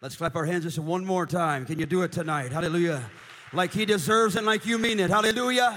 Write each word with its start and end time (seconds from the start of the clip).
Let's 0.00 0.14
clap 0.14 0.36
our 0.36 0.44
hands 0.44 0.62
just 0.62 0.78
one 0.78 1.04
more 1.04 1.26
time. 1.26 1.66
Can 1.66 1.80
you 1.80 1.86
do 1.86 2.02
it 2.02 2.12
tonight? 2.12 2.52
Hallelujah. 2.52 3.02
Like 3.52 3.72
he 3.72 3.84
deserves 3.84 4.36
it, 4.36 4.44
like 4.44 4.64
you 4.64 4.78
mean 4.78 5.00
it. 5.00 5.10
Hallelujah. 5.10 5.76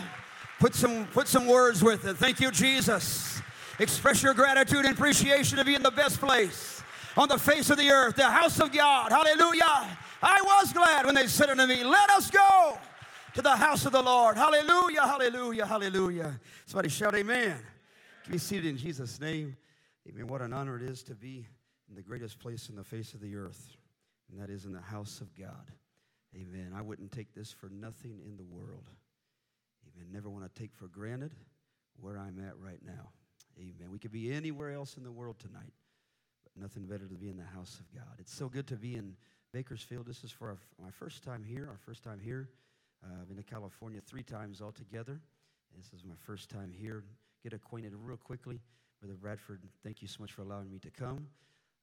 Put 0.60 0.76
some, 0.76 1.08
put 1.08 1.28
some 1.28 1.48
words 1.48 1.84
with 1.84 2.06
it. 2.06 2.18
Thank 2.18 2.40
you, 2.40 2.52
Jesus. 2.52 3.42
Express 3.80 4.22
your 4.22 4.36
gratitude 4.36 4.86
and 4.86 4.94
appreciation 4.94 5.58
to 5.58 5.66
be 5.66 5.74
in 5.74 5.82
the 5.82 5.90
best 5.90 6.20
place 6.20 6.84
on 7.18 7.30
the 7.30 7.38
face 7.40 7.72
of 7.72 7.78
the 7.78 7.90
earth, 7.90 8.16
the 8.16 8.24
house 8.24 8.60
of 8.60 8.72
God. 8.72 9.12
Hallelujah. 9.12 9.98
I 10.22 10.40
was 10.44 10.72
glad 10.72 11.08
when 11.08 11.16
they 11.16 11.26
said 11.26 11.50
unto 11.50 11.66
me, 11.66 11.84
Let 11.84 12.12
us 12.12 12.30
go 12.30 12.78
to 13.34 13.42
the 13.42 13.56
house 13.56 13.88
of 13.88 13.92
the 13.92 14.04
Lord. 14.04 14.38
Hallelujah, 14.38 15.02
hallelujah, 15.02 15.66
hallelujah. 15.66 16.40
Somebody 16.68 16.90
shout, 16.90 17.16
Amen. 17.16 17.58
Be 18.30 18.38
seated 18.38 18.68
in 18.68 18.78
Jesus' 18.78 19.20
name. 19.20 19.58
Amen. 20.08 20.28
What 20.28 20.44
an 20.44 20.54
honor 20.54 20.76
it 20.76 20.84
is 20.84 21.02
to 21.04 21.16
be 21.16 21.48
in 21.90 21.96
the 21.96 22.04
greatest 22.04 22.40
place 22.40 22.70
in 22.70 22.76
the 22.76 22.84
face 22.84 23.16
of 23.16 23.20
the 23.20 23.36
earth 23.36 23.78
and 24.32 24.42
that 24.42 24.50
is 24.50 24.66
in 24.66 24.74
the 24.74 24.82
house 24.82 25.22
of 25.22 25.36
God. 25.36 25.72
Amen. 26.36 26.74
I 26.76 26.82
wouldn't 26.82 27.12
take 27.12 27.34
this 27.34 27.52
for 27.52 27.70
nothing 27.70 28.22
in 28.26 28.38
the 28.38 28.44
world. 28.44 28.90
Amen. 29.86 30.08
Never 30.12 30.30
want 30.30 30.44
to 30.44 30.62
take 30.62 30.74
for 30.74 30.88
granted 30.88 31.34
where 32.00 32.18
I'm 32.18 32.40
at 32.40 32.58
right 32.58 32.80
now. 32.86 33.10
Amen. 33.60 33.92
We 33.92 34.00
could 34.00 34.12
be 34.12 34.32
anywhere 34.32 34.72
else 34.72 34.96
in 34.96 35.04
the 35.04 35.12
world 35.12 35.40
tonight, 35.40 35.74
but 36.44 36.62
nothing 36.62 36.86
better 36.86 37.08
to 37.08 37.16
be 37.16 37.30
in 37.30 37.38
the 37.38 37.44
house 37.44 37.80
of 37.80 37.94
God. 37.94 38.16
It's 38.18 38.34
so 38.34 38.48
good 38.48 38.68
to 38.68 38.76
be 38.76 38.96
in 38.96 39.16
Bakersfield. 39.52 40.06
This 40.06 40.24
is 40.24 40.32
for 40.32 40.50
our, 40.50 40.58
my 40.82 40.92
first 40.92 41.24
time 41.24 41.44
here, 41.44 41.68
our 41.70 41.78
first 41.86 42.04
time 42.04 42.20
here. 42.20 42.50
Uh, 43.04 43.22
I've 43.22 43.28
been 43.28 43.38
to 43.38 43.44
California 43.44 44.00
three 44.00 44.24
times 44.24 44.62
altogether. 44.62 45.20
This 45.76 45.92
is 45.94 46.06
my 46.06 46.16
first 46.26 46.50
time 46.50 46.72
here. 46.72 47.04
Get 47.44 47.54
acquainted 47.54 47.94
real 47.96 48.18
quickly. 48.18 48.62
Brother 49.02 49.16
Bradford, 49.16 49.62
thank 49.84 50.02
you 50.02 50.08
so 50.08 50.18
much 50.22 50.32
for 50.32 50.44
allowing 50.44 50.72
me 50.72 50.80
to 50.80 50.92
come. 50.92 51.28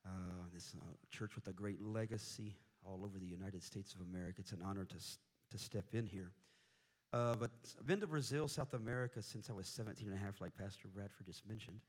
Uh, 0.08 0.48
this 0.54 0.74
uh, 0.80 0.84
church 1.10 1.34
with 1.34 1.46
a 1.48 1.52
great 1.52 1.82
legacy 1.82 2.56
all 2.84 3.04
over 3.04 3.18
the 3.18 3.26
United 3.26 3.62
States 3.62 3.94
of 3.94 4.00
America. 4.00 4.36
It's 4.38 4.52
an 4.52 4.62
honor 4.64 4.84
to, 4.84 4.96
to 4.96 5.58
step 5.58 5.84
in 5.92 6.06
here. 6.06 6.32
Uh, 7.12 7.34
but 7.34 7.50
I've 7.78 7.86
been 7.86 8.00
to 8.00 8.06
Brazil, 8.06 8.48
South 8.48 8.74
America 8.74 9.22
since 9.22 9.50
I 9.50 9.52
was 9.52 9.66
17 9.66 10.06
and 10.06 10.16
a 10.16 10.18
half, 10.18 10.40
like 10.40 10.56
Pastor 10.56 10.88
Bradford 10.88 11.26
just 11.26 11.46
mentioned. 11.46 11.80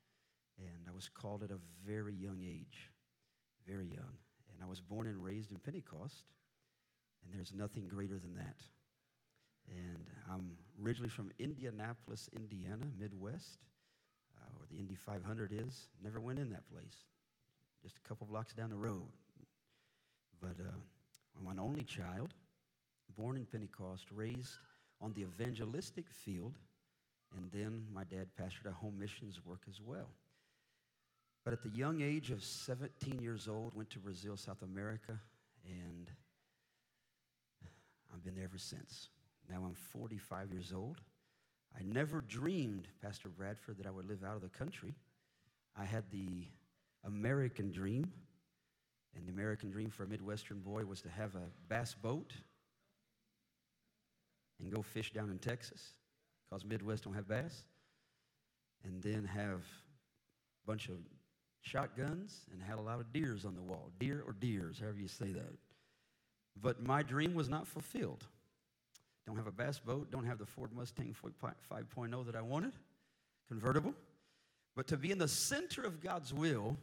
And 0.57 0.87
I 0.87 0.91
was 0.93 1.09
called 1.09 1.43
at 1.43 1.51
a 1.51 1.59
very 1.85 2.13
young 2.13 2.41
age, 2.43 2.91
very 3.67 3.87
young. 3.87 4.17
And 4.53 4.61
I 4.61 4.65
was 4.65 4.81
born 4.81 5.07
and 5.07 5.23
raised 5.23 5.51
in 5.51 5.57
Pentecost, 5.57 6.25
and 7.23 7.33
there's 7.33 7.53
nothing 7.53 7.87
greater 7.87 8.17
than 8.19 8.35
that. 8.35 8.57
And 9.69 10.05
I'm 10.29 10.51
originally 10.83 11.09
from 11.09 11.31
Indianapolis, 11.39 12.29
Indiana, 12.35 12.85
Midwest, 12.99 13.59
uh, 14.35 14.49
where 14.57 14.67
the 14.69 14.77
Indy 14.77 14.95
500 14.95 15.53
is. 15.53 15.87
Never 16.03 16.19
went 16.19 16.39
in 16.39 16.49
that 16.49 16.69
place 16.69 17.05
just 17.83 17.97
a 17.97 18.07
couple 18.07 18.27
blocks 18.27 18.53
down 18.53 18.69
the 18.69 18.77
road. 18.77 19.07
But 20.41 20.57
uh, 20.59 20.71
I'm 21.39 21.47
an 21.47 21.59
only 21.59 21.83
child, 21.83 22.33
born 23.17 23.37
in 23.37 23.45
Pentecost, 23.45 24.05
raised 24.13 24.57
on 25.01 25.13
the 25.13 25.21
evangelistic 25.21 26.05
field, 26.09 26.53
and 27.35 27.49
then 27.51 27.85
my 27.93 28.03
dad 28.03 28.27
pastored 28.39 28.69
a 28.69 28.71
home 28.71 28.97
missions 28.99 29.39
work 29.45 29.61
as 29.69 29.81
well. 29.81 30.09
But 31.43 31.53
at 31.53 31.63
the 31.63 31.69
young 31.69 32.01
age 32.01 32.31
of 32.31 32.43
17 32.43 33.19
years 33.19 33.47
old, 33.47 33.73
went 33.73 33.89
to 33.91 33.99
Brazil, 33.99 34.35
South 34.35 34.61
America, 34.61 35.17
and 35.65 36.09
I've 38.13 38.23
been 38.23 38.35
there 38.35 38.43
ever 38.43 38.57
since. 38.57 39.09
Now 39.49 39.63
I'm 39.65 39.73
45 39.73 40.51
years 40.51 40.73
old. 40.75 41.01
I 41.77 41.83
never 41.83 42.21
dreamed, 42.21 42.87
Pastor 43.01 43.29
Bradford, 43.29 43.77
that 43.77 43.87
I 43.87 43.91
would 43.91 44.07
live 44.07 44.23
out 44.23 44.35
of 44.35 44.41
the 44.41 44.49
country. 44.49 44.95
I 45.77 45.85
had 45.85 46.03
the 46.11 46.45
American 47.05 47.71
dream. 47.71 48.11
And 49.15 49.27
the 49.27 49.31
American 49.31 49.71
dream 49.71 49.89
for 49.89 50.03
a 50.03 50.07
Midwestern 50.07 50.59
boy 50.59 50.85
was 50.85 51.01
to 51.01 51.09
have 51.09 51.35
a 51.35 51.49
bass 51.67 51.95
boat 51.95 52.31
and 54.59 54.71
go 54.71 54.81
fish 54.81 55.11
down 55.11 55.29
in 55.29 55.39
Texas, 55.39 55.93
because 56.47 56.63
Midwest 56.63 57.05
don't 57.05 57.15
have 57.15 57.27
bass, 57.27 57.63
and 58.83 59.01
then 59.01 59.25
have 59.25 59.61
a 59.61 60.67
bunch 60.67 60.89
of 60.89 60.97
shotguns 61.61 62.45
and 62.51 62.61
had 62.61 62.77
a 62.77 62.81
lot 62.81 62.99
of 62.99 63.11
deers 63.11 63.45
on 63.45 63.55
the 63.55 63.61
wall. 63.61 63.91
Deer 63.99 64.23
or 64.25 64.33
deers, 64.33 64.79
however 64.79 64.99
you 64.99 65.07
say 65.07 65.31
that. 65.31 65.57
But 66.61 66.85
my 66.85 67.01
dream 67.01 67.33
was 67.33 67.49
not 67.49 67.67
fulfilled. 67.67 68.23
Don't 69.25 69.37
have 69.37 69.47
a 69.47 69.51
bass 69.51 69.79
boat, 69.79 70.11
don't 70.11 70.25
have 70.25 70.37
the 70.37 70.45
Ford 70.45 70.71
Mustang 70.71 71.15
5.0 71.41 72.25
that 72.25 72.35
I 72.35 72.41
wanted, 72.41 72.73
convertible. 73.47 73.95
But 74.75 74.87
to 74.87 74.97
be 74.97 75.11
in 75.11 75.17
the 75.17 75.27
center 75.27 75.83
of 75.83 75.99
God's 75.99 76.33
will 76.33 76.77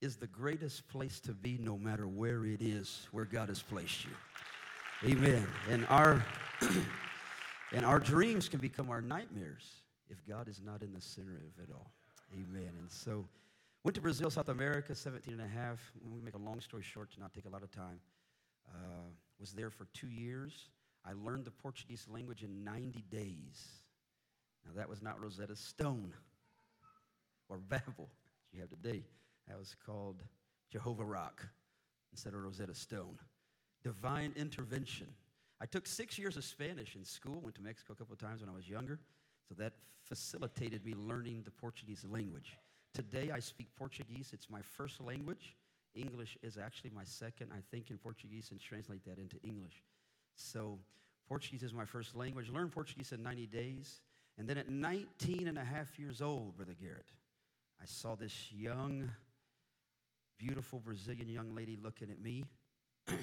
is 0.00 0.16
the 0.16 0.26
greatest 0.26 0.86
place 0.88 1.20
to 1.20 1.32
be 1.32 1.58
no 1.60 1.76
matter 1.76 2.06
where 2.06 2.46
it 2.46 2.62
is 2.62 3.08
where 3.10 3.24
God 3.24 3.48
has 3.48 3.62
placed 3.62 4.04
you. 4.04 4.10
Amen. 5.04 5.46
And 5.68 5.86
our 5.88 6.24
and 7.72 7.84
our 7.84 7.98
dreams 7.98 8.48
can 8.48 8.60
become 8.60 8.90
our 8.90 9.00
nightmares 9.00 9.64
if 10.08 10.24
God 10.26 10.48
is 10.48 10.60
not 10.64 10.82
in 10.82 10.92
the 10.92 11.00
center 11.00 11.36
of 11.36 11.62
it 11.62 11.70
all. 11.72 11.90
Amen. 12.32 12.70
And 12.78 12.90
so 12.90 13.26
went 13.84 13.94
to 13.96 14.00
Brazil, 14.00 14.30
South 14.30 14.48
America, 14.48 14.94
17 14.94 15.32
and 15.32 15.42
a 15.42 15.46
half. 15.46 15.78
We 16.02 16.20
make 16.20 16.34
a 16.34 16.38
long 16.38 16.60
story 16.60 16.82
short 16.82 17.12
to 17.12 17.20
not 17.20 17.32
take 17.32 17.46
a 17.46 17.50
lot 17.50 17.62
of 17.62 17.70
time. 17.70 18.00
Uh, 18.68 19.08
was 19.40 19.52
there 19.52 19.70
for 19.70 19.86
two 19.94 20.08
years. 20.08 20.68
I 21.04 21.12
learned 21.12 21.44
the 21.44 21.50
Portuguese 21.50 22.06
language 22.10 22.42
in 22.42 22.64
90 22.64 23.04
days. 23.10 23.66
Now 24.66 24.72
that 24.76 24.88
was 24.88 25.00
not 25.00 25.20
Rosetta 25.20 25.56
Stone 25.56 26.12
or 27.48 27.58
Babbel 27.58 28.08
you 28.52 28.60
have 28.60 28.70
today. 28.70 29.04
That 29.48 29.58
was 29.58 29.74
called 29.86 30.22
Jehovah 30.70 31.04
Rock 31.04 31.46
instead 32.12 32.34
of 32.34 32.42
Rosetta 32.42 32.74
Stone. 32.74 33.18
Divine 33.82 34.32
intervention. 34.36 35.06
I 35.60 35.66
took 35.66 35.86
six 35.86 36.18
years 36.18 36.36
of 36.36 36.44
Spanish 36.44 36.94
in 36.94 37.04
school, 37.04 37.40
went 37.40 37.56
to 37.56 37.62
Mexico 37.62 37.94
a 37.94 37.96
couple 37.96 38.12
of 38.12 38.20
times 38.20 38.40
when 38.40 38.50
I 38.50 38.54
was 38.54 38.68
younger, 38.68 38.98
so 39.48 39.54
that 39.58 39.72
facilitated 40.04 40.84
me 40.84 40.94
learning 40.94 41.42
the 41.44 41.50
Portuguese 41.50 42.04
language. 42.08 42.56
Today 42.94 43.30
I 43.32 43.40
speak 43.40 43.68
Portuguese, 43.76 44.30
it's 44.32 44.50
my 44.50 44.60
first 44.62 45.00
language. 45.00 45.56
English 45.94 46.36
is 46.42 46.58
actually 46.58 46.90
my 46.90 47.04
second, 47.04 47.50
I 47.52 47.60
think, 47.70 47.90
in 47.90 47.98
Portuguese, 47.98 48.50
and 48.50 48.60
translate 48.60 49.04
that 49.06 49.18
into 49.18 49.36
English. 49.42 49.82
So, 50.36 50.78
Portuguese 51.28 51.62
is 51.62 51.74
my 51.74 51.84
first 51.84 52.14
language. 52.14 52.48
Learned 52.48 52.72
Portuguese 52.72 53.12
in 53.12 53.22
90 53.22 53.46
days. 53.46 54.00
And 54.38 54.48
then 54.48 54.56
at 54.56 54.68
19 54.70 55.48
and 55.48 55.58
a 55.58 55.64
half 55.64 55.98
years 55.98 56.22
old, 56.22 56.56
Brother 56.56 56.76
Garrett, 56.80 57.08
I 57.82 57.84
saw 57.86 58.14
this 58.14 58.52
young 58.52 59.10
beautiful 60.38 60.78
Brazilian 60.78 61.28
young 61.28 61.54
lady 61.54 61.76
looking 61.82 62.10
at 62.10 62.20
me, 62.20 62.44
and 63.08 63.18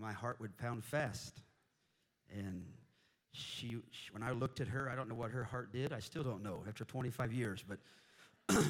my 0.00 0.12
heart 0.12 0.40
would 0.40 0.56
pound 0.56 0.84
fast. 0.84 1.40
And 2.34 2.64
she, 3.32 3.68
she, 3.90 4.12
when 4.12 4.22
I 4.22 4.30
looked 4.30 4.60
at 4.60 4.68
her, 4.68 4.88
I 4.88 4.94
don't 4.94 5.08
know 5.08 5.14
what 5.14 5.30
her 5.32 5.44
heart 5.44 5.72
did. 5.72 5.92
I 5.92 6.00
still 6.00 6.22
don't 6.22 6.42
know 6.42 6.64
after 6.68 6.84
25 6.84 7.32
years, 7.32 7.64
but 7.66 7.78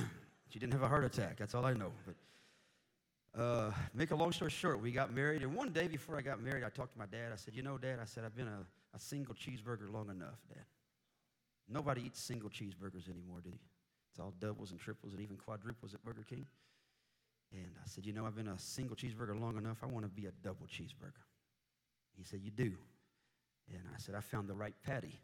she 0.48 0.58
didn't 0.58 0.72
have 0.72 0.82
a 0.82 0.88
heart 0.88 1.04
attack. 1.04 1.36
That's 1.36 1.54
all 1.54 1.64
I 1.64 1.74
know. 1.74 1.92
But 2.06 3.40
uh, 3.40 3.70
make 3.94 4.10
a 4.10 4.16
long 4.16 4.32
story 4.32 4.50
short, 4.50 4.80
we 4.80 4.92
got 4.92 5.12
married, 5.12 5.42
and 5.42 5.54
one 5.54 5.70
day 5.70 5.88
before 5.88 6.18
I 6.18 6.22
got 6.22 6.42
married, 6.42 6.64
I 6.64 6.68
talked 6.68 6.92
to 6.92 6.98
my 6.98 7.06
dad. 7.06 7.32
I 7.32 7.36
said, 7.36 7.54
"You 7.54 7.62
know, 7.62 7.78
Dad," 7.78 7.98
I 8.00 8.04
said, 8.04 8.24
"I've 8.24 8.36
been 8.36 8.48
a, 8.48 8.66
a 8.94 8.98
single 8.98 9.34
cheeseburger 9.34 9.90
long 9.90 10.10
enough, 10.10 10.38
Dad. 10.48 10.64
Nobody 11.68 12.02
eats 12.04 12.20
single 12.20 12.50
cheeseburgers 12.50 13.08
anymore, 13.08 13.40
do 13.42 13.50
you? 13.50 13.58
It's 14.10 14.20
all 14.20 14.34
doubles 14.38 14.70
and 14.70 14.78
triples 14.78 15.14
and 15.14 15.22
even 15.22 15.36
quadruples 15.36 15.94
at 15.94 16.04
Burger 16.04 16.24
King." 16.28 16.46
And 17.52 17.70
I 17.82 17.86
said, 17.86 18.06
You 18.06 18.12
know, 18.12 18.26
I've 18.26 18.36
been 18.36 18.48
a 18.48 18.58
single 18.58 18.96
cheeseburger 18.96 19.38
long 19.38 19.56
enough. 19.56 19.78
I 19.82 19.86
want 19.86 20.04
to 20.04 20.10
be 20.10 20.26
a 20.26 20.32
double 20.42 20.66
cheeseburger. 20.66 21.22
He 22.16 22.24
said, 22.24 22.40
You 22.42 22.50
do. 22.50 22.72
And 23.70 23.82
I 23.94 23.98
said, 23.98 24.14
I 24.14 24.20
found 24.20 24.48
the 24.48 24.54
right 24.54 24.74
patty 24.84 25.20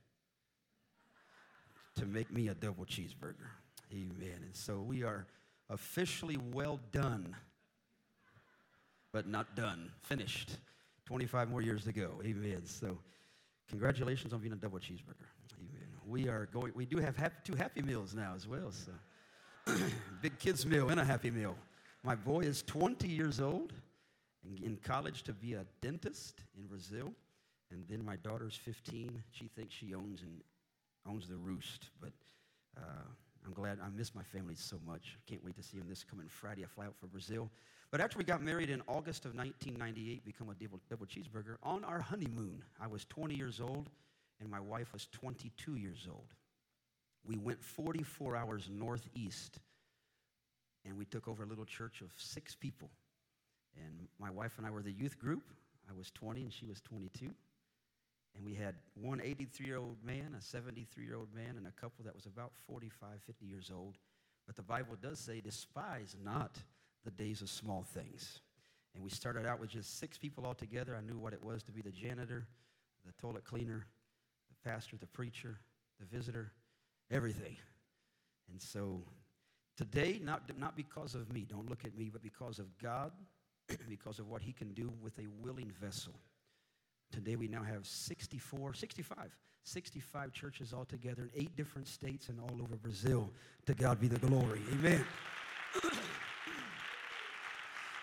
to 1.97 2.07
make 2.07 2.33
me 2.33 2.49
a 2.49 2.55
double 2.55 2.85
cheeseburger. 2.85 3.51
Amen. 3.93 4.41
And 4.43 4.55
so 4.55 4.81
we 4.81 5.03
are 5.03 5.27
officially 5.71 6.39
well 6.53 6.79
done, 6.93 7.35
but 9.13 9.27
not 9.27 9.57
done, 9.57 9.91
finished. 10.03 10.59
25 11.07 11.51
more 11.51 11.63
years 11.63 11.85
to 11.85 11.93
go. 11.93 12.21
Amen. 12.25 12.67
So 12.67 12.99
congratulations 13.69 14.33
on 14.33 14.41
being 14.41 14.53
a 14.53 14.57
double 14.57 14.79
cheeseburger. 14.79 15.29
Amen. 15.59 15.89
We 16.07 16.29
are 16.29 16.47
going, 16.53 16.73
we 16.75 16.85
do 16.85 16.99
have 16.99 17.17
happy, 17.17 17.37
two 17.45 17.55
Happy 17.55 17.83
Meals 17.83 18.15
now 18.15 18.35
as 18.37 18.47
well. 18.47 18.71
So 18.71 19.75
big 20.23 20.39
kids 20.39 20.67
meal 20.67 20.91
and 20.91 21.01
a 21.01 21.05
Happy 21.05 21.31
Meal. 21.31 21.57
My 22.05 22.15
boy 22.15 22.41
is 22.41 22.63
20 22.63 23.09
years 23.09 23.41
old 23.41 23.73
in 24.63 24.79
college 24.83 25.23
to 25.25 25.33
be 25.33 25.55
a 25.55 25.67
dentist 25.81 26.43
in 26.57 26.67
Brazil. 26.67 27.13
And 27.71 27.85
then 27.89 28.05
my 28.05 28.17
daughter's 28.17 28.55
15. 28.55 29.23
She 29.31 29.49
thinks 29.49 29.75
she 29.75 29.95
owns 29.95 30.23
and 30.23 30.41
owns 31.07 31.29
the 31.29 31.37
roost. 31.37 31.91
But 32.01 32.13
uh, 32.77 33.05
I'm 33.45 33.53
glad 33.53 33.79
I 33.85 33.89
miss 33.91 34.15
my 34.15 34.23
family 34.23 34.55
so 34.55 34.79
much. 34.87 35.19
Can't 35.27 35.45
wait 35.45 35.57
to 35.57 35.63
see 35.63 35.79
them 35.79 35.89
this 35.89 36.05
coming 36.05 36.29
Friday. 36.29 36.65
I 36.65 36.67
fly 36.67 36.87
out 36.87 36.95
for 36.97 37.07
Brazil. 37.07 37.51
But 37.91 38.01
after 38.01 38.19
we 38.19 38.25
got 38.25 38.43
married 38.43 38.71
in 38.71 38.83
August 38.87 39.25
of 39.25 39.35
1998, 39.35 40.25
become 40.25 40.51
a 40.51 40.55
double, 40.55 40.81
double 40.89 41.07
cheeseburger, 41.07 41.57
on 41.63 41.85
our 41.85 42.01
honeymoon, 42.01 42.63
I 42.81 42.87
was 42.87 43.05
20 43.07 43.35
years 43.35 43.61
old 43.61 43.89
and 44.41 44.49
my 44.49 44.61
wife 44.61 44.93
was 44.93 45.09
22 45.13 45.77
years 45.77 46.07
old. 46.09 46.27
We 47.25 47.37
went 47.37 47.63
44 47.63 48.37
hours 48.37 48.69
northeast 48.71 49.59
and 50.85 50.97
we 50.97 51.05
took 51.05 51.29
over 51.29 51.43
a 51.43 51.47
little 51.47 51.65
church 51.65 52.01
of 52.01 52.11
six 52.17 52.55
people. 52.55 52.91
And 53.77 54.09
my 54.19 54.31
wife 54.31 54.55
and 54.59 54.67
I 54.67 54.71
were 54.71 54.83
the 54.83 54.93
youth 54.93 55.19
group. 55.19 55.43
I 55.89 55.97
was 55.97 56.11
20 56.13 56.43
and 56.43 56.53
she 56.53 56.67
was 56.67 56.81
22. 56.81 57.31
And 58.37 58.45
we 58.45 58.55
had 58.55 58.75
one 58.95 59.21
83 59.21 59.67
year 59.67 59.79
old 59.79 59.97
man, 60.05 60.35
a 60.39 60.43
73 60.43 61.05
year 61.05 61.17
old 61.17 61.35
man, 61.35 61.57
and 61.57 61.67
a 61.67 61.81
couple 61.81 62.05
that 62.05 62.15
was 62.15 62.27
about 62.27 62.53
45, 62.67 63.09
50 63.27 63.47
years 63.47 63.71
old. 63.75 63.97
But 64.47 64.57
the 64.57 64.63
Bible 64.63 64.97
does 65.01 65.19
say, 65.19 65.41
despise 65.41 66.17
not 66.25 66.57
the 67.05 67.11
days 67.11 67.43
of 67.43 67.51
small 67.51 67.85
things. 67.95 68.41
And 68.95 69.05
we 69.05 69.11
started 69.11 69.47
out 69.47 69.61
with 69.61 69.71
just 69.71 69.99
six 69.99 70.19
people 70.19 70.47
all 70.47 70.55
together. 70.55 70.97
I 70.97 71.01
knew 71.01 71.19
what 71.19 71.33
it 71.33 71.43
was 71.43 71.63
to 71.65 71.73
be 71.73 71.83
the 71.83 71.91
janitor, 71.91 72.47
the 73.07 73.13
toilet 73.21 73.45
cleaner, 73.45 73.87
the 74.49 74.71
pastor, 74.71 74.97
the 74.97 75.07
preacher, 75.07 75.59
the 76.01 76.07
visitor, 76.07 76.53
everything. 77.11 77.57
And 78.51 78.61
so 78.61 79.03
today, 79.79 80.21
not, 80.23 80.43
not 80.59 80.77
because 80.77 81.15
of 81.15 81.33
me, 81.33 81.47
don't 81.49 81.71
look 81.71 81.85
at 81.85 81.97
me, 81.97 82.11
but 82.13 82.21
because 82.21 82.59
of 82.59 82.67
God, 82.83 83.13
because 83.89 84.19
of 84.19 84.29
what 84.29 84.43
He 84.43 84.53
can 84.53 84.75
do 84.75 84.93
with 85.01 85.17
a 85.19 85.27
willing 85.41 85.73
vessel. 85.81 86.13
Today 87.13 87.37
we 87.37 87.49
now 87.49 87.63
have 87.63 87.87
64, 87.87 88.75
65, 88.75 89.17
65 89.63 90.33
churches 90.33 90.75
altogether 90.75 91.23
in 91.23 91.43
eight 91.43 91.57
different 91.57 91.87
states 91.87 92.29
and 92.29 92.39
all 92.41 92.61
over 92.61 92.77
Brazil. 92.77 93.31
To 93.67 93.75
God 93.75 94.01
be 94.01 94.09
the 94.09 94.19
glory. 94.19 94.61
Amen. 94.73 95.05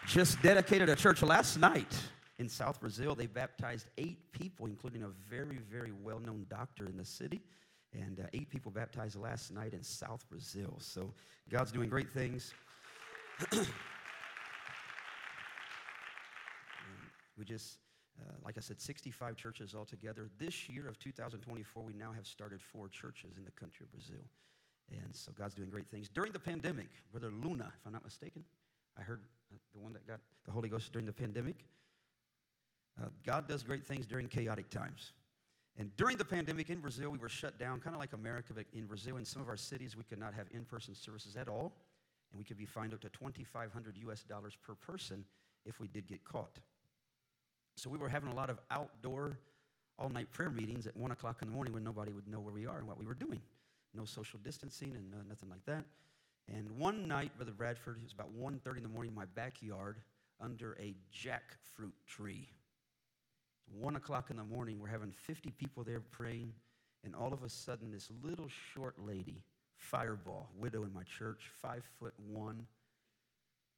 Just 0.07 0.41
dedicated 0.41 0.89
a 0.89 0.95
church 0.95 1.21
last 1.21 1.57
night 1.57 1.93
in 2.39 2.47
South 2.47 2.79
Brazil. 2.79 3.15
They 3.15 3.25
baptized 3.25 3.87
eight 3.97 4.31
people, 4.31 4.67
including 4.67 5.03
a 5.03 5.09
very, 5.29 5.59
very 5.69 5.91
well 6.03 6.19
known 6.19 6.45
doctor 6.49 6.85
in 6.85 6.97
the 6.97 7.05
city. 7.05 7.41
And 7.97 8.19
uh, 8.19 8.23
eight 8.33 8.49
people 8.49 8.71
baptized 8.71 9.15
last 9.15 9.51
night 9.51 9.73
in 9.73 9.81
South 9.83 10.27
Brazil. 10.29 10.75
So 10.79 11.13
God's 11.49 11.71
doing 11.71 11.89
great 11.89 12.09
things. 12.11 12.53
we 17.37 17.45
just 17.45 17.77
uh, 18.21 18.31
like 18.43 18.57
I 18.57 18.61
said, 18.61 18.79
65 18.79 19.35
churches 19.35 19.75
altogether. 19.75 20.29
This 20.39 20.69
year 20.69 20.87
of 20.87 20.97
2024, 20.99 21.83
we 21.83 21.93
now 21.93 22.11
have 22.13 22.25
started 22.25 22.61
four 22.61 22.87
churches 22.87 23.37
in 23.37 23.43
the 23.43 23.51
country 23.51 23.85
of 23.85 23.91
Brazil. 23.91 24.23
And 24.91 25.13
so 25.15 25.31
God's 25.37 25.55
doing 25.55 25.69
great 25.69 25.87
things. 25.87 26.09
During 26.09 26.31
the 26.31 26.39
pandemic, 26.39 26.89
Brother 27.11 27.31
Luna, 27.31 27.71
if 27.75 27.85
I'm 27.85 27.91
not 27.93 28.03
mistaken, 28.03 28.43
I 28.97 29.01
heard 29.01 29.21
uh, 29.51 29.57
the 29.73 29.79
one 29.79 29.93
that 29.93 30.07
got 30.07 30.19
the 30.45 30.51
Holy 30.51 30.69
Ghost 30.69 30.91
during 30.93 31.05
the 31.05 31.13
pandemic. 31.13 31.65
Uh, 33.01 33.07
God 33.25 33.47
does 33.47 33.63
great 33.63 33.85
things 33.85 34.05
during 34.05 34.27
chaotic 34.27 34.69
times. 34.69 35.11
And 35.77 35.95
during 35.97 36.17
the 36.17 36.25
pandemic 36.25 36.69
in 36.69 36.79
Brazil, 36.79 37.09
we 37.09 37.17
were 37.17 37.29
shut 37.29 37.59
down, 37.59 37.81
kind 37.81 37.95
of 37.95 37.99
like 37.99 38.13
America, 38.13 38.53
but 38.53 38.65
in 38.73 38.85
Brazil, 38.85 39.17
in 39.17 39.25
some 39.25 39.41
of 39.41 39.49
our 39.49 39.57
cities, 39.57 39.97
we 39.97 40.03
could 40.03 40.19
not 40.19 40.33
have 40.33 40.47
in 40.51 40.63
person 40.63 40.95
services 40.95 41.35
at 41.35 41.49
all. 41.49 41.73
And 42.31 42.37
we 42.37 42.45
could 42.45 42.57
be 42.57 42.65
fined 42.65 42.93
up 42.93 43.01
to 43.01 43.09
2,500 43.09 43.97
US 44.09 44.23
dollars 44.23 44.57
per 44.65 44.73
person 44.75 45.25
if 45.65 45.79
we 45.79 45.87
did 45.87 46.07
get 46.07 46.23
caught. 46.23 46.59
So 47.75 47.89
we 47.89 47.97
were 47.97 48.09
having 48.09 48.29
a 48.29 48.35
lot 48.35 48.49
of 48.49 48.59
outdoor 48.71 49.37
all 49.99 50.09
night 50.09 50.31
prayer 50.31 50.49
meetings 50.49 50.87
at 50.87 50.95
1 50.95 51.11
o'clock 51.11 51.41
in 51.41 51.47
the 51.49 51.53
morning 51.53 51.73
when 51.73 51.83
nobody 51.83 52.11
would 52.13 52.27
know 52.27 52.39
where 52.39 52.53
we 52.53 52.65
are 52.65 52.77
and 52.77 52.87
what 52.87 52.97
we 52.97 53.05
were 53.05 53.13
doing. 53.13 53.41
No 53.93 54.05
social 54.05 54.39
distancing 54.43 54.95
and 54.95 55.13
uh, 55.13 55.23
nothing 55.27 55.49
like 55.49 55.65
that. 55.65 55.85
And 56.53 56.69
one 56.71 57.07
night, 57.07 57.35
Brother 57.37 57.53
Bradford, 57.53 57.97
it 57.97 58.03
was 58.03 58.13
about 58.13 58.29
1.30 58.37 58.77
in 58.77 58.83
the 58.83 58.89
morning 58.89 59.11
in 59.11 59.15
my 59.15 59.25
backyard 59.25 59.97
under 60.39 60.77
a 60.79 60.95
jackfruit 61.13 61.93
tree. 62.07 62.49
1 63.71 63.95
o'clock 63.95 64.29
in 64.29 64.37
the 64.37 64.43
morning, 64.43 64.79
we're 64.79 64.87
having 64.87 65.11
50 65.11 65.51
people 65.51 65.83
there 65.83 65.99
praying, 65.99 66.53
and 67.03 67.15
all 67.15 67.33
of 67.33 67.43
a 67.43 67.49
sudden, 67.49 67.91
this 67.91 68.09
little 68.23 68.47
short 68.73 68.95
lady, 69.05 69.43
fireball, 69.75 70.49
widow 70.57 70.83
in 70.83 70.93
my 70.93 71.03
church, 71.03 71.51
five 71.61 71.83
foot 71.99 72.13
one, 72.27 72.65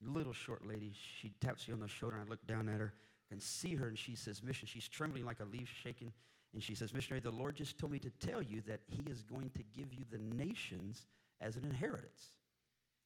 little 0.01 0.33
short 0.33 0.65
lady, 0.65 0.91
she 0.93 1.31
taps 1.41 1.67
me 1.67 1.73
on 1.73 1.79
the 1.79 1.87
shoulder, 1.87 2.17
and 2.17 2.25
I 2.25 2.29
look 2.29 2.45
down 2.47 2.69
at 2.69 2.79
her, 2.79 2.93
and 3.31 3.41
see 3.41 3.75
her, 3.75 3.87
and 3.87 3.97
she 3.97 4.15
says, 4.15 4.43
Mission, 4.43 4.67
she's 4.67 4.87
trembling 4.87 5.25
like 5.25 5.39
a 5.39 5.45
leaf 5.45 5.69
shaking. 5.83 6.13
And 6.53 6.63
she 6.63 6.75
says, 6.75 6.93
Missionary, 6.93 7.19
the 7.19 7.31
Lord 7.31 7.55
just 7.55 7.77
told 7.77 7.91
me 7.91 7.99
to 7.99 8.09
tell 8.09 8.41
you 8.41 8.61
that 8.67 8.79
He 8.87 9.01
is 9.11 9.21
going 9.23 9.51
to 9.51 9.63
give 9.75 9.93
you 9.93 10.05
the 10.09 10.17
nations 10.17 11.05
as 11.41 11.55
an 11.55 11.65
inheritance. 11.65 12.37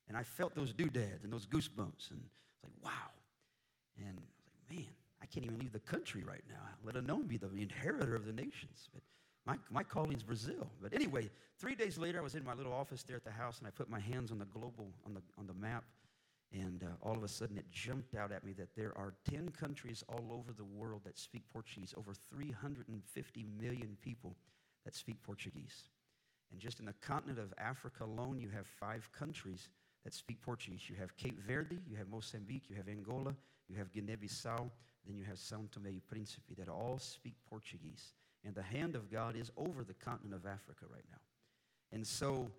And 0.08 0.18
I 0.18 0.24
felt 0.24 0.56
those 0.56 0.74
doodads 0.74 1.24
and 1.24 1.34
those 1.34 1.48
goosebumps. 1.48 2.12
And 2.12 2.20
I 2.20 2.62
was 2.62 2.64
like, 2.64 2.74
wow. 2.84 3.12
And 3.98 4.18
I 4.18 4.22
was 4.22 4.44
like, 4.46 4.78
man, 4.78 4.94
I 5.22 5.26
can't 5.26 5.46
even 5.46 5.60
leave 5.60 5.72
the 5.72 5.80
country 5.80 6.24
right 6.24 6.44
now, 6.50 6.62
let 6.84 6.96
alone 6.96 7.28
be 7.28 7.38
the 7.38 7.52
inheritor 7.56 8.16
of 8.16 8.26
the 8.26 8.34
nations. 8.34 8.90
But 8.94 9.04
my, 9.46 9.58
my 9.70 9.84
calling's 9.84 10.24
Brazil. 10.24 10.70
But 10.82 10.94
anyway, 10.94 11.30
three 11.60 11.76
days 11.76 11.98
later, 11.98 12.20
I 12.20 12.22
was 12.22 12.36
in 12.36 12.44
my 12.44 12.54
little 12.54 12.74
office 12.74 13.04
there 13.04 13.16
at 13.16 13.24
the 13.24 13.32
house, 13.32 13.60
and 13.60 13.68
I 13.68 13.72
put 13.72 13.90
my 13.90 14.00
hands 14.00 14.32
on 14.32 14.40
the 14.40 14.46
global, 14.46 14.92
on 15.06 15.14
the, 15.14 15.22
on 15.38 15.48
the 15.48 15.54
map, 15.54 15.84
and 16.54 16.84
uh, 16.84 16.88
all 17.08 17.16
of 17.16 17.24
a 17.24 17.28
sudden, 17.28 17.58
it 17.58 17.72
jumped 17.72 18.16
out 18.16 18.32
at 18.32 18.44
me 18.44 18.52
that 18.54 18.76
there 18.76 18.94
are 18.98 19.14
10 19.30 19.50
countries 19.50 20.04
all 20.10 20.28
over 20.32 20.52
the 20.52 20.66
world 20.66 21.02
that 21.06 21.18
speak 21.18 21.44
Portuguese, 21.52 21.94
over 21.98 22.14
350 22.14 23.46
million 23.60 23.98
people 24.02 24.36
that 24.84 24.96
speak 24.96 25.22
Portuguese. 25.24 25.88
And 26.52 26.60
just 26.60 26.80
in 26.80 26.86
the 26.86 26.94
continent 27.02 27.40
of 27.40 27.54
Africa 27.58 28.04
alone, 28.04 28.40
you 28.40 28.50
have 28.50 28.68
five 28.68 29.10
countries 29.14 29.70
that 30.04 30.14
speak 30.14 30.42
Portuguese. 30.42 30.90
You 30.90 30.98
have 30.98 31.16
Cape 31.16 31.40
Verde, 31.40 31.80
you 31.88 31.96
have 31.96 32.10
Mozambique, 32.10 32.64
you 32.70 32.76
have 32.76 32.90
Angola, 32.90 33.34
you 33.70 33.78
have 33.78 33.92
Guinea-Bissau, 33.94 34.70
then 35.06 35.16
you 35.16 35.24
have 35.26 35.38
São 35.38 35.68
Tomé 35.70 35.90
and 35.90 36.02
Príncipe 36.08 36.56
that 36.58 36.70
all 36.70 37.00
speak 37.00 37.36
Portuguese. 37.50 38.14
And 38.44 38.56
the 38.56 38.62
hand 38.62 38.96
of 38.96 39.12
God 39.12 39.36
is 39.36 39.52
over 39.58 39.84
the 39.84 39.94
continent 39.94 40.34
of 40.34 40.46
Africa 40.46 40.86
right 40.92 41.06
now. 41.12 41.20
And 41.92 42.06
so 42.06 42.50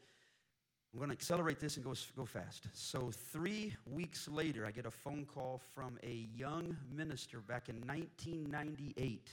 I'm 0.93 0.99
going 0.99 1.09
to 1.09 1.15
accelerate 1.15 1.59
this 1.59 1.77
and 1.77 1.85
go, 1.85 1.95
go 2.15 2.27
fast. 2.27 2.67
So, 2.75 3.11
three 3.11 3.75
weeks 3.87 4.29
later, 4.29 4.67
I 4.67 4.71
get 4.71 4.85
a 4.85 4.91
phone 4.91 5.25
call 5.25 5.59
from 5.75 5.99
a 6.03 6.29
young 6.37 6.77
minister 6.95 7.41
back 7.41 7.71
in 7.71 7.77
1998. 7.87 9.31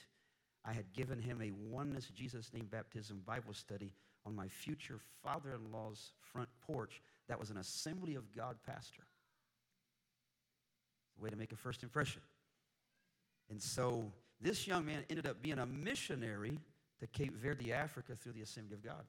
I 0.64 0.72
had 0.72 0.90
given 0.94 1.20
him 1.20 1.42
a 1.42 1.50
Oneness 1.70 2.06
Jesus 2.14 2.50
Name 2.54 2.66
Baptism 2.70 3.22
Bible 3.26 3.52
study 3.52 3.92
on 4.24 4.34
my 4.34 4.48
future 4.48 4.98
father 5.22 5.54
in 5.54 5.70
law's 5.70 6.12
front 6.32 6.48
porch. 6.66 7.02
That 7.28 7.38
was 7.38 7.50
an 7.50 7.58
Assembly 7.58 8.14
of 8.14 8.34
God 8.34 8.56
pastor. 8.66 9.02
Way 11.20 11.28
to 11.28 11.36
make 11.36 11.52
a 11.52 11.56
first 11.56 11.82
impression. 11.82 12.22
And 13.50 13.60
so, 13.60 14.04
this 14.40 14.66
young 14.66 14.86
man 14.86 15.04
ended 15.10 15.26
up 15.26 15.42
being 15.42 15.58
a 15.58 15.66
missionary 15.66 16.58
to 17.00 17.06
Cape 17.08 17.36
Verde, 17.36 17.72
Africa, 17.72 18.14
through 18.14 18.32
the 18.32 18.42
Assembly 18.42 18.74
of 18.74 18.82
God. 18.82 19.04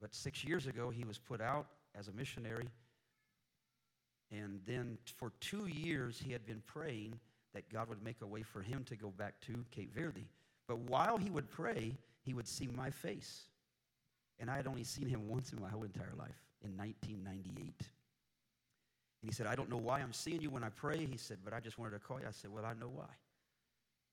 But 0.00 0.14
six 0.14 0.44
years 0.44 0.66
ago, 0.66 0.90
he 0.90 1.04
was 1.04 1.18
put 1.18 1.40
out 1.40 1.66
as 1.94 2.08
a 2.08 2.12
missionary. 2.12 2.68
And 4.30 4.60
then 4.66 4.96
for 5.04 5.32
two 5.40 5.66
years, 5.66 6.20
he 6.24 6.32
had 6.32 6.46
been 6.46 6.62
praying 6.66 7.18
that 7.52 7.68
God 7.68 7.88
would 7.88 8.02
make 8.02 8.22
a 8.22 8.26
way 8.26 8.42
for 8.42 8.62
him 8.62 8.84
to 8.84 8.96
go 8.96 9.10
back 9.10 9.34
to 9.42 9.64
Cape 9.70 9.94
Verde. 9.94 10.26
But 10.66 10.78
while 10.78 11.18
he 11.18 11.28
would 11.28 11.50
pray, 11.50 11.96
he 12.22 12.32
would 12.32 12.48
see 12.48 12.68
my 12.74 12.90
face. 12.90 13.42
And 14.38 14.50
I 14.50 14.56
had 14.56 14.66
only 14.66 14.84
seen 14.84 15.08
him 15.08 15.28
once 15.28 15.52
in 15.52 15.60
my 15.60 15.68
whole 15.68 15.84
entire 15.84 16.14
life 16.18 16.42
in 16.64 16.76
1998. 16.76 17.58
And 19.22 19.30
he 19.30 19.32
said, 19.32 19.46
I 19.46 19.54
don't 19.54 19.68
know 19.68 19.76
why 19.76 20.00
I'm 20.00 20.12
seeing 20.12 20.40
you 20.40 20.50
when 20.50 20.64
I 20.64 20.70
pray. 20.70 21.04
He 21.04 21.18
said, 21.18 21.38
but 21.44 21.52
I 21.52 21.60
just 21.60 21.78
wanted 21.78 21.92
to 21.92 21.98
call 21.98 22.18
you. 22.18 22.26
I 22.26 22.32
said, 22.32 22.50
well, 22.52 22.64
I 22.64 22.72
know 22.72 22.90
why. 22.92 23.04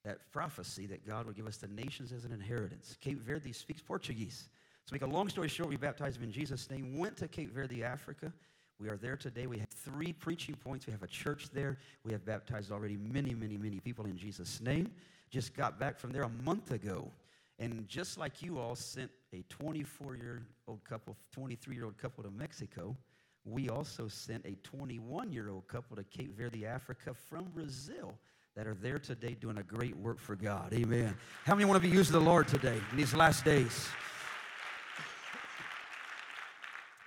That 0.06 0.32
prophecy 0.32 0.86
that 0.88 1.06
God 1.06 1.26
would 1.26 1.36
give 1.36 1.48
us 1.48 1.58
the 1.58 1.68
nations 1.68 2.12
as 2.14 2.24
an 2.24 2.32
inheritance. 2.32 2.98
Cape 3.02 3.22
Verde 3.22 3.52
speaks 3.52 3.82
Portuguese. 3.82 4.48
To 4.88 4.94
make 4.94 5.02
a 5.02 5.08
long 5.08 5.30
story 5.30 5.50
short, 5.50 5.70
we 5.70 5.76
baptized 5.76 6.18
him 6.18 6.24
in 6.24 6.32
Jesus' 6.32 6.70
name, 6.70 6.98
went 6.98 7.18
to 7.18 7.28
Cape 7.28 7.54
Verde, 7.54 7.84
Africa. 7.84 8.32
We 8.80 8.88
are 8.90 8.96
there 8.96 9.18
today. 9.18 9.46
We 9.46 9.58
have 9.60 9.68
three 9.70 10.14
preaching 10.14 10.56
points. 10.56 10.88
We 10.88 10.94
have 10.94 11.04
a 11.04 11.08
church 11.08 11.50
there. 11.54 11.78
We 12.06 12.14
have 12.14 12.26
baptized 12.26 12.72
already 12.72 12.98
many, 12.98 13.36
many, 13.36 13.58
many 13.58 13.80
people 13.82 14.06
in 14.06 14.18
Jesus' 14.18 14.62
name. 14.62 14.90
Just 15.30 15.54
got 15.54 15.80
back 15.80 16.00
from 16.00 16.12
there 16.12 16.24
a 16.24 16.32
month 16.44 16.72
ago. 16.72 17.12
And 17.60 17.88
just 17.90 18.18
like 18.18 18.42
you 18.42 18.58
all 18.58 18.76
sent 18.76 19.12
a 19.34 19.44
24 19.50 20.16
year 20.16 20.44
old 20.66 20.84
couple, 20.86 21.18
23 21.34 21.76
year 21.76 21.86
old 21.86 21.98
couple 21.98 22.24
to 22.24 22.32
Mexico, 22.32 22.96
we 23.44 23.68
also 23.68 24.08
sent 24.08 24.46
a 24.46 24.56
21 24.64 25.32
year 25.34 25.50
old 25.50 25.68
couple 25.68 25.98
to 25.98 26.04
Cape 26.06 26.38
Verde, 26.38 26.66
Africa 26.66 27.14
from 27.14 27.44
Brazil 27.54 28.14
that 28.60 28.68
are 28.68 28.76
there 28.76 29.00
today 29.00 29.38
doing 29.40 29.58
a 29.58 29.64
great 29.64 29.96
work 29.96 30.20
for 30.20 30.36
God. 30.36 30.74
Amen. 30.74 31.16
How 31.46 31.56
many 31.56 31.64
want 31.64 31.82
to 31.82 31.90
be 31.90 31.96
used 31.96 32.14
of 32.14 32.22
the 32.22 32.30
Lord 32.30 32.46
today 32.46 32.78
in 32.92 32.98
these 32.98 33.14
last 33.14 33.46
days? 33.46 33.88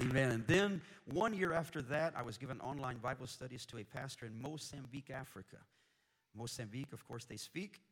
Amen. 0.00 0.30
And 0.30 0.46
then 0.46 0.80
one 1.12 1.34
year 1.34 1.52
after 1.52 1.82
that, 1.82 2.14
I 2.16 2.22
was 2.22 2.38
given 2.38 2.58
online 2.62 2.96
Bible 2.96 3.26
studies 3.26 3.66
to 3.66 3.76
a 3.76 3.84
pastor 3.84 4.24
in 4.24 4.40
Mozambique, 4.40 5.10
Africa. 5.10 5.58
Mozambique, 6.34 6.90
of 6.94 7.06
course, 7.06 7.26
they 7.26 7.36
speak 7.36 7.82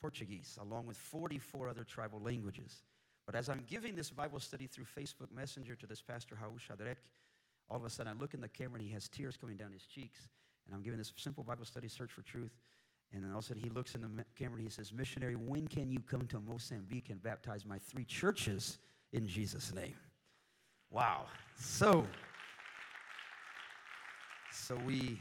Portuguese, 0.00 0.58
along 0.60 0.88
with 0.88 0.96
44 0.96 1.68
other 1.68 1.84
tribal 1.84 2.18
languages. 2.18 2.82
But 3.26 3.36
as 3.36 3.48
I'm 3.48 3.62
giving 3.68 3.94
this 3.94 4.10
Bible 4.10 4.40
study 4.40 4.66
through 4.66 4.86
Facebook 4.86 5.32
Messenger 5.32 5.76
to 5.76 5.86
this 5.86 6.02
pastor, 6.02 6.34
Raul 6.34 6.58
Shadrek, 6.58 6.96
all 7.70 7.76
of 7.76 7.84
a 7.84 7.90
sudden 7.90 8.12
I 8.12 8.20
look 8.20 8.34
in 8.34 8.40
the 8.40 8.48
camera 8.48 8.80
and 8.80 8.88
he 8.88 8.92
has 8.92 9.08
tears 9.08 9.36
coming 9.36 9.56
down 9.56 9.72
his 9.72 9.86
cheeks. 9.86 10.18
And 10.66 10.74
I'm 10.74 10.82
giving 10.82 10.98
this 10.98 11.12
simple 11.16 11.44
Bible 11.44 11.64
study, 11.64 11.86
Search 11.86 12.10
for 12.10 12.22
Truth. 12.22 12.50
And 13.14 13.22
then 13.22 13.30
all 13.30 13.38
of 13.38 13.44
a 13.44 13.46
sudden 13.46 13.62
he 13.62 13.70
looks 13.70 13.94
in 13.94 14.02
the 14.02 14.08
camera 14.36 14.58
and 14.58 14.64
he 14.64 14.70
says, 14.70 14.92
Missionary, 14.92 15.36
when 15.36 15.68
can 15.68 15.90
you 15.90 16.00
come 16.00 16.26
to 16.26 16.40
Mozambique 16.40 17.10
and 17.10 17.22
baptize 17.22 17.64
my 17.64 17.78
three 17.78 18.04
churches 18.04 18.78
in 19.12 19.28
Jesus' 19.28 19.72
name? 19.72 19.94
Wow. 20.90 21.26
So, 21.56 22.06
so 24.50 24.76
we 24.84 25.20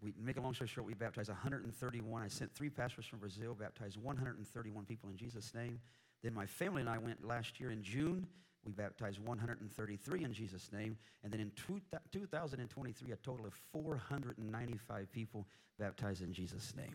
we 0.00 0.12
make 0.22 0.36
a 0.36 0.40
long 0.40 0.54
story 0.54 0.68
short, 0.68 0.86
we 0.86 0.94
baptized 0.94 1.28
131. 1.28 2.22
I 2.22 2.28
sent 2.28 2.54
three 2.54 2.70
pastors 2.70 3.04
from 3.06 3.18
Brazil, 3.18 3.54
baptized 3.54 3.96
131 3.96 4.84
people 4.84 5.10
in 5.10 5.16
Jesus' 5.16 5.52
name. 5.54 5.80
Then 6.22 6.34
my 6.34 6.46
family 6.46 6.80
and 6.80 6.88
I 6.88 6.98
went 6.98 7.26
last 7.26 7.58
year 7.58 7.70
in 7.72 7.82
June. 7.82 8.26
We 8.64 8.72
baptized 8.72 9.18
133 9.18 10.24
in 10.24 10.32
Jesus' 10.32 10.70
name. 10.72 10.96
And 11.24 11.32
then 11.32 11.40
in 11.40 11.50
two, 11.56 11.80
2023, 12.12 13.12
a 13.12 13.16
total 13.16 13.46
of 13.46 13.54
495 13.72 15.12
people 15.12 15.46
baptized 15.78 16.22
in 16.22 16.32
Jesus' 16.32 16.74
name. 16.76 16.94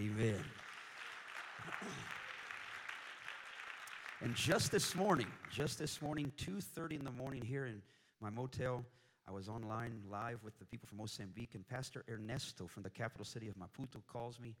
Amen. 0.00 0.38
and 4.20 4.32
just 4.32 4.70
this 4.70 4.94
morning, 4.94 5.26
just 5.50 5.76
this 5.76 6.00
morning, 6.00 6.30
2.30 6.38 7.00
in 7.00 7.04
the 7.04 7.10
morning 7.10 7.42
here 7.42 7.66
in 7.66 7.82
my 8.20 8.30
motel, 8.30 8.84
I 9.26 9.32
was 9.32 9.48
online 9.48 10.00
live 10.08 10.38
with 10.44 10.56
the 10.60 10.64
people 10.64 10.86
from 10.86 10.98
Mozambique, 10.98 11.56
and 11.56 11.66
Pastor 11.66 12.04
Ernesto 12.08 12.68
from 12.68 12.84
the 12.84 12.90
capital 12.90 13.24
city 13.24 13.48
of 13.48 13.56
Maputo 13.56 14.00
calls 14.06 14.38
me, 14.38 14.54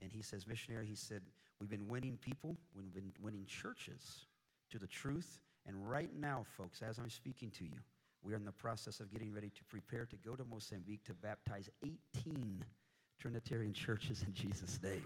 and 0.00 0.10
he 0.10 0.22
says, 0.22 0.46
Missionary, 0.46 0.86
he 0.86 0.94
said, 0.94 1.20
we've 1.60 1.68
been 1.68 1.86
winning 1.86 2.16
people, 2.16 2.56
we've 2.74 2.94
been 2.94 3.12
winning 3.20 3.44
churches 3.44 4.24
to 4.70 4.78
the 4.78 4.86
truth, 4.86 5.38
and 5.66 5.86
right 5.86 6.16
now, 6.18 6.46
folks, 6.56 6.80
as 6.80 6.98
I'm 6.98 7.10
speaking 7.10 7.50
to 7.58 7.64
you, 7.64 7.76
we 8.22 8.32
are 8.32 8.36
in 8.36 8.46
the 8.46 8.52
process 8.52 9.00
of 9.00 9.12
getting 9.12 9.34
ready 9.34 9.50
to 9.50 9.64
prepare 9.64 10.06
to 10.06 10.16
go 10.16 10.34
to 10.34 10.44
Mozambique 10.44 11.04
to 11.04 11.12
baptize 11.12 11.68
18 11.84 12.64
Trinitarian 13.18 13.72
churches 13.72 14.24
in 14.26 14.32
Jesus' 14.32 14.78
name. 14.82 15.04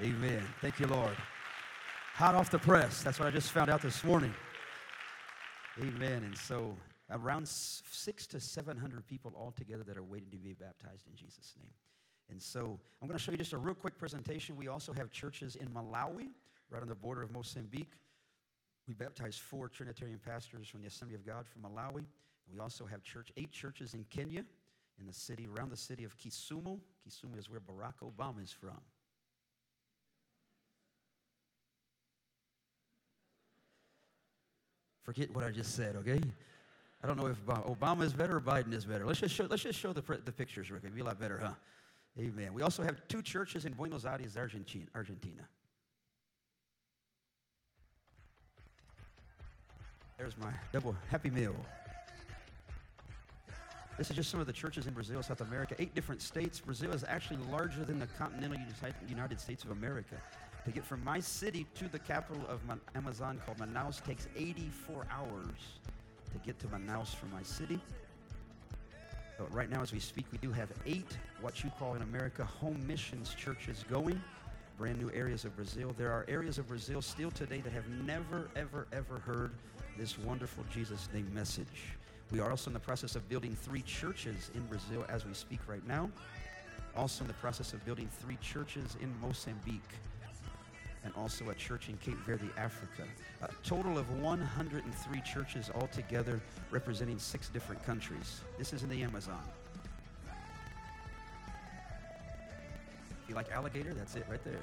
Amen. 0.00 0.42
Thank 0.60 0.80
you, 0.80 0.86
Lord. 0.86 1.16
Hot 2.14 2.34
off 2.34 2.50
the 2.50 2.58
press. 2.58 3.02
That's 3.02 3.18
what 3.18 3.26
I 3.26 3.30
just 3.30 3.52
found 3.52 3.70
out 3.70 3.80
this 3.80 4.04
morning. 4.04 4.34
Amen. 5.80 6.24
And 6.24 6.36
so, 6.36 6.76
around 7.10 7.48
six 7.48 8.26
to 8.28 8.40
700 8.40 9.06
people 9.06 9.32
altogether 9.36 9.82
that 9.84 9.96
are 9.96 10.02
waiting 10.02 10.30
to 10.30 10.36
be 10.36 10.52
baptized 10.52 11.06
in 11.08 11.16
Jesus' 11.16 11.54
name. 11.58 11.70
And 12.30 12.40
so, 12.40 12.78
I'm 13.00 13.08
going 13.08 13.18
to 13.18 13.22
show 13.24 13.32
you 13.32 13.38
just 13.38 13.52
a 13.52 13.58
real 13.58 13.74
quick 13.74 13.98
presentation. 13.98 14.56
We 14.56 14.68
also 14.68 14.92
have 14.92 15.10
churches 15.10 15.56
in 15.56 15.68
Malawi, 15.68 16.28
right 16.70 16.82
on 16.82 16.88
the 16.88 16.94
border 16.94 17.22
of 17.22 17.32
Mozambique. 17.32 17.92
We 18.86 18.94
baptized 18.94 19.40
four 19.40 19.68
Trinitarian 19.68 20.20
pastors 20.24 20.68
from 20.68 20.82
the 20.82 20.88
Assembly 20.88 21.14
of 21.14 21.26
God 21.26 21.46
from 21.46 21.62
Malawi. 21.62 22.04
We 22.52 22.60
also 22.60 22.84
have 22.84 23.02
church, 23.02 23.32
eight 23.36 23.50
churches 23.50 23.94
in 23.94 24.04
Kenya, 24.10 24.44
in 25.00 25.06
the 25.06 25.12
city, 25.12 25.48
around 25.56 25.70
the 25.70 25.76
city 25.76 26.04
of 26.04 26.16
Kisumu. 26.16 26.78
Kisumu 27.06 27.38
is 27.38 27.50
where 27.50 27.60
Barack 27.60 27.94
Obama 28.02 28.42
is 28.42 28.52
from. 28.52 28.80
Forget 35.02 35.34
what 35.34 35.44
I 35.44 35.50
just 35.50 35.74
said, 35.74 35.96
okay? 35.96 36.20
I 37.02 37.06
don't 37.06 37.18
know 37.18 37.26
if 37.26 37.44
Obama 37.44 38.02
is 38.02 38.14
better 38.14 38.36
or 38.36 38.40
Biden 38.40 38.72
is 38.72 38.86
better. 38.86 39.04
Let's 39.04 39.20
just 39.20 39.34
show, 39.34 39.46
let's 39.50 39.62
just 39.62 39.78
show 39.78 39.92
the, 39.92 40.02
the 40.24 40.32
pictures, 40.32 40.70
Rick. 40.70 40.84
It'd 40.84 40.94
be 40.94 41.02
a 41.02 41.04
lot 41.04 41.20
better, 41.20 41.38
huh? 41.38 41.52
Amen. 42.18 42.54
We 42.54 42.62
also 42.62 42.82
have 42.82 43.06
two 43.08 43.20
churches 43.20 43.66
in 43.66 43.72
Buenos 43.72 44.06
Aires, 44.06 44.36
Argentina. 44.38 45.42
There's 50.16 50.38
my 50.38 50.52
double 50.72 50.96
happy 51.10 51.28
meal. 51.28 51.56
This 53.96 54.10
is 54.10 54.16
just 54.16 54.30
some 54.30 54.40
of 54.40 54.46
the 54.46 54.52
churches 54.52 54.88
in 54.88 54.92
Brazil, 54.92 55.22
South 55.22 55.40
America, 55.40 55.76
eight 55.78 55.94
different 55.94 56.20
states. 56.20 56.58
Brazil 56.58 56.92
is 56.92 57.04
actually 57.06 57.38
larger 57.50 57.84
than 57.84 58.00
the 58.00 58.08
continental 58.18 58.58
United 59.08 59.40
States 59.40 59.62
of 59.62 59.70
America. 59.70 60.16
To 60.64 60.70
get 60.72 60.84
from 60.84 61.04
my 61.04 61.20
city 61.20 61.66
to 61.74 61.88
the 61.88 61.98
capital 61.98 62.42
of 62.48 62.60
Amazon 62.96 63.40
called 63.44 63.58
Manaus 63.58 64.02
takes 64.04 64.26
84 64.36 65.06
hours 65.12 65.78
to 66.32 66.38
get 66.44 66.58
to 66.60 66.66
Manaus 66.68 67.14
from 67.14 67.30
my 67.30 67.42
city. 67.42 67.78
But 69.38 69.52
right 69.54 69.70
now, 69.70 69.82
as 69.82 69.92
we 69.92 70.00
speak, 70.00 70.26
we 70.32 70.38
do 70.38 70.50
have 70.50 70.70
eight, 70.86 71.16
what 71.40 71.62
you 71.62 71.70
call 71.78 71.94
in 71.94 72.02
America, 72.02 72.44
home 72.44 72.84
missions 72.86 73.34
churches 73.34 73.84
going, 73.88 74.20
brand 74.76 74.98
new 74.98 75.10
areas 75.12 75.44
of 75.44 75.54
Brazil. 75.54 75.94
There 75.96 76.10
are 76.10 76.24
areas 76.26 76.58
of 76.58 76.66
Brazil 76.66 77.00
still 77.00 77.30
today 77.30 77.60
that 77.60 77.72
have 77.72 77.88
never, 78.04 78.48
ever, 78.56 78.88
ever 78.92 79.18
heard 79.20 79.52
this 79.96 80.18
wonderful 80.18 80.64
Jesus 80.72 81.08
name 81.12 81.30
message. 81.32 81.94
We 82.34 82.40
are 82.40 82.50
also 82.50 82.68
in 82.68 82.74
the 82.74 82.80
process 82.80 83.14
of 83.14 83.28
building 83.28 83.54
three 83.54 83.82
churches 83.82 84.50
in 84.56 84.66
Brazil 84.66 85.06
as 85.08 85.24
we 85.24 85.32
speak 85.34 85.60
right 85.68 85.86
now. 85.86 86.10
Also 86.96 87.22
in 87.22 87.28
the 87.28 87.34
process 87.34 87.72
of 87.72 87.84
building 87.86 88.08
three 88.20 88.36
churches 88.42 88.96
in 89.00 89.14
Mozambique 89.20 89.80
and 91.04 91.14
also 91.16 91.48
a 91.50 91.54
church 91.54 91.88
in 91.88 91.96
Cape 91.98 92.18
Verde, 92.26 92.50
Africa. 92.56 93.04
A 93.42 93.48
total 93.62 93.98
of 93.98 94.10
103 94.20 95.20
churches 95.20 95.70
altogether 95.76 96.40
representing 96.72 97.20
six 97.20 97.50
different 97.50 97.84
countries. 97.86 98.40
This 98.58 98.72
is 98.72 98.82
in 98.82 98.88
the 98.88 99.00
Amazon. 99.04 99.42
If 103.22 103.28
you 103.28 103.36
like 103.36 103.52
alligator, 103.52 103.94
that's 103.94 104.16
it 104.16 104.26
right 104.28 104.42
there. 104.42 104.58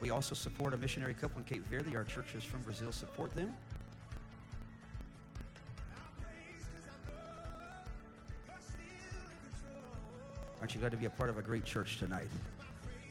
We 0.00 0.08
also 0.08 0.34
support 0.34 0.72
a 0.72 0.78
missionary 0.78 1.12
couple 1.12 1.40
in 1.40 1.44
Cape 1.44 1.66
Verde. 1.66 1.94
Our 1.94 2.04
churches 2.04 2.42
from 2.42 2.62
Brazil 2.62 2.90
support 2.90 3.34
them. 3.34 3.52
Aren't 10.60 10.74
you 10.74 10.80
glad 10.80 10.92
to 10.92 10.98
be 10.98 11.06
a 11.06 11.10
part 11.10 11.30
of 11.30 11.38
a 11.38 11.42
great 11.42 11.64
church 11.64 11.98
tonight? 11.98 12.28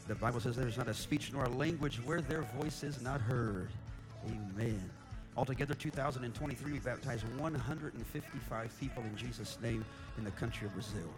The 0.07 0.15
Bible 0.15 0.39
says 0.39 0.55
there's 0.55 0.77
not 0.77 0.87
a 0.87 0.93
speech 0.93 1.31
nor 1.33 1.45
a 1.45 1.49
language 1.49 1.97
where 2.05 2.21
their 2.21 2.43
voice 2.59 2.83
is 2.83 3.01
not 3.01 3.19
heard. 3.21 3.69
Amen. 4.27 4.89
Altogether, 5.35 5.73
2023, 5.73 6.73
we 6.73 6.79
baptized 6.79 7.25
155 7.37 8.79
people 8.79 9.03
in 9.03 9.15
Jesus' 9.15 9.57
name 9.61 9.83
in 10.17 10.23
the 10.23 10.31
country 10.31 10.67
of 10.67 10.73
Brazil. 10.73 11.09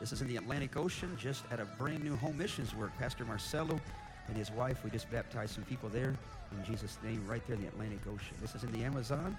This 0.00 0.12
is 0.12 0.20
in 0.20 0.28
the 0.28 0.36
Atlantic 0.36 0.76
Ocean, 0.76 1.16
just 1.18 1.44
at 1.50 1.58
a 1.58 1.64
brand 1.64 2.04
new 2.04 2.16
home 2.16 2.36
missions 2.36 2.74
work. 2.74 2.96
Pastor 2.98 3.24
Marcelo 3.24 3.80
and 4.28 4.36
his 4.36 4.50
wife, 4.50 4.84
we 4.84 4.90
just 4.90 5.10
baptized 5.10 5.54
some 5.54 5.64
people 5.64 5.88
there 5.88 6.14
in 6.52 6.64
Jesus' 6.64 6.98
name, 7.02 7.24
right 7.26 7.44
there 7.46 7.56
in 7.56 7.62
the 7.62 7.68
Atlantic 7.68 8.00
Ocean. 8.06 8.36
This 8.40 8.54
is 8.54 8.64
in 8.64 8.72
the 8.72 8.84
Amazon. 8.84 9.36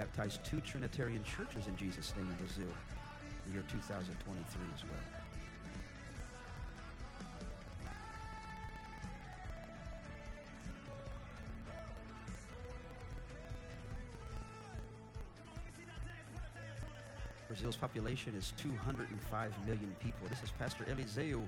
Baptized 0.00 0.42
two 0.42 0.62
Trinitarian 0.62 1.22
churches 1.24 1.66
in 1.66 1.76
Jesus' 1.76 2.14
name 2.16 2.26
in 2.26 2.34
Brazil 2.36 2.72
the 3.44 3.52
year 3.52 3.62
2023 3.68 4.62
as 4.74 4.82
well. 4.84 4.92
Brazil's 17.46 17.76
population 17.76 18.34
is 18.34 18.54
205 18.56 19.52
million 19.66 19.94
people. 20.02 20.26
This 20.30 20.42
is 20.42 20.50
Pastor 20.58 20.84
Eliseu 20.84 21.42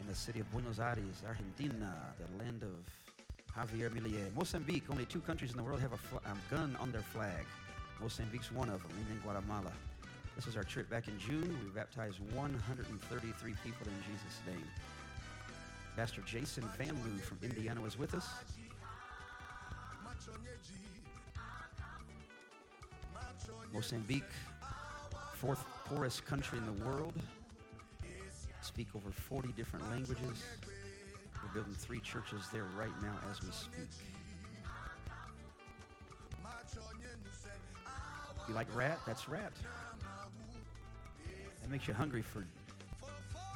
in 0.00 0.06
the 0.08 0.14
city 0.14 0.40
of 0.40 0.50
Buenos 0.50 0.80
Aires, 0.80 1.22
Argentina, 1.24 1.94
the 2.18 2.42
land 2.42 2.64
of 2.64 2.74
Javier 3.56 3.90
Milei. 3.90 4.34
Mozambique, 4.34 4.90
only 4.90 5.04
two 5.04 5.20
countries 5.20 5.52
in 5.52 5.56
the 5.56 5.62
world 5.62 5.78
have 5.78 5.92
a, 5.92 5.96
fl- 5.96 6.16
a 6.16 6.52
gun 6.52 6.76
on 6.80 6.90
their 6.90 7.02
flag. 7.02 7.44
Mozambique's 8.02 8.50
one 8.50 8.68
of 8.68 8.82
them, 8.82 8.90
and 8.98 9.06
then 9.06 9.20
Guatemala. 9.22 9.70
This 10.34 10.48
is 10.48 10.56
our 10.56 10.64
trip 10.64 10.90
back 10.90 11.06
in 11.06 11.16
June. 11.20 11.56
We 11.64 11.70
baptized 11.70 12.18
133 12.34 13.54
people 13.62 13.86
in 13.86 14.12
Jesus' 14.12 14.40
name. 14.44 14.64
Pastor 15.96 16.20
Jason 16.22 16.68
Van 16.76 16.96
Loo 17.04 17.18
from 17.18 17.38
Indiana 17.42 17.80
was 17.80 17.96
with 17.96 18.14
us. 18.14 18.28
Mozambique, 23.72 24.24
fourth 25.34 25.64
poorest 25.84 26.24
country 26.24 26.58
in 26.58 26.66
the 26.66 26.84
world. 26.84 27.14
Speak 28.62 28.88
over 28.96 29.10
40 29.10 29.52
different 29.52 29.88
languages. 29.90 30.42
We're 31.42 31.54
building 31.54 31.74
three 31.74 32.00
churches 32.00 32.46
there 32.52 32.66
right 32.76 33.02
now 33.02 33.14
as 33.30 33.40
we 33.42 33.52
speak. 33.52 33.88
You 38.52 38.56
like 38.56 38.76
rat? 38.76 38.98
That's 39.06 39.30
rat. 39.30 39.50
That 41.62 41.70
makes 41.70 41.88
you 41.88 41.94
hungry 41.94 42.20
for 42.20 42.44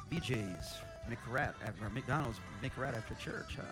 BJ's, 0.09 0.79
McRat, 1.07 1.53
or 1.83 1.89
McDonald's 1.91 2.39
McRat 2.63 2.97
after 2.97 3.13
church, 3.13 3.57
huh? 3.57 3.63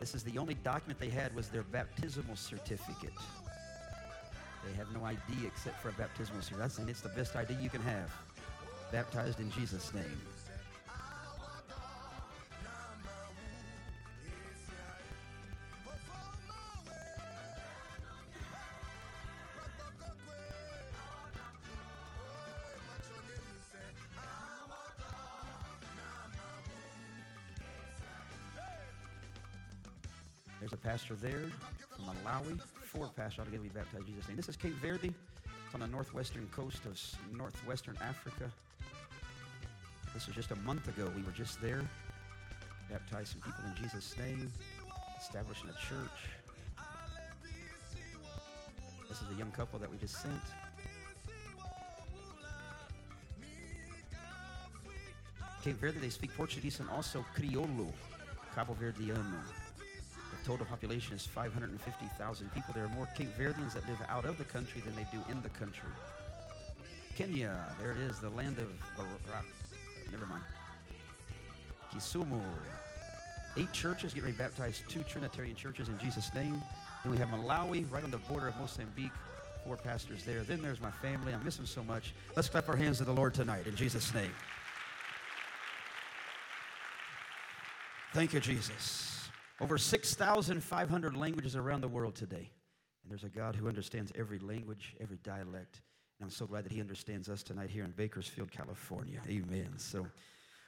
This 0.00 0.14
is 0.14 0.22
the 0.22 0.36
only 0.36 0.52
document 0.52 1.00
they 1.00 1.08
had 1.08 1.34
was 1.34 1.48
their 1.48 1.62
baptismal 1.62 2.36
certificate. 2.36 3.14
They 4.66 4.76
have 4.76 4.92
no 4.94 5.02
ID 5.06 5.46
except 5.46 5.80
for 5.80 5.88
a 5.88 5.92
baptismal 5.92 6.42
certificate. 6.42 6.78
And 6.78 6.90
it's 6.90 7.00
the 7.00 7.08
best 7.08 7.34
ID 7.36 7.54
you 7.62 7.70
can 7.70 7.80
have. 7.80 8.12
Baptized 8.92 9.40
in 9.40 9.50
Jesus' 9.52 9.94
name. 9.94 10.20
Pastor 31.00 31.14
there 31.14 31.50
from 31.96 32.04
Malawi. 32.04 32.60
Four 32.84 33.08
pastors 33.16 33.38
altogether 33.38 33.62
we 33.62 33.68
baptized 33.68 34.06
in 34.06 34.14
Jesus' 34.14 34.28
name. 34.28 34.36
This 34.36 34.48
is 34.48 34.56
Cape 34.56 34.74
Verde. 34.82 35.14
It's 35.64 35.74
on 35.74 35.80
the 35.80 35.86
northwestern 35.86 36.46
coast 36.48 36.84
of 36.84 37.00
northwestern 37.34 37.96
Africa. 38.02 38.50
This 40.12 40.26
was 40.26 40.36
just 40.36 40.50
a 40.50 40.56
month 40.56 40.88
ago. 40.88 41.10
We 41.16 41.22
were 41.22 41.32
just 41.32 41.60
there, 41.62 41.82
baptized 42.90 43.32
some 43.32 43.40
people 43.40 43.64
in 43.66 43.82
Jesus' 43.82 44.14
name, 44.18 44.52
establishing 45.18 45.70
a 45.70 45.72
church. 45.72 46.18
This 49.08 49.22
is 49.22 49.34
a 49.34 49.38
young 49.38 49.52
couple 49.52 49.78
that 49.78 49.90
we 49.90 49.96
just 49.96 50.20
sent. 50.20 50.34
Cape 55.64 55.80
Verde, 55.80 55.98
they 55.98 56.10
speak 56.10 56.36
Portuguese 56.36 56.80
and 56.80 56.90
also 56.90 57.24
Crioulo, 57.34 57.90
Cabo 58.54 58.74
Verdeano. 58.74 59.40
The 60.40 60.46
total 60.46 60.66
population 60.66 61.14
is 61.14 61.26
550,000 61.26 62.54
people. 62.54 62.72
There 62.74 62.84
are 62.84 62.88
more 62.88 63.08
Cape 63.16 63.36
Verdeans 63.38 63.74
that 63.74 63.86
live 63.86 63.98
out 64.08 64.24
of 64.24 64.38
the 64.38 64.44
country 64.44 64.80
than 64.84 64.94
they 64.96 65.06
do 65.12 65.18
in 65.30 65.42
the 65.42 65.48
country. 65.50 65.88
Kenya, 67.16 67.54
there 67.78 67.92
it 67.92 67.98
is, 67.98 68.18
the 68.20 68.30
land 68.30 68.58
of 68.58 68.68
Barack. 68.96 69.44
Never 70.10 70.26
mind. 70.26 70.42
Kisumu. 71.92 72.40
Eight 73.56 73.72
churches 73.72 74.14
get 74.14 74.24
to 74.24 74.72
two 74.88 75.02
Trinitarian 75.02 75.56
churches 75.56 75.88
in 75.88 75.98
Jesus' 75.98 76.32
name. 76.34 76.62
Then 77.02 77.12
we 77.12 77.18
have 77.18 77.28
Malawi, 77.28 77.90
right 77.90 78.04
on 78.04 78.10
the 78.10 78.18
border 78.18 78.48
of 78.48 78.56
Mozambique. 78.56 79.12
Four 79.64 79.76
pastors 79.76 80.24
there. 80.24 80.42
Then 80.42 80.62
there's 80.62 80.80
my 80.80 80.90
family. 80.90 81.34
I 81.34 81.42
miss 81.42 81.56
them 81.56 81.66
so 81.66 81.82
much. 81.82 82.14
Let's 82.34 82.48
clap 82.48 82.68
our 82.68 82.76
hands 82.76 82.98
to 82.98 83.04
the 83.04 83.12
Lord 83.12 83.34
tonight 83.34 83.66
in 83.66 83.76
Jesus' 83.76 84.14
name. 84.14 84.32
Thank 88.14 88.32
you, 88.32 88.40
Jesus. 88.40 89.19
Over 89.60 89.76
6,500 89.76 91.16
languages 91.16 91.54
around 91.54 91.82
the 91.82 91.88
world 91.88 92.14
today. 92.14 92.50
And 93.02 93.10
there's 93.10 93.24
a 93.24 93.28
God 93.28 93.54
who 93.54 93.68
understands 93.68 94.12
every 94.16 94.38
language, 94.38 94.96
every 95.00 95.18
dialect. 95.18 95.82
And 96.18 96.26
I'm 96.26 96.30
so 96.30 96.46
glad 96.46 96.64
that 96.64 96.72
He 96.72 96.80
understands 96.80 97.28
us 97.28 97.42
tonight 97.42 97.70
here 97.70 97.84
in 97.84 97.90
Bakersfield, 97.90 98.50
California. 98.50 99.20
Amen. 99.28 99.68
So, 99.76 100.06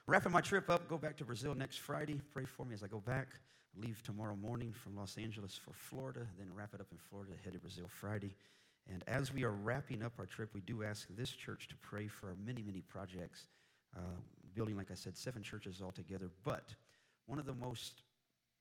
wrapping 0.06 0.32
my 0.32 0.40
trip 0.40 0.68
up, 0.68 0.88
go 0.88 0.98
back 0.98 1.16
to 1.18 1.24
Brazil 1.24 1.54
next 1.54 1.78
Friday. 1.78 2.20
Pray 2.32 2.44
for 2.44 2.66
me 2.66 2.74
as 2.74 2.82
I 2.82 2.86
go 2.86 3.00
back. 3.00 3.28
Leave 3.76 4.02
tomorrow 4.02 4.36
morning 4.36 4.72
from 4.72 4.94
Los 4.94 5.16
Angeles 5.16 5.58
for 5.62 5.72
Florida, 5.72 6.26
then 6.38 6.48
wrap 6.54 6.74
it 6.74 6.80
up 6.80 6.88
in 6.92 6.98
Florida, 6.98 7.32
head 7.42 7.54
to 7.54 7.58
Brazil 7.58 7.86
Friday. 7.88 8.34
And 8.90 9.02
as 9.06 9.32
we 9.32 9.44
are 9.44 9.52
wrapping 9.52 10.02
up 10.02 10.12
our 10.18 10.26
trip, 10.26 10.50
we 10.52 10.60
do 10.60 10.82
ask 10.82 11.06
this 11.16 11.30
church 11.30 11.68
to 11.68 11.76
pray 11.76 12.08
for 12.08 12.28
our 12.28 12.36
many, 12.44 12.62
many 12.62 12.82
projects. 12.82 13.46
Uh, 13.96 14.00
building, 14.54 14.76
like 14.76 14.90
I 14.90 14.94
said, 14.94 15.16
seven 15.16 15.42
churches 15.42 15.80
altogether. 15.82 16.28
But 16.44 16.74
one 17.26 17.38
of 17.38 17.46
the 17.46 17.54
most, 17.54 18.02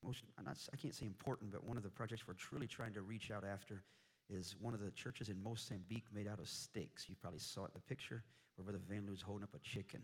most 0.03 0.23
not, 0.43 0.57
I 0.73 0.77
can't 0.77 0.95
say 0.95 1.05
important, 1.05 1.51
but 1.51 1.63
one 1.63 1.77
of 1.77 1.83
the 1.83 1.89
projects 1.89 2.27
we're 2.27 2.33
truly 2.33 2.67
trying 2.67 2.93
to 2.93 3.01
reach 3.01 3.31
out 3.31 3.43
after 3.43 3.83
is 4.29 4.55
one 4.59 4.73
of 4.73 4.79
the 4.79 4.91
churches 4.91 5.29
in 5.29 5.41
Mozambique 5.43 6.05
made 6.13 6.27
out 6.27 6.39
of 6.39 6.47
sticks. 6.47 7.07
You 7.09 7.15
probably 7.21 7.39
saw 7.39 7.65
it 7.65 7.71
in 7.75 7.81
the 7.81 7.87
picture 7.87 8.23
where 8.55 8.63
Brother 8.63 8.79
Van 8.89 9.05
Loo's 9.05 9.21
holding 9.21 9.43
up 9.43 9.53
a 9.53 9.59
chicken. 9.59 10.01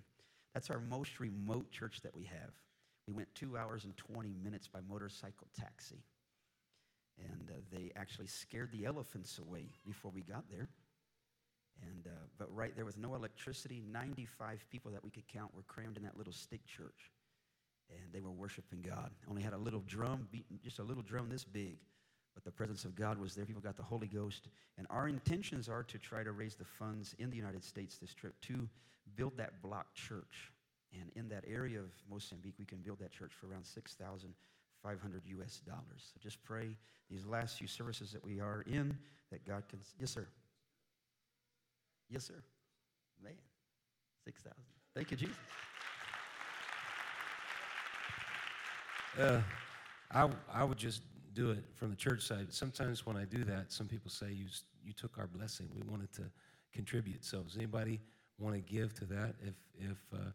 That's 0.54 0.70
our 0.70 0.80
most 0.80 1.20
remote 1.20 1.72
church 1.72 2.01
that 2.01 2.16
we 2.16 2.24
have. 2.24 2.51
We 3.08 3.13
went 3.13 3.34
two 3.36 3.58
hours 3.58 3.86
and 3.86 3.96
20 3.96 4.36
minutes 4.44 4.68
by 4.68 4.80
motorcycle 4.88 5.48
taxi. 5.58 6.04
And 7.20 7.50
uh, 7.50 7.60
they 7.72 7.92
actually 7.96 8.27
scared 8.27 8.72
the 8.72 8.86
elephants 8.86 9.39
away 9.39 9.70
before 9.86 10.12
we 10.13 10.22
got 10.22 10.44
there. 10.51 10.68
And, 11.82 12.08
uh, 12.08 12.25
but 12.38 12.54
right 12.56 12.75
there 12.75 12.86
with 12.86 12.98
no 12.98 13.16
electricity, 13.16 13.82
95 13.92 14.66
people 14.70 14.92
that 14.92 15.04
we 15.04 15.10
could 15.10 15.27
count 15.27 15.54
were 15.56 15.63
crammed 15.63 15.98
in 15.98 16.04
that 16.04 16.18
little 16.18 16.34
stick 16.34 16.66
church 16.66 17.12
and 17.89 18.13
they 18.13 18.22
were 18.22 18.32
worshiping 18.32 18.82
God. 18.82 19.12
Only 19.29 19.41
had 19.41 19.53
a 19.53 19.58
little 19.58 19.84
drum, 19.88 20.27
beating, 20.32 20.60
just 20.63 20.79
a 20.79 20.84
little 20.84 21.03
drum 21.03 21.29
this 21.29 21.44
big, 21.44 21.77
but 22.34 22.44
the 22.44 22.51
presence 22.51 22.86
of 22.86 22.96
God 22.96 23.17
was 23.17 23.36
there. 23.36 23.46
People 23.46 23.62
got 23.62 23.77
the 23.77 23.84
Holy 23.84 24.08
Ghost. 24.08 24.50
And 24.77 24.86
our 24.89 25.08
intentions 25.08 25.69
are 25.69 25.84
to 25.84 25.97
try 25.97 26.23
to 26.23 26.32
raise 26.32 26.56
the 26.56 26.65
funds 26.65 27.15
in 27.19 27.30
the 27.30 27.38
United 27.38 27.63
States 27.63 27.97
this 27.97 28.13
trip 28.13 28.39
to 28.41 28.67
build 29.15 29.38
that 29.38 29.62
block 29.62 29.93
church. 29.93 30.52
And 30.93 31.12
in 31.15 31.30
that 31.30 31.43
area 31.47 31.80
of 31.80 31.91
Mozambique, 32.10 32.56
we 32.60 32.65
can 32.65 32.80
build 32.80 33.00
that 33.00 33.12
church 33.12 33.32
for 33.34 33.47
around 33.47 33.65
6,500 33.65 35.21
US 35.26 35.62
dollars. 35.65 36.12
So 36.13 36.19
just 36.21 36.43
pray 36.43 36.78
these 37.10 37.26
last 37.26 37.58
few 37.58 37.67
services 37.67 38.12
that 38.12 38.23
we 38.23 38.39
are 38.39 38.63
in 38.67 38.97
that 39.32 39.45
God 39.45 39.63
can. 39.69 39.80
Yes, 40.00 40.12
sir. 40.12 40.28
Yes, 42.10 42.23
sir. 42.26 42.41
Man, 43.21 43.34
6,000. 44.26 44.54
Thank 44.93 45.12
you, 45.12 45.17
Jesus. 45.17 45.36
Uh, 49.19 49.41
I, 50.12 50.30
I 50.53 50.63
would 50.63 50.77
just 50.77 51.01
do 51.34 51.51
it 51.51 51.63
from 51.75 51.89
the 51.89 51.95
church 51.95 52.21
side. 52.21 52.47
Sometimes 52.53 53.06
when 53.06 53.17
I 53.17 53.25
do 53.25 53.43
that, 53.45 53.71
some 53.71 53.88
people 53.88 54.12
say, 54.12 54.32
you, 54.32 54.45
you 54.84 54.93
took 54.93 55.17
our 55.17 55.27
blessing. 55.27 55.67
We 55.75 55.82
wanted 55.89 56.12
to 56.13 56.23
contribute. 56.73 57.25
So 57.25 57.41
does 57.41 57.58
anybody 57.58 57.99
want 58.38 58.56
to 58.56 58.62
give 58.62 58.93
to 58.95 59.06
that? 59.06 59.34
If, 59.41 59.56
if 59.80 59.97
uh, 60.13 60.32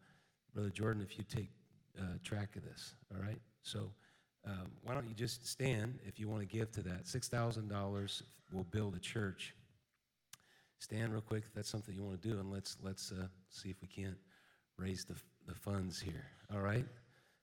Brother 0.53 0.71
Jordan, 0.71 1.03
if 1.03 1.17
you 1.17 1.25
take 1.25 1.49
uh, 1.99 2.19
track 2.25 2.57
of 2.57 2.65
this, 2.65 2.95
all 3.15 3.23
right? 3.23 3.41
So 3.63 3.91
um, 4.47 4.73
why 4.83 4.95
don't 4.95 5.09
you 5.09 5.15
just 5.15 5.47
stand 5.47 5.99
if 6.05 6.19
you 6.19 6.29
want 6.29 6.41
to 6.41 6.57
give 6.57 6.73
to 6.73 6.83
that? 6.83 7.05
$6,000 7.05 8.23
will 8.53 8.65
build 8.65 8.97
a 8.97 9.01
church. 9.01 9.55
Stand 10.81 11.13
real 11.13 11.23
quick 11.23 11.45
if 11.47 11.55
that's 11.55 11.69
something 11.69 11.95
you 11.95 12.03
want 12.03 12.21
to 12.21 12.29
do, 12.29 12.41
and 12.41 12.51
let's, 12.51 12.77
let's 12.83 13.13
uh, 13.13 13.27
see 13.49 13.71
if 13.71 13.77
we 13.81 13.87
can't 13.87 14.17
raise 14.77 15.05
the, 15.05 15.15
the 15.47 15.55
funds 15.55 16.01
here, 16.01 16.27
all 16.53 16.61
right? 16.61 16.87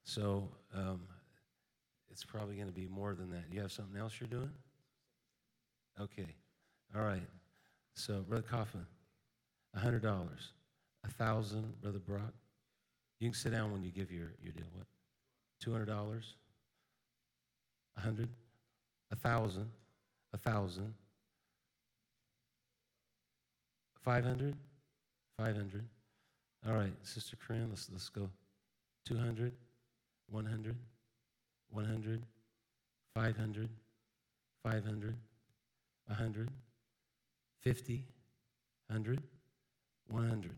So 0.03 0.49
um, 0.75 1.01
it's 2.11 2.23
probably 2.23 2.55
going 2.55 2.67
to 2.67 2.73
be 2.73 2.87
more 2.87 3.13
than 3.13 3.31
that. 3.31 3.43
You 3.51 3.61
have 3.61 3.71
something 3.71 3.99
else 3.99 4.13
you're 4.19 4.29
doing? 4.29 4.51
Okay. 5.99 6.35
All 6.95 7.03
right. 7.03 7.27
So, 7.95 8.21
Brother 8.21 8.45
Coffin, 8.49 8.85
$100. 9.77 10.27
A 11.05 11.09
thousand, 11.11 11.81
Brother 11.81 11.99
Brock. 11.99 12.33
You 13.19 13.29
can 13.29 13.33
sit 13.33 13.51
down 13.51 13.71
when 13.71 13.83
you 13.83 13.91
give 13.91 14.11
your, 14.11 14.33
your 14.41 14.53
deal. 14.53 14.65
What? 14.73 14.87
$200? 15.65 16.23
A 17.97 18.01
hundred? 18.01 18.29
A 19.11 19.15
thousand? 19.15 19.69
A 20.33 20.37
thousand? 20.37 20.93
500? 24.03 24.55
500. 25.37 25.85
All 26.67 26.73
right, 26.73 26.93
Sister 27.03 27.37
Corinne, 27.37 27.67
let's, 27.69 27.89
let's 27.91 28.09
go. 28.09 28.29
200? 29.05 29.53
100? 30.29 30.75
100, 31.71 32.21
500, 33.15 33.69
500, 34.63 35.15
100, 36.07 36.49
50, 37.61 38.05
100, 38.87 39.21
100, 40.07 40.51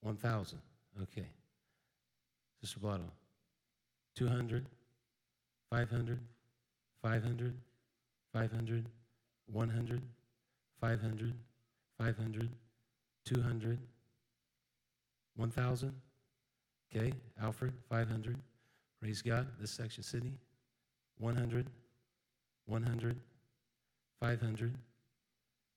1,000. 0.00 0.58
Okay. 1.02 1.26
Sister 2.60 2.80
Blotto. 2.80 3.10
200, 4.14 4.66
500, 5.70 6.18
500, 7.02 7.54
500, 8.32 8.86
100, 9.52 10.02
500, 10.80 11.34
500, 11.98 12.48
200, 13.24 13.78
1,000. 15.36 15.92
Okay, 16.94 17.12
Alfred, 17.40 17.72
500. 17.90 18.36
Praise 19.02 19.20
God. 19.20 19.48
This 19.60 19.72
section, 19.72 20.04
Sydney. 20.04 20.38
100, 21.18 21.66
100, 22.66 23.16
500, 24.20 24.74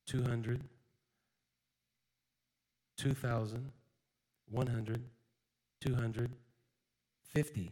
200, 0.05 0.61
2,000, 2.97 3.71
100, 4.51 5.03
200, 5.81 6.31
50, 7.33 7.71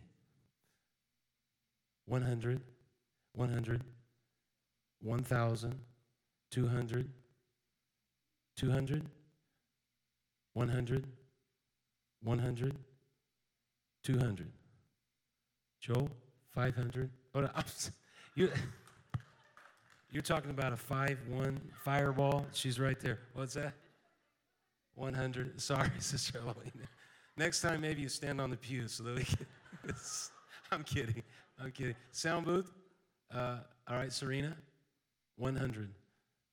100, 2.08 2.62
100, 3.36 3.82
1,000, 5.02 5.76
200, 6.50 7.10
200, 8.58 9.06
100, 10.56 11.08
100, 12.24 12.76
200. 14.04 14.52
Joe, 15.84 16.08
500. 16.52 17.10
Oh, 17.36 17.42
no, 17.42 17.50
you, 18.36 18.50
you're 20.12 20.24
talking 20.24 20.50
about 20.50 20.72
a 20.72 20.78
5 20.78 21.20
1 21.28 21.62
fireball. 21.84 22.46
She's 22.54 22.80
right 22.80 22.98
there. 23.02 23.20
What's 23.34 23.56
that? 23.56 23.74
100. 24.96 25.60
Sorry, 25.60 25.90
Sister. 26.00 26.40
Next 27.36 27.60
time, 27.60 27.82
maybe 27.82 28.02
you 28.02 28.08
stand 28.08 28.40
on 28.40 28.50
the 28.50 28.56
pew 28.56 28.88
so 28.88 29.04
that 29.04 29.16
we 29.18 29.26
can. 29.26 29.46
I'm 30.72 30.84
kidding. 30.84 31.22
I'm 31.62 31.72
kidding. 31.72 31.96
Sound 32.12 32.46
booth. 32.46 32.72
Uh, 33.30 33.58
all 33.90 33.98
right, 33.98 34.14
Serena. 34.14 34.56
100. 35.36 35.90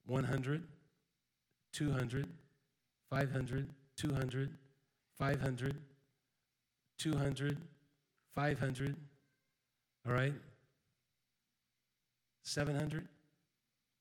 100. 0.06 0.62
200. 1.72 2.28
500. 3.08 3.68
200. 3.96 4.50
500. 5.16 5.76
200. 6.98 7.58
500. 8.34 8.96
All 10.06 10.12
right? 10.12 10.34
700, 12.42 13.06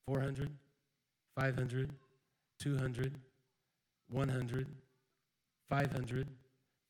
400, 0.08 0.50
500, 1.36 1.90
200, 2.60 3.16
100, 4.10 4.68
500, 5.70 6.28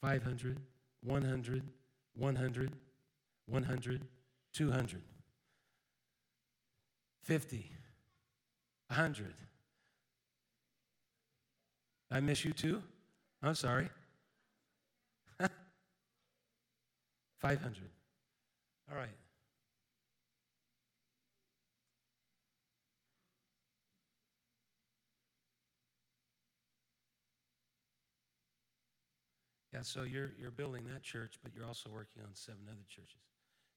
500, 0.01 0.57
100, 1.03 1.63
100, 2.15 2.71
100, 3.47 4.01
200, 4.53 5.01
50, 7.23 7.71
100. 8.87 9.33
I 12.11 12.19
miss 12.19 12.43
you 12.43 12.53
too? 12.53 12.81
I'm 13.43 13.55
sorry. 13.55 13.89
500. 17.39 17.98
All 18.91 18.97
right. 18.97 19.10
Yeah, 29.71 29.82
so 29.84 30.02
you're, 30.02 30.32
you're 30.39 30.49
building 30.49 30.84
that 30.91 31.04
church, 31.04 31.38
but 31.43 31.54
you're 31.54 31.65
also 31.65 31.89
working 31.93 32.23
on 32.23 32.30
seven 32.34 32.62
other 32.67 32.86
churches. 32.89 33.21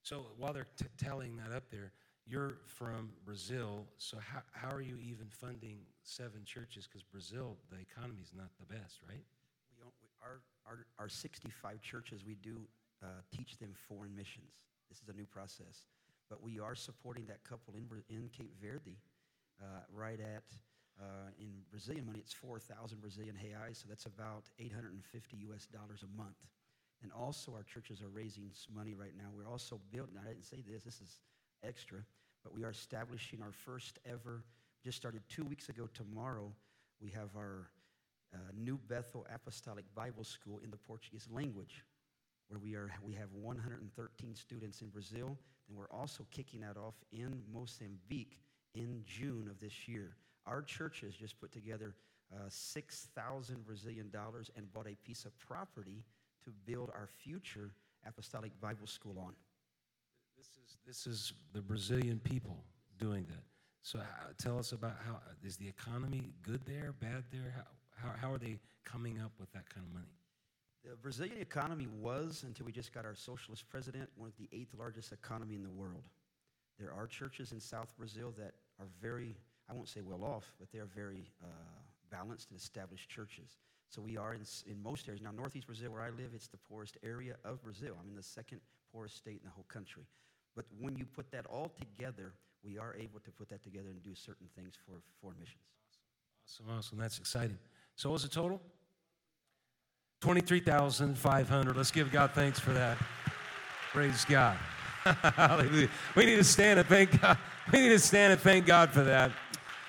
So 0.02 0.26
while 0.38 0.54
they're 0.54 0.66
t- 0.78 0.86
telling 0.96 1.36
that 1.36 1.54
up 1.54 1.64
there, 1.70 1.92
you're 2.26 2.54
from 2.64 3.10
Brazil, 3.26 3.86
so 3.98 4.16
how, 4.18 4.40
how 4.52 4.74
are 4.74 4.80
you 4.80 4.96
even 4.98 5.26
funding 5.28 5.80
seven 6.02 6.44
churches? 6.44 6.86
Because 6.86 7.02
Brazil, 7.02 7.58
the 7.70 7.78
economy 7.78 8.22
is 8.22 8.32
not 8.34 8.48
the 8.58 8.66
best, 8.74 9.00
right? 9.06 9.22
We 9.68 9.82
don't, 9.82 9.92
we, 10.00 10.08
our, 10.22 10.40
our, 10.66 10.86
our 10.98 11.08
65 11.08 11.82
churches, 11.82 12.24
we 12.26 12.36
do 12.36 12.60
uh, 13.02 13.06
teach 13.36 13.58
them 13.58 13.74
foreign 13.88 14.14
missions. 14.14 14.52
This 14.92 15.00
is 15.00 15.08
a 15.08 15.16
new 15.16 15.24
process. 15.24 15.86
But 16.28 16.42
we 16.42 16.60
are 16.60 16.74
supporting 16.74 17.24
that 17.26 17.42
couple 17.44 17.76
in, 17.76 17.88
in 18.10 18.28
Cape 18.28 18.52
Verde, 18.60 18.98
uh, 19.58 19.64
right 19.90 20.20
at 20.20 20.44
uh, 21.00 21.32
in 21.40 21.48
Brazilian 21.70 22.04
money, 22.04 22.18
it's 22.18 22.34
4,000 22.34 23.00
Brazilian 23.00 23.34
reais, 23.42 23.76
so 23.80 23.86
that's 23.88 24.04
about 24.04 24.50
850 24.58 25.36
US 25.48 25.64
dollars 25.64 26.04
a 26.04 26.18
month. 26.18 26.36
And 27.02 27.10
also, 27.10 27.54
our 27.54 27.62
churches 27.62 28.02
are 28.02 28.10
raising 28.10 28.50
money 28.74 28.92
right 28.92 29.16
now. 29.16 29.30
We're 29.34 29.48
also 29.48 29.80
building, 29.90 30.16
I 30.22 30.28
didn't 30.28 30.44
say 30.44 30.62
this, 30.68 30.84
this 30.84 31.00
is 31.00 31.20
extra, 31.64 32.00
but 32.44 32.52
we 32.52 32.62
are 32.62 32.70
establishing 32.70 33.40
our 33.40 33.52
first 33.52 33.98
ever, 34.04 34.44
just 34.84 34.98
started 34.98 35.22
two 35.30 35.44
weeks 35.44 35.70
ago 35.70 35.88
tomorrow. 35.94 36.52
We 37.00 37.08
have 37.10 37.30
our 37.34 37.70
uh, 38.34 38.36
New 38.54 38.78
Bethel 38.88 39.26
Apostolic 39.34 39.86
Bible 39.94 40.24
School 40.24 40.60
in 40.62 40.70
the 40.70 40.76
Portuguese 40.76 41.26
language, 41.32 41.82
where 42.52 42.60
we, 42.62 42.74
are, 42.74 42.90
we 43.02 43.14
have 43.14 43.32
113 43.32 44.34
students 44.34 44.82
in 44.82 44.88
Brazil. 44.88 45.38
And 45.68 45.78
we're 45.78 45.90
also 45.90 46.26
kicking 46.30 46.60
that 46.60 46.76
off 46.76 46.94
in 47.10 47.40
Mozambique 47.52 48.38
in 48.74 49.02
June 49.06 49.48
of 49.50 49.58
this 49.58 49.88
year. 49.88 50.16
Our 50.46 50.60
church 50.60 51.00
has 51.00 51.14
just 51.14 51.40
put 51.40 51.50
together 51.50 51.94
uh, 52.32 52.48
6,000 52.48 53.64
Brazilian 53.64 54.10
dollars 54.10 54.50
and 54.54 54.70
bought 54.72 54.86
a 54.86 54.96
piece 55.02 55.24
of 55.24 55.38
property 55.38 56.04
to 56.44 56.50
build 56.66 56.90
our 56.90 57.08
future 57.22 57.70
apostolic 58.06 58.52
Bible 58.60 58.86
school 58.86 59.18
on. 59.18 59.32
This 60.36 60.48
is, 60.48 60.76
this 60.86 61.06
is 61.06 61.32
the 61.54 61.62
Brazilian 61.62 62.20
people 62.22 62.64
doing 62.98 63.24
that. 63.30 63.44
So 63.82 63.98
how, 63.98 64.26
tell 64.38 64.58
us 64.58 64.72
about 64.72 64.96
how 65.06 65.20
is 65.42 65.56
the 65.56 65.68
economy 65.68 66.32
good 66.42 66.60
there, 66.66 66.94
bad 67.00 67.24
there? 67.30 67.54
How, 67.56 68.08
how, 68.08 68.14
how 68.20 68.32
are 68.32 68.38
they 68.38 68.58
coming 68.84 69.20
up 69.20 69.32
with 69.40 69.50
that 69.52 69.68
kind 69.72 69.86
of 69.86 69.94
money? 69.94 70.12
The 70.84 70.96
Brazilian 70.96 71.40
economy 71.40 71.86
was, 72.00 72.44
until 72.46 72.66
we 72.66 72.72
just 72.72 72.92
got 72.92 73.04
our 73.04 73.14
socialist 73.14 73.68
president, 73.68 74.08
one 74.16 74.28
of 74.28 74.36
the 74.36 74.48
eighth 74.56 74.74
largest 74.76 75.12
economy 75.12 75.54
in 75.54 75.62
the 75.62 75.70
world. 75.70 76.02
There 76.78 76.92
are 76.92 77.06
churches 77.06 77.52
in 77.52 77.60
South 77.60 77.96
Brazil 77.96 78.34
that 78.38 78.54
are 78.80 78.88
very 79.00 79.36
I 79.68 79.74
won't 79.74 79.88
say 79.88 80.00
well 80.00 80.24
off, 80.24 80.52
but 80.58 80.70
they're 80.72 80.84
very 80.84 81.30
uh, 81.42 81.46
balanced 82.10 82.50
and 82.50 82.58
established 82.58 83.08
churches. 83.08 83.58
So 83.88 84.02
we 84.02 84.16
are 84.16 84.34
in, 84.34 84.42
in 84.66 84.82
most 84.82 85.08
areas. 85.08 85.22
Now, 85.22 85.30
Northeast 85.30 85.66
Brazil, 85.66 85.92
where 85.92 86.02
I 86.02 86.10
live, 86.10 86.30
it's 86.34 86.48
the 86.48 86.58
poorest 86.58 86.98
area 87.02 87.36
of 87.44 87.62
Brazil. 87.62 87.96
I'm 88.00 88.08
in 88.08 88.16
the 88.16 88.22
second 88.22 88.60
poorest 88.92 89.16
state 89.16 89.40
in 89.42 89.44
the 89.44 89.50
whole 89.50 89.66
country. 89.68 90.04
But 90.54 90.66
when 90.78 90.96
you 90.96 91.04
put 91.04 91.30
that 91.32 91.46
all 91.46 91.72
together, 91.78 92.34
we 92.62 92.78
are 92.78 92.94
able 92.94 93.20
to 93.20 93.30
put 93.30 93.48
that 93.48 93.62
together 93.62 93.88
and 93.88 94.02
do 94.02 94.14
certain 94.14 94.46
things 94.54 94.74
for 94.86 95.00
foreign 95.20 95.38
missions. 95.38 95.62
Awesome, 96.46 96.66
awesome. 96.76 96.98
That's 96.98 97.18
exciting. 97.18 97.58
So, 97.96 98.10
what's 98.10 98.24
the 98.24 98.28
total? 98.28 98.60
23,500. 100.22 101.76
Let's 101.76 101.90
give 101.90 102.12
God 102.12 102.30
thanks 102.30 102.58
for 102.58 102.72
that. 102.72 102.96
Praise 103.92 104.24
God. 104.24 104.56
Hallelujah. 105.04 105.88
We 106.14 106.24
need 106.26 106.36
to 106.36 106.44
stand 106.44 106.78
and 106.78 106.88
thank 106.88 107.20
God. 107.20 107.36
We 107.72 107.80
need 107.80 107.88
to 107.88 107.98
stand 107.98 108.32
and 108.32 108.40
thank 108.40 108.64
God 108.64 108.90
for 108.90 109.02
that. 109.02 109.32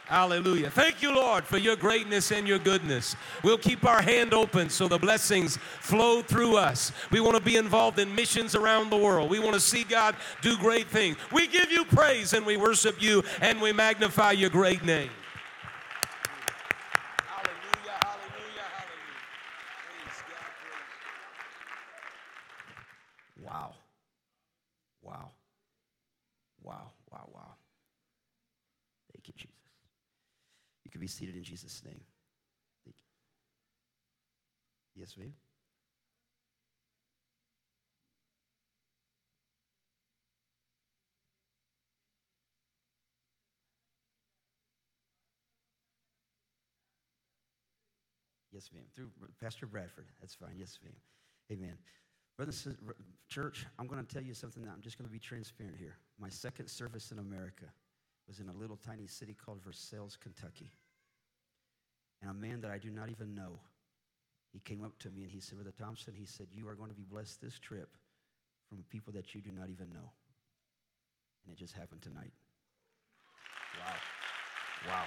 Hallelujah. 0.06 0.70
Thank 0.72 1.02
you, 1.02 1.16
Lord, 1.16 1.46
for 1.46 1.58
your 1.58 1.76
greatness 1.76 2.32
and 2.32 2.48
your 2.48 2.60
goodness. 2.60 3.16
We'll 3.44 3.60
keep 3.60 3.86
our 3.86 4.02
hand 4.02 4.34
open 4.34 4.70
so 4.70 4.88
the 4.88 4.98
blessings 4.98 5.58
flow 5.80 6.22
through 6.22 6.58
us. 6.58 6.92
We 7.12 7.22
want 7.22 7.38
to 7.38 7.42
be 7.42 7.56
involved 7.56 8.00
in 8.00 8.14
missions 8.14 8.56
around 8.56 8.90
the 8.90 8.98
world. 8.98 9.30
We 9.30 9.40
want 9.40 9.54
to 9.54 9.60
see 9.60 9.84
God 9.84 10.16
do 10.42 10.58
great 10.58 10.88
things. 10.88 11.16
We 11.32 11.48
give 11.48 11.72
you 11.72 11.86
praise 11.86 12.34
and 12.34 12.46
we 12.46 12.58
worship 12.58 13.02
you 13.02 13.24
and 13.40 13.62
we 13.62 13.72
magnify 13.72 14.32
your 14.32 14.50
great 14.50 14.84
name. 14.84 15.10
Be 31.04 31.08
seated 31.08 31.36
in 31.36 31.44
Jesus' 31.44 31.82
name. 31.84 32.00
Yes, 34.96 35.18
ma'am. 35.18 35.34
Yes, 48.54 48.70
ma'am. 48.74 48.84
Through 48.96 49.10
Pastor 49.42 49.66
Bradford. 49.66 50.06
That's 50.22 50.36
fine. 50.36 50.52
Yes, 50.58 50.80
ma'am. 50.82 50.94
Amen. 51.52 51.74
Brothers, 52.38 52.66
church, 53.28 53.66
I'm 53.78 53.88
going 53.88 54.02
to 54.06 54.14
tell 54.14 54.24
you 54.24 54.34
something 54.34 54.66
I'm 54.72 54.82
just 54.82 54.98
going 54.98 55.10
to 55.10 55.12
be 55.12 55.20
transparent 55.20 55.76
here. 55.78 55.98
My 56.18 56.30
second 56.30 56.70
service 56.70 57.12
in 57.12 57.20
America 57.20 57.66
was 58.26 58.40
in 58.40 58.48
a 58.48 58.54
little 58.54 58.78
tiny 58.78 59.06
city 59.06 59.36
called 59.36 59.62
Versailles, 59.62 60.16
Kentucky 60.22 60.72
and 62.24 62.32
a 62.32 62.34
man 62.34 62.62
that 62.62 62.72
I 62.72 62.78
do 62.78 62.90
not 62.90 63.10
even 63.10 63.36
know. 63.36 63.60
He 64.54 64.60
came 64.60 64.84
up 64.84 64.98
to 65.00 65.10
me 65.10 65.24
and 65.24 65.32
he 65.32 65.42
said, 65.42 65.58
Brother 65.58 65.74
Thompson, 65.78 66.14
he 66.16 66.26
said, 66.26 66.48
You 66.54 66.70
are 66.70 66.76
going 66.76 66.90
to 66.90 66.96
be 66.96 67.04
blessed 67.04 67.42
this 67.42 67.60
trip 67.60 67.90
from 68.70 68.84
people 68.90 69.12
that 69.14 69.36
you 69.36 69.42
do 69.42 69.52
not 69.52 69.70
even 69.70 69.90
know. 69.90 70.12
And 71.46 71.54
it 71.54 71.58
just 71.58 71.74
happened 71.74 72.02
tonight. 72.02 72.32
Wow. 73.78 73.96
Wow. 74.88 75.06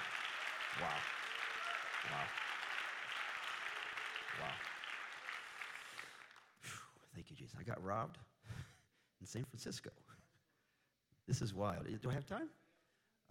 Wow. 0.81 0.89
Wow. 2.11 2.27
Wow. 4.41 4.55
Thank 7.15 7.31
you, 7.31 7.37
Jesus. 7.37 7.57
I 7.59 7.63
got 7.63 7.83
robbed 7.83 8.19
in 9.21 9.27
San 9.27 9.45
Francisco. 9.45 9.91
This 11.27 11.41
is 11.41 11.55
wild. 11.55 11.87
Do 12.03 12.11
I 12.11 12.13
have 12.13 12.27
time? 12.27 12.49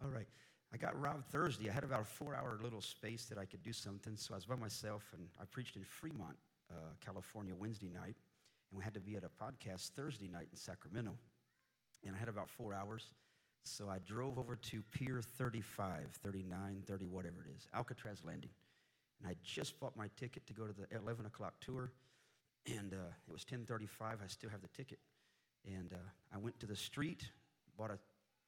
All 0.03 0.09
right. 0.09 0.27
I 0.73 0.77
got 0.77 0.99
robbed 0.99 1.25
Thursday. 1.27 1.69
I 1.69 1.73
had 1.73 1.83
about 1.83 2.01
a 2.01 2.05
four 2.05 2.35
hour 2.35 2.59
little 2.61 2.81
space 2.81 3.25
that 3.25 3.37
I 3.37 3.45
could 3.45 3.63
do 3.63 3.73
something. 3.73 4.15
So 4.17 4.33
I 4.33 4.37
was 4.37 4.45
by 4.45 4.55
myself 4.55 5.03
and 5.13 5.27
I 5.39 5.45
preached 5.45 5.75
in 5.75 5.83
Fremont, 5.83 6.35
uh, 6.71 6.91
California, 7.03 7.53
Wednesday 7.55 7.89
night. 7.93 8.15
And 8.71 8.77
we 8.77 8.83
had 8.83 8.93
to 8.93 8.99
be 8.99 9.15
at 9.15 9.23
a 9.23 9.43
podcast 9.43 9.91
Thursday 9.91 10.27
night 10.27 10.47
in 10.51 10.57
Sacramento. 10.57 11.15
And 12.05 12.15
I 12.15 12.19
had 12.19 12.27
about 12.27 12.49
four 12.49 12.73
hours. 12.73 13.11
So 13.63 13.89
I 13.89 13.97
drove 13.99 14.37
over 14.37 14.55
to 14.55 14.83
Pier 14.91 15.21
35, 15.37 16.03
39, 16.21 16.83
30, 16.85 17.05
whatever 17.07 17.45
it 17.47 17.55
is, 17.57 17.67
Alcatraz 17.73 18.21
Landing. 18.23 18.51
And 19.19 19.31
I 19.31 19.35
just 19.43 19.79
bought 19.79 19.95
my 19.97 20.09
ticket 20.17 20.45
to 20.47 20.53
go 20.53 20.67
to 20.67 20.73
the 20.73 20.85
11 20.95 21.25
o'clock 21.25 21.53
tour. 21.61 21.91
And 22.67 22.93
uh, 22.93 23.11
it 23.27 23.31
was 23.31 23.41
1035. 23.41 24.19
I 24.23 24.27
still 24.27 24.49
have 24.49 24.61
the 24.61 24.67
ticket. 24.67 24.99
And 25.65 25.93
uh, 25.93 25.97
I 26.33 26.37
went 26.37 26.59
to 26.59 26.67
the 26.67 26.75
street, 26.75 27.23
bought 27.77 27.91
a 27.91 27.97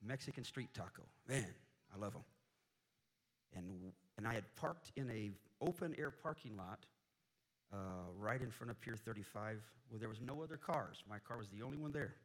Mexican 0.05 0.43
street 0.43 0.69
taco. 0.73 1.03
Man, 1.27 1.47
I 1.93 1.99
love 1.99 2.13
them. 2.13 2.23
And, 3.55 3.93
and 4.17 4.27
I 4.27 4.33
had 4.33 4.43
parked 4.55 4.91
in 4.95 5.09
a 5.09 5.31
open 5.61 5.95
air 5.97 6.11
parking 6.11 6.55
lot 6.55 6.85
uh, 7.73 7.77
right 8.17 8.41
in 8.41 8.51
front 8.51 8.71
of 8.71 8.79
Pier 8.79 8.95
35 8.95 9.61
where 9.89 9.99
there 9.99 10.09
was 10.09 10.21
no 10.21 10.41
other 10.41 10.57
cars. 10.57 11.03
My 11.09 11.19
car 11.19 11.37
was 11.37 11.47
the 11.49 11.63
only 11.63 11.77
one 11.77 11.91
there. 11.91 12.15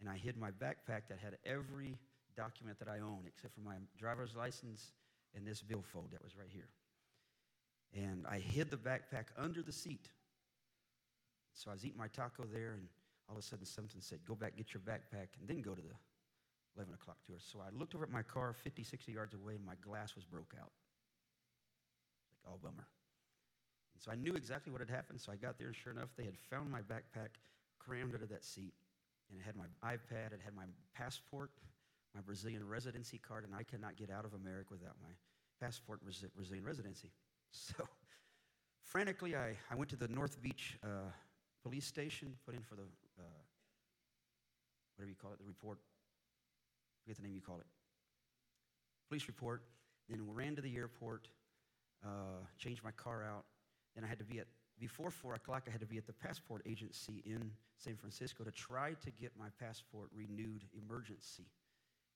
And 0.00 0.08
I 0.08 0.16
hid 0.16 0.36
my 0.36 0.50
backpack 0.50 1.08
that 1.08 1.18
had 1.22 1.36
every 1.44 1.98
document 2.36 2.78
that 2.78 2.88
I 2.88 2.98
own 2.98 3.20
except 3.26 3.54
for 3.54 3.60
my 3.60 3.76
driver's 3.98 4.34
license 4.34 4.92
and 5.34 5.46
this 5.46 5.62
billfold 5.62 6.10
that 6.12 6.22
was 6.22 6.36
right 6.36 6.48
here. 6.50 6.68
And 7.94 8.26
I 8.26 8.38
hid 8.38 8.70
the 8.70 8.76
backpack 8.76 9.26
under 9.36 9.62
the 9.62 9.72
seat. 9.72 10.08
So 11.54 11.70
I 11.70 11.74
was 11.74 11.84
eating 11.84 11.98
my 11.98 12.08
taco 12.08 12.44
there, 12.50 12.72
and 12.72 12.88
all 13.28 13.36
of 13.36 13.42
a 13.42 13.46
sudden 13.46 13.66
something 13.66 14.00
said, 14.00 14.20
Go 14.26 14.34
back, 14.34 14.56
get 14.56 14.72
your 14.72 14.80
backpack, 14.80 15.28
and 15.38 15.46
then 15.46 15.60
go 15.60 15.74
to 15.74 15.82
the 15.82 15.94
11 16.76 16.94
o'clock 16.94 17.16
tour. 17.26 17.36
So 17.38 17.60
I 17.60 17.76
looked 17.76 17.94
over 17.94 18.04
at 18.04 18.10
my 18.10 18.22
car 18.22 18.52
50, 18.52 18.82
60 18.82 19.12
yards 19.12 19.34
away, 19.34 19.54
and 19.54 19.64
my 19.64 19.74
glass 19.80 20.14
was 20.14 20.24
broke 20.24 20.54
out. 20.58 20.72
Like, 22.30 22.54
oh, 22.54 22.58
bummer. 22.62 22.86
And 23.94 24.00
so 24.02 24.10
I 24.10 24.16
knew 24.16 24.34
exactly 24.34 24.72
what 24.72 24.80
had 24.80 24.90
happened. 24.90 25.20
So 25.20 25.32
I 25.32 25.36
got 25.36 25.58
there, 25.58 25.68
and 25.68 25.76
sure 25.76 25.92
enough, 25.92 26.10
they 26.16 26.24
had 26.24 26.36
found 26.50 26.70
my 26.70 26.80
backpack 26.80 27.36
crammed 27.78 28.14
under 28.14 28.26
that 28.26 28.44
seat. 28.44 28.72
And 29.30 29.40
it 29.40 29.44
had 29.44 29.56
my 29.56 29.66
iPad, 29.84 30.32
it 30.32 30.40
had 30.44 30.54
my 30.54 30.64
passport, 30.94 31.50
my 32.14 32.20
Brazilian 32.20 32.66
residency 32.66 33.18
card, 33.18 33.44
and 33.44 33.54
I 33.54 33.62
could 33.62 33.80
not 33.80 33.96
get 33.96 34.10
out 34.10 34.24
of 34.24 34.34
America 34.34 34.68
without 34.72 34.96
my 35.02 35.12
passport 35.60 36.00
Brazilian 36.34 36.64
residency. 36.64 37.10
So 37.54 37.86
frantically, 38.82 39.36
I, 39.36 39.56
I 39.70 39.74
went 39.74 39.90
to 39.90 39.96
the 39.96 40.08
North 40.08 40.40
Beach 40.40 40.78
uh, 40.82 41.10
police 41.62 41.84
station, 41.84 42.34
put 42.46 42.54
in 42.54 42.62
for 42.62 42.76
the, 42.76 42.88
uh, 43.18 43.24
whatever 44.96 45.10
you 45.10 45.16
call 45.20 45.32
it, 45.32 45.38
the 45.38 45.44
report. 45.44 45.76
Forget 47.02 47.16
the 47.16 47.22
name 47.22 47.34
you 47.34 47.40
call 47.40 47.58
it. 47.58 47.66
Police 49.08 49.26
report. 49.28 49.62
Then 50.08 50.22
ran 50.26 50.56
to 50.56 50.62
the 50.62 50.76
airport, 50.76 51.28
uh, 52.04 52.44
changed 52.58 52.82
my 52.82 52.90
car 52.90 53.24
out. 53.24 53.44
Then 53.94 54.04
I 54.04 54.08
had 54.08 54.18
to 54.18 54.24
be 54.24 54.40
at, 54.40 54.46
before 54.78 55.10
4 55.10 55.34
o'clock, 55.34 55.64
I 55.68 55.70
had 55.70 55.80
to 55.80 55.86
be 55.86 55.96
at 55.96 56.06
the 56.06 56.12
passport 56.12 56.62
agency 56.66 57.22
in 57.24 57.52
San 57.76 57.96
Francisco 57.96 58.44
to 58.44 58.50
try 58.50 58.94
to 58.94 59.10
get 59.10 59.32
my 59.38 59.46
passport 59.60 60.10
renewed 60.14 60.64
emergency. 60.76 61.46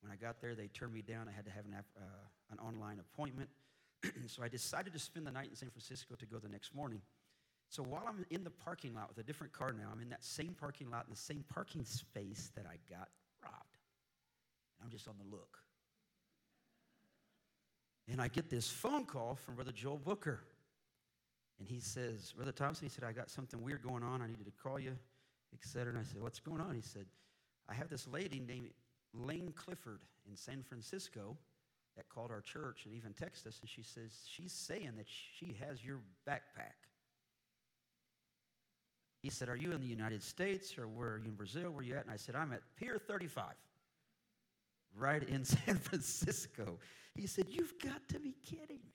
When 0.01 0.13
I 0.13 0.17
got 0.17 0.41
there, 0.41 0.55
they 0.55 0.67
turned 0.69 0.93
me 0.93 1.03
down. 1.03 1.29
I 1.29 1.33
had 1.33 1.45
to 1.45 1.51
have 1.51 1.65
an, 1.65 1.75
uh, 1.75 2.03
an 2.51 2.59
online 2.59 3.01
appointment. 3.01 3.49
so 4.27 4.43
I 4.43 4.49
decided 4.49 4.93
to 4.93 4.99
spend 4.99 5.27
the 5.27 5.31
night 5.31 5.49
in 5.51 5.57
San 5.57 5.71
Francisco 5.71 6.15
to 6.17 6.27
go 6.27 6.39
the 6.39 6.49
next 6.49 6.75
morning. 6.75 7.01
So 7.69 7.83
while 7.83 8.05
I'm 8.07 8.25
in 8.31 8.45
the 8.45 8.51
parking 8.51 8.95
lot 8.95 9.09
with 9.09 9.19
a 9.19 9.23
different 9.27 9.53
car 9.53 9.73
now, 9.73 9.89
I'm 9.93 10.01
in 10.01 10.11
that 10.11 10.25
same 10.25 10.55
parking 10.59 10.91
lot 10.91 11.05
in 11.07 11.11
the 11.11 11.17
same 11.17 11.45
parking 11.53 11.85
space 11.85 12.51
that 12.55 12.67
I 12.67 12.77
got 12.93 13.09
robbed. 13.43 13.76
I'm 14.83 14.91
just 14.91 15.09
on 15.09 15.15
the 15.19 15.31
look. 15.31 15.59
And 18.09 18.21
I 18.21 18.29
get 18.29 18.51
this 18.51 18.71
phone 18.71 19.05
call 19.05 19.35
from 19.35 19.57
Brother 19.57 19.73
Joel 19.73 19.99
Booker. 19.99 20.41
And 21.59 21.69
he 21.69 21.81
says, 21.81 22.33
Brother 22.37 22.53
Thompson, 22.53 22.87
he 22.87 22.91
said, 22.91 23.05
I 23.05 23.13
got 23.13 23.31
something 23.31 23.61
weird 23.63 23.83
going 23.83 24.03
on. 24.03 24.23
I 24.23 24.27
needed 24.27 24.45
to 24.45 24.53
call 24.63 24.79
you, 24.79 24.97
etc. 25.53 25.89
And 25.89 25.99
I 25.99 26.03
said, 26.03 26.23
What's 26.23 26.39
going 26.39 26.61
on? 26.61 26.75
He 26.75 26.83
said, 26.83 27.07
I 27.69 27.75
have 27.75 27.89
this 27.89 28.07
lady 28.07 28.39
named 28.39 28.71
Lane 29.13 29.53
Clifford 29.57 30.01
in 30.29 30.37
San 30.37 30.63
Francisco 30.63 31.37
that 31.97 32.09
called 32.09 32.31
our 32.31 32.43
church 32.43 32.85
and 32.85 32.95
even 32.95 33.13
texted 33.13 33.47
us, 33.47 33.59
and 33.61 33.69
she 33.69 33.83
says, 33.83 34.13
She's 34.29 34.53
saying 34.53 34.93
that 34.99 35.07
she 35.09 35.57
has 35.67 35.85
your 35.85 36.01
backpack. 36.29 36.77
He 39.23 39.31
said, 39.31 39.49
Are 39.49 39.57
you 39.57 39.73
in 39.73 39.81
the 39.81 39.87
United 39.87 40.23
States 40.23 40.79
or 40.79 40.87
where 40.87 41.15
are 41.15 41.19
you 41.19 41.31
in 41.31 41.35
Brazil? 41.35 41.71
Where 41.71 41.81
are 41.81 41.83
you 41.83 41.97
at? 41.97 42.05
And 42.05 42.13
I 42.13 42.17
said, 42.17 42.37
I'm 42.37 42.53
at 42.53 42.61
Pier 42.77 42.99
35, 42.99 43.47
right 44.97 45.23
in 45.23 45.45
San 45.45 45.77
Francisco. 45.77 46.79
He 47.15 47.27
said, 47.27 47.47
You've 47.49 47.75
got 47.83 48.09
to 48.09 48.19
be 48.19 48.35
kidding 48.45 48.81
me. 48.85 48.93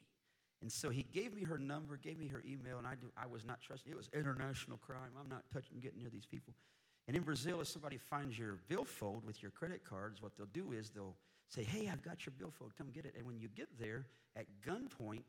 And 0.61 0.71
so 0.71 0.89
he 0.89 1.03
gave 1.03 1.33
me 1.33 1.43
her 1.43 1.57
number, 1.57 1.97
gave 1.97 2.19
me 2.19 2.27
her 2.27 2.43
email, 2.47 2.77
and 2.77 2.85
I, 2.85 2.93
do, 2.93 3.07
I 3.17 3.25
was 3.25 3.43
not 3.43 3.61
trusting. 3.61 3.91
It 3.91 3.97
was 3.97 4.09
international 4.13 4.77
crime. 4.77 5.11
I'm 5.19 5.27
not 5.29 5.43
touching, 5.51 5.79
getting 5.79 5.99
near 5.99 6.11
these 6.11 6.27
people. 6.27 6.53
And 7.07 7.17
in 7.17 7.23
Brazil, 7.23 7.61
if 7.61 7.67
somebody 7.67 7.97
finds 7.97 8.37
your 8.37 8.59
billfold 8.67 9.25
with 9.25 9.41
your 9.41 9.49
credit 9.49 9.81
cards, 9.83 10.21
what 10.21 10.37
they'll 10.37 10.45
do 10.53 10.71
is 10.71 10.91
they'll 10.91 11.15
say, 11.49 11.63
Hey, 11.63 11.89
I've 11.91 12.03
got 12.03 12.25
your 12.25 12.33
billfold, 12.37 12.73
come 12.77 12.91
get 12.91 13.05
it. 13.05 13.15
And 13.17 13.25
when 13.25 13.39
you 13.39 13.47
get 13.47 13.67
there, 13.79 14.05
at 14.35 14.45
gunpoint, 14.65 15.25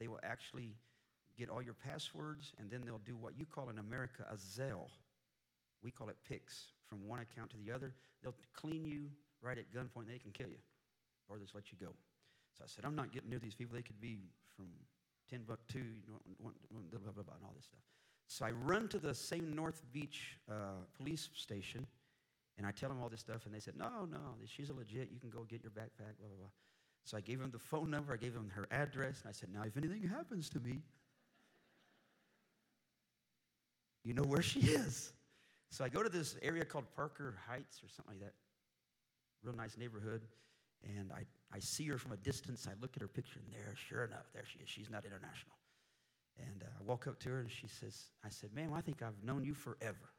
they 0.00 0.08
will 0.08 0.20
actually 0.22 0.74
get 1.38 1.48
all 1.48 1.62
your 1.62 1.74
passwords, 1.74 2.52
and 2.58 2.70
then 2.70 2.82
they'll 2.84 2.98
do 2.98 3.16
what 3.16 3.38
you 3.38 3.46
call 3.46 3.68
in 3.68 3.78
America 3.78 4.24
a 4.30 4.36
Zelle. 4.36 4.88
We 5.82 5.90
call 5.90 6.08
it 6.08 6.16
PIX 6.28 6.72
from 6.86 7.06
one 7.06 7.20
account 7.20 7.50
to 7.50 7.56
the 7.56 7.72
other. 7.72 7.94
They'll 8.22 8.34
clean 8.54 8.84
you 8.84 9.10
right 9.44 9.58
at 9.58 9.70
gunpoint, 9.70 10.08
they 10.08 10.18
can 10.18 10.32
kill 10.32 10.48
you, 10.48 10.62
or 11.28 11.38
just 11.38 11.54
let 11.54 11.70
you 11.70 11.78
go. 11.78 11.92
So 12.56 12.64
I 12.64 12.66
said, 12.66 12.84
I'm 12.84 12.96
not 12.96 13.12
getting 13.12 13.30
near 13.30 13.38
these 13.38 13.54
people. 13.54 13.76
They 13.76 13.82
could 13.82 14.00
be 14.00 14.18
from 14.56 14.66
Timbuktu, 15.28 15.82
blah, 16.40 16.50
blah, 16.90 17.12
blah, 17.12 17.22
blah, 17.22 17.34
and 17.34 17.44
all 17.44 17.52
this 17.56 17.66
stuff. 17.66 17.80
So 18.26 18.46
I 18.46 18.52
run 18.52 18.88
to 18.88 18.98
the 18.98 19.14
same 19.14 19.54
North 19.54 19.82
Beach 19.92 20.38
uh, 20.50 20.80
police 20.96 21.28
station, 21.34 21.86
and 22.56 22.66
I 22.66 22.70
tell 22.70 22.88
them 22.88 23.02
all 23.02 23.08
this 23.08 23.20
stuff, 23.20 23.44
and 23.44 23.54
they 23.54 23.60
said, 23.60 23.74
no, 23.76 24.06
no, 24.10 24.18
she's 24.46 24.70
a 24.70 24.72
legit. 24.72 25.10
You 25.12 25.20
can 25.20 25.30
go 25.30 25.44
get 25.48 25.62
your 25.62 25.72
backpack, 25.72 26.16
blah, 26.18 26.28
blah, 26.28 26.38
blah. 26.38 26.50
So 27.04 27.18
I 27.18 27.20
gave 27.20 27.38
them 27.38 27.50
the 27.50 27.58
phone 27.58 27.90
number, 27.90 28.14
I 28.14 28.16
gave 28.16 28.32
them 28.32 28.50
her 28.54 28.66
address, 28.70 29.20
and 29.20 29.28
I 29.28 29.32
said, 29.32 29.50
now, 29.52 29.62
if 29.66 29.76
anything 29.76 30.02
happens 30.08 30.48
to 30.50 30.60
me, 30.60 30.80
you 34.04 34.14
know 34.14 34.22
where 34.22 34.42
she 34.42 34.60
is. 34.60 35.12
So 35.70 35.84
I 35.84 35.88
go 35.88 36.02
to 36.02 36.08
this 36.08 36.36
area 36.40 36.64
called 36.64 36.84
Parker 36.94 37.36
Heights 37.48 37.82
or 37.82 37.88
something 37.88 38.14
like 38.14 38.20
that. 38.20 38.34
Real 39.44 39.56
nice 39.56 39.76
neighborhood. 39.76 40.22
And 40.82 41.12
I, 41.12 41.24
I 41.54 41.60
see 41.60 41.86
her 41.88 41.98
from 41.98 42.12
a 42.12 42.16
distance. 42.16 42.66
I 42.68 42.72
look 42.80 42.96
at 42.96 43.02
her 43.02 43.08
picture, 43.08 43.40
and 43.44 43.52
there, 43.52 43.74
sure 43.76 44.04
enough, 44.04 44.26
there 44.34 44.44
she 44.44 44.58
is. 44.58 44.68
She's 44.68 44.90
not 44.90 45.04
international. 45.04 45.56
And 46.38 46.62
uh, 46.62 46.66
I 46.78 46.82
walk 46.84 47.06
up 47.06 47.18
to 47.20 47.28
her, 47.30 47.40
and 47.40 47.50
she 47.50 47.68
says, 47.68 48.10
I 48.24 48.28
said, 48.28 48.50
ma'am, 48.54 48.72
I 48.74 48.80
think 48.80 49.02
I've 49.02 49.22
known 49.22 49.44
you 49.44 49.54
forever. 49.54 50.10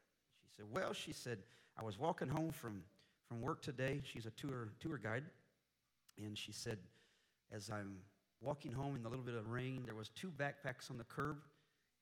She 0.42 0.48
said, 0.56 0.66
well, 0.72 0.92
she 0.92 1.12
said, 1.12 1.38
I 1.78 1.84
was 1.84 1.98
walking 1.98 2.28
home 2.28 2.50
from, 2.50 2.82
from 3.28 3.42
work 3.42 3.62
today. 3.62 4.00
She's 4.02 4.26
a 4.26 4.30
tour, 4.30 4.72
tour 4.80 4.98
guide. 4.98 5.24
And 6.18 6.36
she 6.36 6.52
said, 6.52 6.78
as 7.52 7.70
I'm 7.70 7.98
walking 8.40 8.72
home 8.72 8.96
in 8.96 9.02
the 9.02 9.08
little 9.08 9.24
bit 9.24 9.34
of 9.34 9.50
rain, 9.50 9.82
there 9.84 9.94
was 9.94 10.08
two 10.08 10.32
backpacks 10.36 10.90
on 10.90 10.98
the 10.98 11.04
curb. 11.04 11.36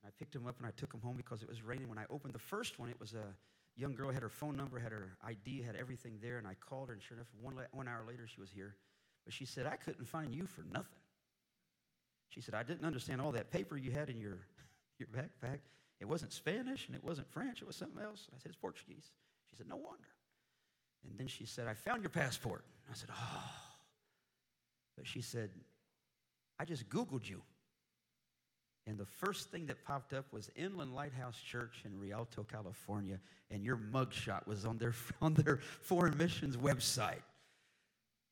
And 0.03 0.07
I 0.07 0.11
picked 0.19 0.33
them 0.33 0.47
up 0.47 0.57
and 0.59 0.67
I 0.67 0.71
took 0.77 0.93
them 0.93 1.01
home 1.01 1.17
because 1.17 1.43
it 1.43 1.49
was 1.49 1.63
raining. 1.63 1.89
When 1.89 1.99
I 1.99 2.05
opened 2.09 2.35
the 2.35 2.39
first 2.39 2.79
one, 2.79 2.89
it 2.89 3.01
was 3.01 3.15
a 3.15 3.35
young 3.77 3.95
girl, 3.95 4.11
had 4.11 4.23
her 4.23 4.29
phone 4.29 4.57
number, 4.57 4.79
had 4.79 4.93
her 4.93 5.17
ID, 5.27 5.63
had 5.63 5.77
everything 5.77 6.19
there, 6.23 6.39
and 6.39 6.47
I 6.47 6.55
called 6.55 6.89
her, 6.89 6.95
and 6.95 7.03
sure 7.03 7.17
enough, 7.17 7.29
one, 7.41 7.55
one 7.73 7.89
hour 7.89 8.03
later, 8.07 8.27
she 8.27 8.41
was 8.41 8.51
here. 8.51 8.77
But 9.25 9.35
she 9.35 9.45
said, 9.45 9.67
I 9.67 9.77
couldn't 9.77 10.07
find 10.07 10.35
you 10.35 10.47
for 10.47 10.63
nothing. 10.63 11.01
She 12.29 12.41
said, 12.41 12.55
I 12.55 12.63
didn't 12.63 12.85
understand 12.85 13.21
all 13.21 13.33
that 13.33 13.51
paper 13.51 13.77
you 13.77 13.91
had 13.91 14.11
in 14.11 14.21
your, 14.21 14.39
your 14.99 15.09
backpack. 15.09 15.61
It 16.01 16.07
wasn't 16.07 16.33
Spanish 16.33 16.87
and 16.87 16.97
it 16.97 17.05
wasn't 17.05 17.31
French, 17.31 17.63
it 17.63 17.67
was 17.67 17.77
something 17.77 18.03
else. 18.03 18.29
I 18.35 18.39
said, 18.39 18.51
It's 18.51 18.57
Portuguese. 18.57 19.11
She 19.51 19.57
said, 19.57 19.69
No 19.69 19.77
wonder. 19.77 20.09
And 21.09 21.19
then 21.19 21.29
she 21.29 21.47
said, 21.47 21.69
I 21.69 21.75
found 21.75 22.03
your 22.03 22.11
passport. 22.11 22.65
I 22.91 22.95
said, 22.95 23.09
Oh. 23.13 23.51
But 24.97 25.07
she 25.07 25.21
said, 25.21 25.51
I 26.59 26.65
just 26.65 26.89
Googled 26.89 27.29
you. 27.29 27.43
And 28.95 29.01
the 29.01 29.27
first 29.27 29.51
thing 29.51 29.67
that 29.67 29.85
popped 29.85 30.13
up 30.13 30.33
was 30.33 30.53
Inland 30.55 30.95
Lighthouse 30.95 31.37
Church 31.37 31.83
in 31.85 31.99
Rialto, 31.99 32.45
California, 32.45 33.19
and 33.51 33.65
your 33.65 33.77
mugshot 33.77 34.47
was 34.47 34.65
on 34.65 34.79
their, 34.79 34.95
on 35.21 35.35
their 35.35 35.59
foreign 35.81 36.17
missions 36.17 36.57
website. 36.57 37.23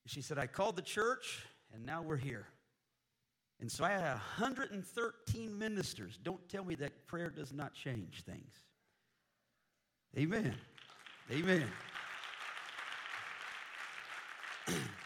She 0.06 0.22
said, 0.22 0.38
I 0.38 0.46
called 0.46 0.76
the 0.76 0.82
church, 0.82 1.44
and 1.74 1.84
now 1.84 2.00
we're 2.00 2.16
here. 2.16 2.46
And 3.58 3.68
so 3.68 3.82
I 3.82 3.90
had 3.90 4.04
113 4.04 5.58
ministers. 5.58 6.16
Don't 6.22 6.48
tell 6.48 6.64
me 6.64 6.76
that 6.76 7.08
prayer 7.08 7.30
does 7.30 7.52
not 7.52 7.74
change 7.74 8.22
things. 8.22 8.52
Amen. 10.16 10.54
Amen. 11.32 11.66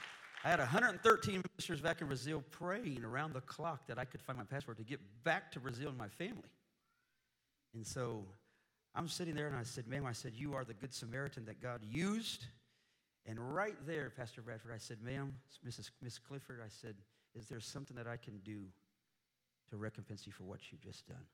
I 0.46 0.50
had 0.50 0.60
113 0.60 1.42
ministers 1.42 1.80
back 1.80 2.00
in 2.00 2.06
Brazil 2.06 2.40
praying 2.52 3.02
around 3.02 3.32
the 3.32 3.40
clock 3.40 3.88
that 3.88 3.98
I 3.98 4.04
could 4.04 4.22
find 4.22 4.38
my 4.38 4.44
passport 4.44 4.76
to 4.76 4.84
get 4.84 5.00
back 5.24 5.50
to 5.50 5.58
Brazil 5.58 5.88
and 5.88 5.98
my 5.98 6.06
family. 6.06 6.52
And 7.74 7.84
so 7.84 8.24
I'm 8.94 9.08
sitting 9.08 9.34
there 9.34 9.48
and 9.48 9.56
I 9.56 9.64
said, 9.64 9.88
Ma'am, 9.88 10.06
I 10.06 10.12
said, 10.12 10.34
you 10.36 10.54
are 10.54 10.64
the 10.64 10.72
good 10.72 10.94
Samaritan 10.94 11.46
that 11.46 11.60
God 11.60 11.80
used. 11.82 12.46
And 13.26 13.40
right 13.56 13.74
there, 13.88 14.08
Pastor 14.16 14.40
Bradford, 14.40 14.70
I 14.72 14.78
said, 14.78 14.98
Ma'am, 15.02 15.34
Mrs. 15.66 15.90
Miss 16.00 16.16
Clifford, 16.16 16.60
I 16.64 16.68
said, 16.68 16.94
Is 17.34 17.48
there 17.48 17.58
something 17.58 17.96
that 17.96 18.06
I 18.06 18.16
can 18.16 18.38
do 18.44 18.66
to 19.70 19.76
recompense 19.76 20.28
you 20.28 20.32
for 20.32 20.44
what 20.44 20.60
you've 20.70 20.80
just 20.80 21.08
done? 21.08 21.26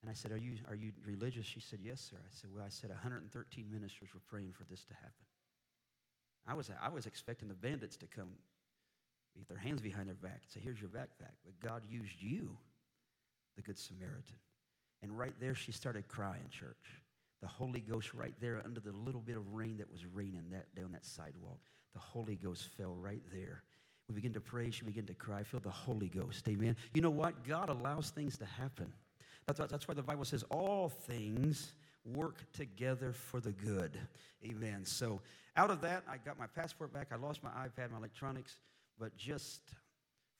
And 0.00 0.10
I 0.10 0.14
said, 0.14 0.32
Are 0.32 0.38
you, 0.38 0.54
are 0.70 0.74
you 0.74 0.92
religious? 1.04 1.44
She 1.44 1.60
said, 1.60 1.80
Yes, 1.82 2.00
sir. 2.00 2.16
I 2.16 2.30
said, 2.30 2.48
Well, 2.50 2.64
I 2.64 2.70
said, 2.70 2.88
113 2.88 3.66
ministers 3.70 4.08
were 4.14 4.22
praying 4.26 4.54
for 4.56 4.64
this 4.64 4.86
to 4.86 4.94
happen. 4.94 5.27
I 6.48 6.54
was, 6.54 6.70
I 6.82 6.88
was 6.88 7.06
expecting 7.06 7.48
the 7.48 7.54
bandits 7.54 7.96
to 7.98 8.06
come, 8.06 8.30
beat 9.36 9.48
their 9.48 9.58
hands 9.58 9.80
behind 9.80 10.08
their 10.08 10.14
back, 10.14 10.40
and 10.42 10.50
say, 10.50 10.60
Here's 10.60 10.80
your 10.80 10.90
backpack. 10.90 11.34
But 11.44 11.60
God 11.62 11.82
used 11.88 12.20
you, 12.20 12.56
the 13.56 13.62
Good 13.62 13.78
Samaritan. 13.78 14.36
And 15.02 15.16
right 15.16 15.34
there, 15.40 15.54
she 15.54 15.72
started 15.72 16.08
crying, 16.08 16.48
church. 16.50 17.02
The 17.40 17.46
Holy 17.46 17.80
Ghost, 17.80 18.14
right 18.14 18.34
there 18.40 18.60
under 18.64 18.80
the 18.80 18.90
little 18.90 19.20
bit 19.20 19.36
of 19.36 19.52
rain 19.52 19.76
that 19.76 19.90
was 19.92 20.04
raining 20.06 20.42
that, 20.50 20.74
down 20.74 20.90
that 20.92 21.04
sidewalk, 21.04 21.60
the 21.94 22.00
Holy 22.00 22.34
Ghost 22.34 22.68
fell 22.76 22.96
right 22.98 23.22
there. 23.32 23.62
We 24.08 24.14
begin 24.14 24.32
to 24.32 24.40
pray, 24.40 24.70
she 24.70 24.84
began 24.84 25.06
to 25.06 25.14
cry, 25.14 25.44
feel 25.44 25.60
the 25.60 25.70
Holy 25.70 26.08
Ghost. 26.08 26.48
Amen. 26.48 26.74
You 26.94 27.02
know 27.02 27.10
what? 27.10 27.46
God 27.46 27.68
allows 27.68 28.10
things 28.10 28.36
to 28.38 28.44
happen. 28.44 28.92
That's, 29.46 29.60
that's 29.70 29.86
why 29.86 29.94
the 29.94 30.02
Bible 30.02 30.24
says 30.24 30.42
all 30.50 30.88
things 30.88 31.74
work 32.14 32.50
together 32.52 33.12
for 33.12 33.40
the 33.40 33.52
good. 33.52 33.98
Amen. 34.44 34.84
So 34.84 35.20
out 35.56 35.70
of 35.70 35.80
that, 35.82 36.04
I 36.08 36.16
got 36.18 36.38
my 36.38 36.46
passport 36.46 36.92
back. 36.92 37.08
I 37.12 37.16
lost 37.16 37.42
my 37.42 37.50
iPad, 37.50 37.90
my 37.90 37.98
electronics. 37.98 38.58
But 38.98 39.16
just 39.16 39.60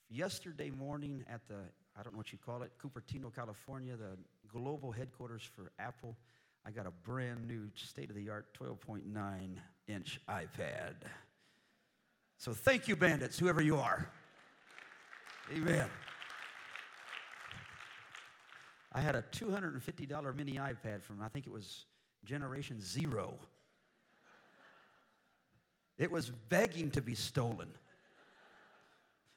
yesterday 0.09 0.71
morning 0.71 1.25
at 1.33 1.47
the, 1.49 1.57
I 1.99 2.03
don't 2.03 2.13
know 2.13 2.19
what 2.19 2.33
you 2.33 2.39
call 2.39 2.63
it, 2.63 2.73
Cupertino, 2.83 3.35
California, 3.35 3.97
the 3.97 4.17
global 4.53 4.91
headquarters 4.91 5.43
for 5.43 5.73
Apple, 5.79 6.17
I 6.65 6.71
got 6.71 6.87
a 6.87 6.91
brand 6.91 7.47
new 7.47 7.69
state 7.75 8.11
of 8.11 8.17
the 8.17 8.29
art 8.31 8.47
12.9 8.61 9.03
inch 9.87 10.21
iPad. 10.29 10.95
So 12.37 12.53
thank 12.53 12.89
you, 12.89 12.97
bandits, 12.97 13.39
whoever 13.39 13.61
you 13.61 13.77
are. 13.77 14.09
Amen. 15.53 15.89
I 18.99 19.01
had 19.01 19.15
a 19.15 19.23
$250 19.31 20.35
mini 20.35 20.55
iPad 20.55 21.05
from, 21.05 21.23
I 21.23 21.29
think 21.29 21.47
it 21.47 21.53
was 21.53 21.85
Generation 22.25 22.81
Zero. 22.81 23.39
It 25.99 26.11
was 26.11 26.31
begging 26.49 26.91
to 26.91 27.01
be 27.01 27.15
stolen. 27.15 27.69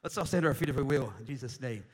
Let's 0.02 0.18
all 0.18 0.24
stand 0.24 0.42
to 0.42 0.48
our 0.48 0.54
feet 0.54 0.68
if 0.68 0.74
we 0.74 0.82
will, 0.82 1.12
in 1.20 1.26
Jesus' 1.26 1.60
name. 1.60 1.84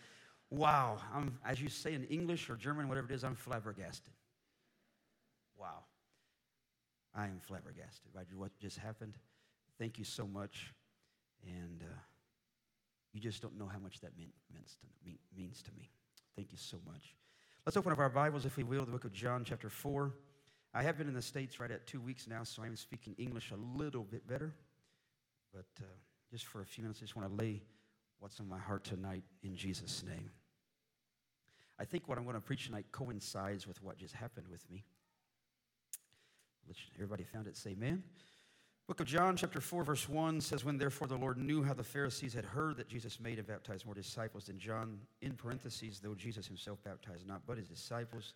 Wow. 0.48 0.96
I'm, 1.14 1.36
as 1.44 1.60
you 1.60 1.68
say 1.68 1.92
in 1.92 2.04
English 2.04 2.48
or 2.48 2.56
German, 2.56 2.88
whatever 2.88 3.06
it 3.12 3.14
is, 3.14 3.22
I'm 3.22 3.34
flabbergasted. 3.34 4.14
Wow. 5.58 5.84
I 7.14 7.24
am 7.24 7.38
flabbergasted 7.38 8.14
by 8.14 8.22
what 8.34 8.58
just 8.58 8.78
happened. 8.78 9.18
Thank 9.78 9.98
you 9.98 10.04
so 10.04 10.26
much. 10.26 10.72
And 11.46 11.82
uh, 11.82 11.98
you 13.12 13.20
just 13.20 13.42
don't 13.42 13.58
know 13.58 13.66
how 13.66 13.78
much 13.78 14.00
that 14.00 14.16
mean, 14.16 14.32
means, 14.54 14.78
to, 14.80 14.86
mean, 15.04 15.18
means 15.36 15.62
to 15.64 15.70
me. 15.76 15.90
Thank 16.34 16.50
you 16.50 16.58
so 16.58 16.78
much. 16.86 17.14
Let's 17.68 17.76
open 17.76 17.92
up 17.92 17.98
our 17.98 18.08
Bibles, 18.08 18.46
if 18.46 18.56
we 18.56 18.62
will, 18.62 18.86
the 18.86 18.90
book 18.90 19.04
of 19.04 19.12
John, 19.12 19.44
chapter 19.44 19.68
4. 19.68 20.10
I 20.72 20.82
have 20.82 20.96
been 20.96 21.06
in 21.06 21.12
the 21.12 21.20
States 21.20 21.60
right 21.60 21.70
at 21.70 21.86
two 21.86 22.00
weeks 22.00 22.26
now, 22.26 22.42
so 22.42 22.62
I'm 22.62 22.74
speaking 22.76 23.14
English 23.18 23.50
a 23.50 23.78
little 23.78 24.04
bit 24.04 24.26
better. 24.26 24.54
But 25.52 25.66
uh, 25.78 25.84
just 26.30 26.46
for 26.46 26.62
a 26.62 26.64
few 26.64 26.82
minutes, 26.82 27.00
I 27.00 27.04
just 27.04 27.14
want 27.14 27.28
to 27.28 27.34
lay 27.34 27.60
what's 28.20 28.40
on 28.40 28.48
my 28.48 28.58
heart 28.58 28.84
tonight 28.84 29.22
in 29.42 29.54
Jesus' 29.54 30.02
name. 30.02 30.30
I 31.78 31.84
think 31.84 32.08
what 32.08 32.16
I'm 32.16 32.24
going 32.24 32.36
to 32.36 32.40
preach 32.40 32.64
tonight 32.64 32.86
coincides 32.90 33.66
with 33.66 33.82
what 33.82 33.98
just 33.98 34.14
happened 34.14 34.48
with 34.48 34.64
me. 34.70 34.82
Everybody 36.94 37.24
found 37.24 37.48
it? 37.48 37.54
Say 37.58 37.72
amen. 37.72 38.02
Book 38.88 39.00
of 39.00 39.06
John, 39.06 39.36
chapter 39.36 39.60
4, 39.60 39.84
verse 39.84 40.08
1 40.08 40.40
says, 40.40 40.64
When 40.64 40.78
therefore 40.78 41.08
the 41.08 41.14
Lord 41.18 41.36
knew 41.36 41.62
how 41.62 41.74
the 41.74 41.84
Pharisees 41.84 42.32
had 42.32 42.46
heard 42.46 42.78
that 42.78 42.88
Jesus 42.88 43.20
made 43.20 43.36
and 43.36 43.46
baptized 43.46 43.84
more 43.84 43.94
disciples 43.94 44.46
than 44.46 44.58
John, 44.58 44.98
in 45.20 45.32
parentheses, 45.32 46.00
though 46.00 46.14
Jesus 46.14 46.46
himself 46.46 46.82
baptized 46.82 47.26
not, 47.26 47.42
but 47.46 47.58
his 47.58 47.68
disciples. 47.68 48.32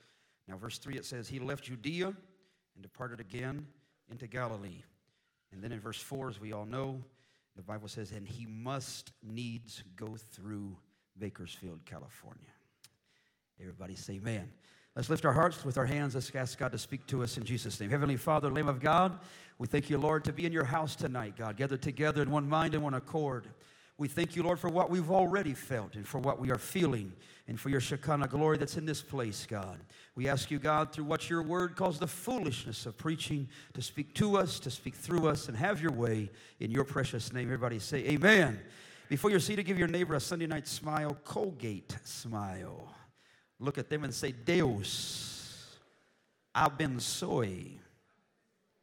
Now, 0.47 0.59
verse 0.59 0.77
3, 0.77 0.97
it 0.97 1.07
says, 1.07 1.27
He 1.27 1.39
left 1.39 1.65
Judea 1.65 2.09
and 2.09 2.83
departed 2.83 3.19
again 3.19 3.67
into 4.11 4.27
Galilee. 4.27 4.83
And 5.53 5.65
then 5.65 5.73
in 5.73 5.81
verse 5.81 6.03
4, 6.03 6.29
as 6.29 6.39
we 6.39 6.53
all 6.53 6.67
know, 6.67 7.03
the 7.57 7.63
Bible 7.63 7.89
says, 7.89 8.13
And 8.13 8.29
he 8.29 8.45
must 8.45 9.13
needs 9.23 9.83
go 9.97 10.17
through 10.33 10.77
Bakersfield, 11.19 11.81
California. 11.87 12.53
Everybody 13.59 13.95
say 13.95 14.17
amen. 14.17 14.53
Let's 14.95 15.09
lift 15.09 15.25
our 15.25 15.33
hearts 15.33 15.65
with 15.65 15.79
our 15.79 15.87
hands. 15.87 16.15
Let's 16.15 16.35
ask 16.35 16.59
God 16.59 16.73
to 16.73 16.79
speak 16.79 17.07
to 17.07 17.23
us 17.23 17.39
in 17.39 17.45
Jesus' 17.45 17.81
name. 17.81 17.89
Heavenly 17.89 18.17
Father, 18.17 18.51
Lamb 18.51 18.69
of 18.69 18.79
God, 18.79 19.19
we 19.59 19.67
thank 19.67 19.89
you, 19.89 19.97
Lord, 19.97 20.25
to 20.25 20.33
be 20.33 20.45
in 20.45 20.53
your 20.53 20.65
house 20.65 20.95
tonight, 20.95 21.35
God, 21.37 21.57
gathered 21.57 21.81
together 21.81 22.21
in 22.21 22.31
one 22.31 22.49
mind 22.49 22.75
and 22.75 22.83
one 22.83 22.95
accord. 22.95 23.47
We 23.97 24.09
thank 24.09 24.37
you, 24.37 24.43
Lord, 24.43 24.59
for 24.59 24.69
what 24.69 24.91
we've 24.91 25.11
already 25.11 25.55
felt 25.55 25.95
and 25.95 26.07
for 26.07 26.19
what 26.19 26.41
we 26.41 26.51
are 26.51 26.59
feeling 26.59 27.13
and 27.49 27.59
for 27.59 27.69
your 27.69 27.81
Shekinah 27.81 28.29
glory 28.29 28.59
that's 28.59 28.77
in 28.77 28.85
this 28.85 29.01
place, 29.01 29.47
God. 29.49 29.79
We 30.15 30.29
ask 30.29 30.51
you, 30.51 30.59
God, 30.59 30.93
through 30.93 31.05
what 31.05 31.31
your 31.31 31.43
word 31.43 31.77
calls 31.77 31.99
the 31.99 32.07
foolishness 32.07 32.85
of 32.85 32.99
preaching, 32.99 33.49
to 33.75 33.81
speak 33.81 34.15
to 34.15 34.37
us, 34.37 34.59
to 34.61 34.71
speak 34.71 34.95
through 34.95 35.29
us, 35.29 35.49
and 35.49 35.57
have 35.57 35.81
your 35.81 35.93
way 35.93 36.31
in 36.61 36.71
your 36.71 36.85
precious 36.85 37.33
name. 37.33 37.47
Everybody 37.47 37.79
say, 37.79 37.99
Amen. 38.09 38.61
Before 39.09 39.31
you're 39.31 39.41
seated, 39.41 39.65
give 39.65 39.79
your 39.79 39.89
neighbor 39.89 40.15
a 40.15 40.21
Sunday 40.21 40.47
night 40.47 40.67
smile, 40.67 41.17
Colgate 41.25 41.97
smile. 42.03 42.95
Look 43.63 43.79
at 43.79 43.89
them 43.89 44.03
and 44.03 44.13
say, 44.13 44.33
Deus 44.33 45.79
abençoe. 46.55 47.79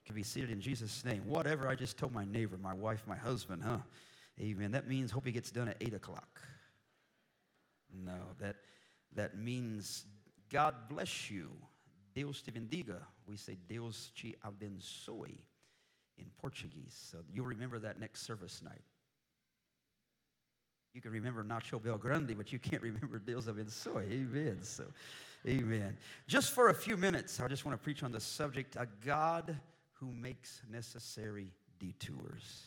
Can 0.06 0.16
be 0.16 0.24
seated 0.24 0.52
in 0.52 0.62
Jesus' 0.62 1.04
name. 1.04 1.22
Whatever 1.26 1.68
I 1.68 1.76
just 1.76 1.98
told 1.98 2.14
my 2.14 2.24
neighbor, 2.24 2.58
my 2.58 2.74
wife, 2.74 3.04
my 3.06 3.18
husband, 3.18 3.62
huh? 3.64 3.80
Amen. 4.40 4.72
That 4.72 4.88
means 4.88 5.12
hope 5.12 5.26
he 5.26 5.34
gets 5.34 5.52
done 5.52 5.68
at 5.68 5.76
8 5.82 5.96
o'clock. 5.96 6.40
No, 7.94 8.18
that, 8.40 8.56
that 9.16 9.38
means 9.38 10.06
God 10.50 10.74
bless 10.88 11.30
you. 11.30 11.50
Deus 12.16 12.42
te 12.42 12.52
bendiga. 12.52 13.02
We 13.28 13.36
say 13.36 13.58
Deus 13.68 14.12
te 14.16 14.36
abençoe 14.46 15.38
in 16.18 16.26
Portuguese. 16.42 16.98
So 17.12 17.18
you'll 17.34 17.46
remember 17.46 17.80
that 17.80 18.00
next 18.00 18.22
service 18.22 18.62
night. 18.64 18.82
You 20.94 21.02
can 21.02 21.12
remember 21.12 21.44
Nacho 21.44 21.80
Belgrande, 21.80 22.36
but 22.36 22.52
you 22.52 22.60
can't 22.60 22.82
remember 22.90 23.20
Deus 23.20 23.46
abençoe. 23.46 24.12
Amen. 24.12 24.60
So, 24.62 24.86
amen. 25.48 25.98
Just 26.28 26.52
for 26.52 26.70
a 26.70 26.74
few 26.74 26.98
minutes, 26.98 27.40
I 27.40 27.48
just 27.48 27.66
want 27.66 27.78
to 27.78 27.84
preach 27.84 28.04
on 28.04 28.12
the 28.12 28.20
subject 28.20 28.76
a 28.76 28.88
God 29.06 29.56
who 29.94 30.12
makes 30.12 30.62
necessary 30.72 31.52
detours. 31.80 32.64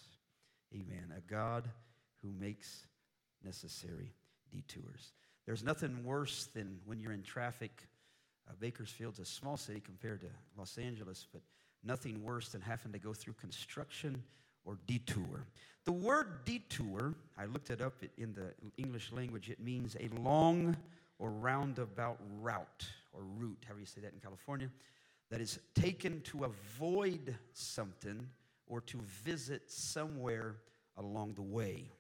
Amen. 0.75 1.13
A 1.17 1.21
God 1.31 1.69
who 2.23 2.33
makes 2.33 2.87
necessary 3.45 4.13
detours. 4.51 5.13
There's 5.45 5.65
nothing 5.65 6.05
worse 6.05 6.49
than 6.55 6.79
when 6.85 7.01
you're 7.01 7.13
in 7.13 7.23
traffic. 7.23 7.89
Uh, 8.49 8.53
Bakersfield's 8.61 9.19
a 9.19 9.25
small 9.25 9.57
city 9.57 9.81
compared 9.81 10.21
to 10.21 10.29
Los 10.57 10.79
Angeles, 10.79 11.27
but 11.33 11.43
nothing 11.83 12.23
worse 12.23 12.51
than 12.51 12.61
having 12.61 12.93
to 12.93 12.99
go 12.99 13.13
through 13.13 13.35
construction 13.35 14.23
or 14.65 14.79
detour. 14.87 15.47
The 15.85 15.93
word 15.93 16.45
detour, 16.45 17.15
I 17.37 17.47
looked 17.47 17.71
it 17.71 17.81
up 17.81 18.03
in 18.17 18.35
the 18.35 18.53
English 18.77 19.11
language, 19.13 19.51
it 19.51 19.61
means 19.61 19.97
a 19.99 20.09
long 20.21 20.77
or 21.19 21.31
roundabout 21.31 22.19
route 22.41 22.87
or 23.13 23.23
route, 23.23 23.59
however 23.67 23.81
you 23.81 23.87
say 23.87 24.01
that 24.01 24.13
in 24.13 24.21
California, 24.21 24.71
that 25.31 25.41
is 25.41 25.59
taken 25.75 26.21
to 26.23 26.45
avoid 26.45 27.37
something 27.53 28.29
or 28.67 28.81
to 28.83 28.99
visit 29.25 29.71
somewhere 29.71 30.57
along 30.99 31.35
the 31.35 31.43
way. 31.43 31.91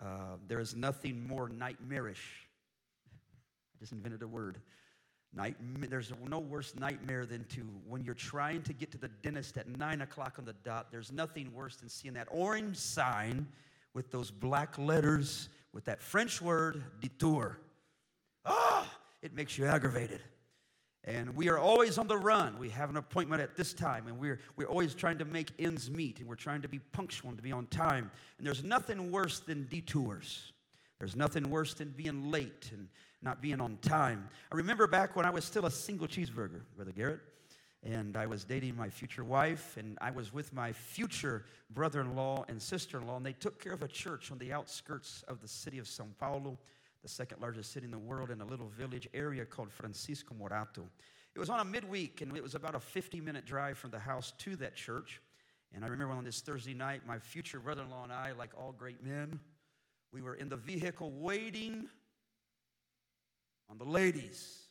Uh, 0.00 0.36
there 0.48 0.60
is 0.60 0.74
nothing 0.74 1.26
more 1.26 1.48
nightmarish. 1.48 2.46
I 3.74 3.78
just 3.80 3.92
invented 3.92 4.22
a 4.22 4.28
word. 4.28 4.58
Night, 5.34 5.56
there's 5.88 6.12
no 6.28 6.38
worse 6.38 6.74
nightmare 6.76 7.24
than 7.24 7.44
to 7.44 7.62
when 7.88 8.04
you're 8.04 8.14
trying 8.14 8.60
to 8.62 8.74
get 8.74 8.90
to 8.92 8.98
the 8.98 9.08
dentist 9.08 9.56
at 9.56 9.66
nine 9.66 10.02
o'clock 10.02 10.34
on 10.38 10.44
the 10.44 10.52
dot. 10.64 10.88
There's 10.90 11.10
nothing 11.10 11.54
worse 11.54 11.76
than 11.76 11.88
seeing 11.88 12.14
that 12.14 12.28
orange 12.30 12.76
sign 12.76 13.46
with 13.94 14.10
those 14.10 14.30
black 14.30 14.76
letters 14.76 15.48
with 15.72 15.84
that 15.86 16.02
French 16.02 16.42
word 16.42 16.82
detour. 17.00 17.58
Ah, 18.44 18.86
it 19.22 19.34
makes 19.34 19.56
you 19.56 19.64
aggravated. 19.64 20.20
And 21.04 21.34
we 21.34 21.48
are 21.48 21.58
always 21.58 21.98
on 21.98 22.06
the 22.06 22.16
run. 22.16 22.58
We 22.58 22.68
have 22.68 22.90
an 22.90 22.96
appointment 22.96 23.42
at 23.42 23.56
this 23.56 23.72
time, 23.72 24.06
and 24.06 24.18
we're, 24.18 24.38
we're 24.56 24.68
always 24.68 24.94
trying 24.94 25.18
to 25.18 25.24
make 25.24 25.50
ends 25.58 25.90
meet, 25.90 26.20
and 26.20 26.28
we're 26.28 26.36
trying 26.36 26.62
to 26.62 26.68
be 26.68 26.78
punctual 26.78 27.30
and 27.30 27.38
to 27.38 27.42
be 27.42 27.50
on 27.50 27.66
time. 27.66 28.10
And 28.38 28.46
there's 28.46 28.62
nothing 28.62 29.10
worse 29.10 29.40
than 29.40 29.66
detours. 29.66 30.52
There's 30.98 31.16
nothing 31.16 31.50
worse 31.50 31.74
than 31.74 31.88
being 31.88 32.30
late 32.30 32.70
and 32.72 32.88
not 33.22 33.40
being 33.40 33.60
on 33.60 33.78
time. 33.82 34.28
I 34.50 34.56
remember 34.56 34.86
back 34.86 35.14
when 35.14 35.24
I 35.24 35.30
was 35.30 35.44
still 35.44 35.66
a 35.66 35.70
single 35.70 36.08
cheeseburger, 36.08 36.62
Brother 36.76 36.92
Garrett, 36.92 37.20
and 37.84 38.16
I 38.16 38.26
was 38.26 38.44
dating 38.44 38.76
my 38.76 38.88
future 38.88 39.24
wife, 39.24 39.76
and 39.76 39.96
I 40.00 40.10
was 40.10 40.32
with 40.32 40.52
my 40.52 40.72
future 40.72 41.44
brother 41.70 42.00
in 42.00 42.14
law 42.14 42.44
and 42.48 42.60
sister 42.60 42.98
in 42.98 43.06
law, 43.06 43.16
and 43.16 43.26
they 43.26 43.32
took 43.32 43.62
care 43.62 43.72
of 43.72 43.82
a 43.82 43.88
church 43.88 44.30
on 44.30 44.38
the 44.38 44.52
outskirts 44.52 45.24
of 45.28 45.40
the 45.40 45.48
city 45.48 45.78
of 45.78 45.88
Sao 45.88 46.06
Paulo, 46.18 46.58
the 47.02 47.08
second 47.08 47.40
largest 47.40 47.72
city 47.72 47.84
in 47.84 47.90
the 47.90 47.98
world, 47.98 48.30
in 48.30 48.40
a 48.40 48.44
little 48.44 48.68
village 48.68 49.08
area 49.14 49.44
called 49.44 49.72
Francisco 49.72 50.34
Morato. 50.34 50.84
It 51.34 51.38
was 51.38 51.48
on 51.48 51.60
a 51.60 51.64
midweek, 51.64 52.20
and 52.20 52.36
it 52.36 52.42
was 52.42 52.54
about 52.54 52.74
a 52.74 52.80
50 52.80 53.20
minute 53.20 53.46
drive 53.46 53.78
from 53.78 53.90
the 53.90 53.98
house 53.98 54.32
to 54.38 54.54
that 54.56 54.76
church. 54.76 55.20
And 55.74 55.84
I 55.84 55.88
remember 55.88 56.12
on 56.12 56.24
this 56.24 56.40
Thursday 56.40 56.74
night, 56.74 57.02
my 57.06 57.18
future 57.18 57.58
brother 57.58 57.82
in 57.82 57.90
law 57.90 58.04
and 58.04 58.12
I, 58.12 58.32
like 58.32 58.50
all 58.56 58.72
great 58.72 59.02
men, 59.02 59.40
we 60.12 60.20
were 60.20 60.34
in 60.34 60.50
the 60.50 60.56
vehicle 60.56 61.10
waiting 61.10 61.88
on 63.70 63.78
the 63.78 63.84
ladies. 63.84 64.62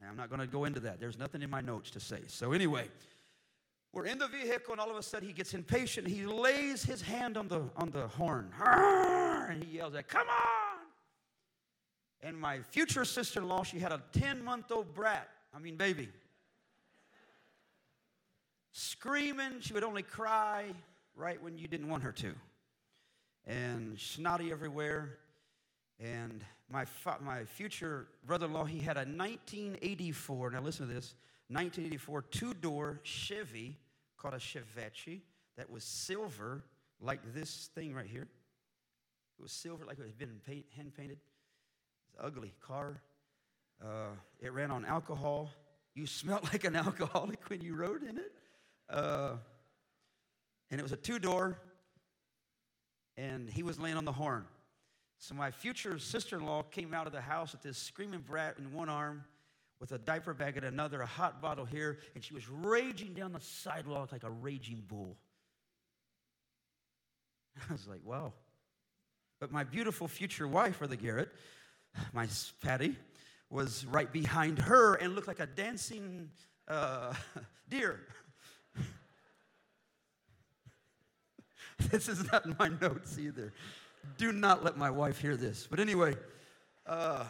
Now, 0.00 0.08
I'm 0.10 0.16
not 0.16 0.28
going 0.28 0.40
to 0.40 0.46
go 0.46 0.64
into 0.64 0.80
that. 0.80 1.00
There's 1.00 1.18
nothing 1.18 1.42
in 1.42 1.50
my 1.50 1.60
notes 1.60 1.90
to 1.92 2.00
say. 2.00 2.20
So, 2.26 2.52
anyway, 2.52 2.88
we're 3.92 4.06
in 4.06 4.18
the 4.18 4.28
vehicle, 4.28 4.72
and 4.72 4.80
all 4.80 4.90
of 4.90 4.96
a 4.96 5.02
sudden 5.02 5.26
he 5.26 5.32
gets 5.32 5.54
impatient. 5.54 6.06
He 6.06 6.26
lays 6.26 6.82
his 6.82 7.00
hand 7.00 7.36
on 7.38 7.48
the, 7.48 7.62
on 7.76 7.90
the 7.90 8.08
horn, 8.08 8.52
and 8.62 9.64
he 9.64 9.78
yells 9.78 9.94
at, 9.94 10.06
Come 10.08 10.28
on! 10.28 10.86
And 12.20 12.38
my 12.38 12.60
future 12.60 13.04
sister 13.04 13.40
in 13.40 13.48
law, 13.48 13.62
she 13.62 13.78
had 13.78 13.92
a 13.92 14.02
10 14.12 14.44
month 14.44 14.70
old 14.70 14.92
brat, 14.94 15.28
I 15.54 15.58
mean, 15.58 15.76
baby, 15.76 16.08
screaming. 18.72 19.60
She 19.60 19.72
would 19.72 19.84
only 19.84 20.02
cry 20.02 20.66
right 21.14 21.42
when 21.42 21.56
you 21.56 21.66
didn't 21.66 21.88
want 21.88 22.02
her 22.02 22.12
to, 22.12 22.34
and 23.46 23.98
snotty 23.98 24.52
everywhere. 24.52 25.18
And 25.98 26.44
my, 26.70 26.84
fa- 26.84 27.18
my 27.20 27.44
future 27.44 28.08
brother 28.24 28.46
in 28.46 28.52
law, 28.52 28.64
he 28.64 28.78
had 28.78 28.96
a 28.96 29.00
1984, 29.00 30.50
now 30.50 30.60
listen 30.60 30.88
to 30.88 30.94
this 30.94 31.14
1984 31.48 32.22
two 32.22 32.54
door 32.54 33.00
Chevy 33.04 33.76
called 34.16 34.34
a 34.34 34.38
Chevette 34.38 35.20
that 35.56 35.70
was 35.70 35.84
silver, 35.84 36.64
like 37.00 37.20
this 37.34 37.70
thing 37.74 37.94
right 37.94 38.06
here. 38.06 38.26
It 39.38 39.42
was 39.42 39.52
silver, 39.52 39.84
like 39.84 39.98
it 39.98 40.06
had 40.06 40.18
been 40.18 40.40
paint, 40.44 40.66
hand 40.76 40.92
painted. 40.94 41.18
It's 42.02 42.18
an 42.18 42.26
ugly 42.26 42.52
car. 42.60 43.00
Uh, 43.82 44.14
it 44.40 44.52
ran 44.52 44.70
on 44.70 44.84
alcohol. 44.84 45.50
You 45.94 46.06
smelled 46.06 46.44
like 46.52 46.64
an 46.64 46.74
alcoholic 46.74 47.48
when 47.48 47.60
you 47.60 47.74
rode 47.74 48.02
in 48.02 48.18
it. 48.18 48.32
Uh, 48.88 49.32
and 50.70 50.80
it 50.80 50.82
was 50.82 50.92
a 50.92 50.96
two 50.96 51.18
door, 51.18 51.58
and 53.16 53.48
he 53.48 53.62
was 53.62 53.78
laying 53.78 53.96
on 53.96 54.04
the 54.04 54.12
horn. 54.12 54.44
So 55.18 55.34
my 55.34 55.50
future 55.50 55.98
sister 55.98 56.36
in 56.36 56.46
law 56.46 56.62
came 56.62 56.92
out 56.92 57.06
of 57.06 57.12
the 57.12 57.20
house 57.20 57.52
with 57.52 57.62
this 57.62 57.78
screaming 57.78 58.20
brat 58.20 58.56
in 58.58 58.72
one 58.72 58.88
arm, 58.88 59.24
with 59.80 59.92
a 59.92 59.98
diaper 59.98 60.34
bag 60.34 60.56
in 60.56 60.64
another, 60.64 61.00
a 61.00 61.06
hot 61.06 61.40
bottle 61.40 61.64
here, 61.64 61.98
and 62.14 62.22
she 62.22 62.34
was 62.34 62.48
raging 62.48 63.14
down 63.14 63.32
the 63.32 63.40
sidewalk 63.40 64.12
like 64.12 64.24
a 64.24 64.30
raging 64.30 64.82
bull. 64.86 65.16
I 67.68 67.72
was 67.72 67.86
like, 67.86 68.00
wow. 68.04 68.32
But 69.40 69.52
my 69.52 69.64
beautiful 69.64 70.08
future 70.08 70.48
wife, 70.48 70.78
Brother 70.78 70.96
Garrett, 70.96 71.30
my 72.12 72.26
Patty, 72.62 72.96
was 73.50 73.86
right 73.86 74.10
behind 74.12 74.58
her 74.58 74.94
and 74.94 75.14
looked 75.14 75.28
like 75.28 75.40
a 75.40 75.46
dancing 75.46 76.30
uh, 76.68 77.12
deer. 77.68 78.00
this 81.90 82.08
is 82.08 82.30
not 82.30 82.46
in 82.46 82.56
my 82.58 82.68
notes 82.80 83.18
either. 83.18 83.52
Do 84.16 84.32
not 84.32 84.64
let 84.64 84.76
my 84.76 84.90
wife 84.90 85.20
hear 85.20 85.36
this. 85.36 85.66
But 85.68 85.80
anyway, 85.80 86.16
uh, 86.86 87.24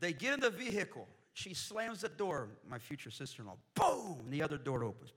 they 0.00 0.12
get 0.12 0.34
in 0.34 0.40
the 0.40 0.50
vehicle. 0.50 1.06
She 1.32 1.54
slams 1.54 2.00
the 2.00 2.08
door, 2.08 2.48
my 2.68 2.78
future 2.78 3.10
sister 3.10 3.42
in 3.42 3.48
law. 3.48 3.56
Boom! 3.74 4.20
And 4.24 4.32
the 4.32 4.42
other 4.42 4.56
door 4.56 4.84
opens. 4.84 5.12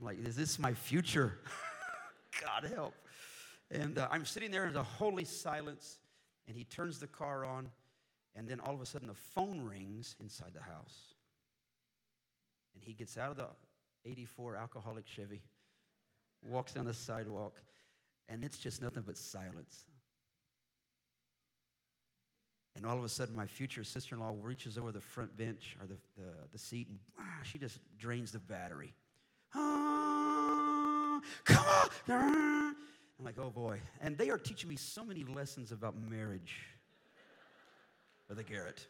I'm 0.00 0.06
like, 0.06 0.18
is 0.24 0.36
this 0.36 0.58
my 0.58 0.74
future? 0.74 1.38
God 2.40 2.70
help. 2.72 2.94
And 3.70 3.98
uh, 3.98 4.08
I'm 4.10 4.24
sitting 4.24 4.50
there 4.50 4.66
in 4.66 4.76
a 4.76 4.82
holy 4.82 5.24
silence, 5.24 5.98
and 6.46 6.56
he 6.56 6.64
turns 6.64 6.98
the 6.98 7.06
car 7.06 7.44
on, 7.44 7.68
and 8.34 8.48
then 8.48 8.60
all 8.60 8.74
of 8.74 8.80
a 8.80 8.86
sudden 8.86 9.08
the 9.08 9.14
phone 9.14 9.64
rings 9.64 10.16
inside 10.20 10.52
the 10.54 10.62
house. 10.62 11.14
And 12.74 12.82
he 12.82 12.92
gets 12.92 13.18
out 13.18 13.30
of 13.30 13.36
the 13.36 13.48
84 14.04 14.56
alcoholic 14.56 15.06
Chevy, 15.06 15.42
walks 16.42 16.72
down 16.72 16.86
the 16.86 16.94
sidewalk, 16.94 17.54
and 18.28 18.44
it's 18.44 18.58
just 18.58 18.82
nothing 18.82 19.02
but 19.06 19.16
silence. 19.16 19.84
And 22.76 22.86
all 22.86 22.96
of 22.96 23.02
a 23.02 23.08
sudden, 23.08 23.34
my 23.34 23.46
future 23.46 23.82
sister 23.82 24.14
in 24.14 24.20
law 24.20 24.32
reaches 24.40 24.78
over 24.78 24.92
the 24.92 25.00
front 25.00 25.36
bench 25.36 25.76
or 25.80 25.86
the, 25.86 25.96
the, 26.16 26.30
the 26.52 26.58
seat, 26.58 26.86
and 26.88 26.98
ah, 27.18 27.40
she 27.42 27.58
just 27.58 27.80
drains 27.98 28.30
the 28.30 28.38
battery. 28.38 28.94
Ah, 29.54 31.20
come 31.44 31.64
on! 32.08 32.76
I'm 33.18 33.24
like, 33.24 33.38
oh 33.38 33.50
boy. 33.50 33.80
And 34.00 34.16
they 34.16 34.30
are 34.30 34.38
teaching 34.38 34.68
me 34.68 34.76
so 34.76 35.04
many 35.04 35.24
lessons 35.24 35.72
about 35.72 35.96
marriage, 36.08 36.66
Brother 38.28 38.44
Garrett. 38.44 38.86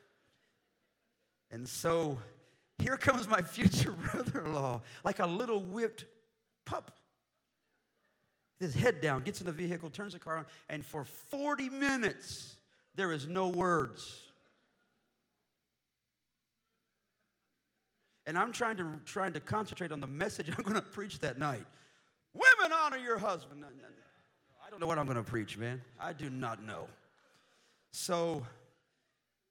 And 1.50 1.66
so 1.66 2.18
here 2.78 2.98
comes 2.98 3.26
my 3.26 3.40
future 3.42 3.92
brother 3.92 4.44
in 4.44 4.52
law, 4.52 4.82
like 5.02 5.18
a 5.18 5.26
little 5.26 5.62
whipped 5.62 6.04
pup. 6.66 6.92
His 8.58 8.74
head 8.74 9.00
down, 9.00 9.22
gets 9.22 9.40
in 9.40 9.46
the 9.46 9.52
vehicle, 9.52 9.88
turns 9.88 10.14
the 10.14 10.18
car 10.18 10.38
on, 10.38 10.46
and 10.68 10.84
for 10.84 11.04
40 11.04 11.68
minutes, 11.70 12.56
there 12.96 13.12
is 13.12 13.28
no 13.28 13.48
words. 13.48 14.20
And 18.26 18.36
I'm 18.36 18.52
trying 18.52 18.76
to, 18.78 19.00
trying 19.06 19.32
to 19.34 19.40
concentrate 19.40 19.92
on 19.92 20.00
the 20.00 20.06
message 20.06 20.48
I'm 20.58 20.64
going 20.64 20.74
to 20.74 20.82
preach 20.82 21.20
that 21.20 21.38
night. 21.38 21.64
Women 22.34 22.76
honor 22.76 22.98
your 22.98 23.18
husband. 23.18 23.64
I 23.64 24.70
don't 24.70 24.80
know 24.80 24.86
what 24.86 24.98
I'm 24.98 25.06
going 25.06 25.16
to 25.16 25.22
preach, 25.22 25.56
man. 25.56 25.80
I 25.98 26.12
do 26.12 26.28
not 26.28 26.62
know. 26.62 26.88
So, 27.90 28.44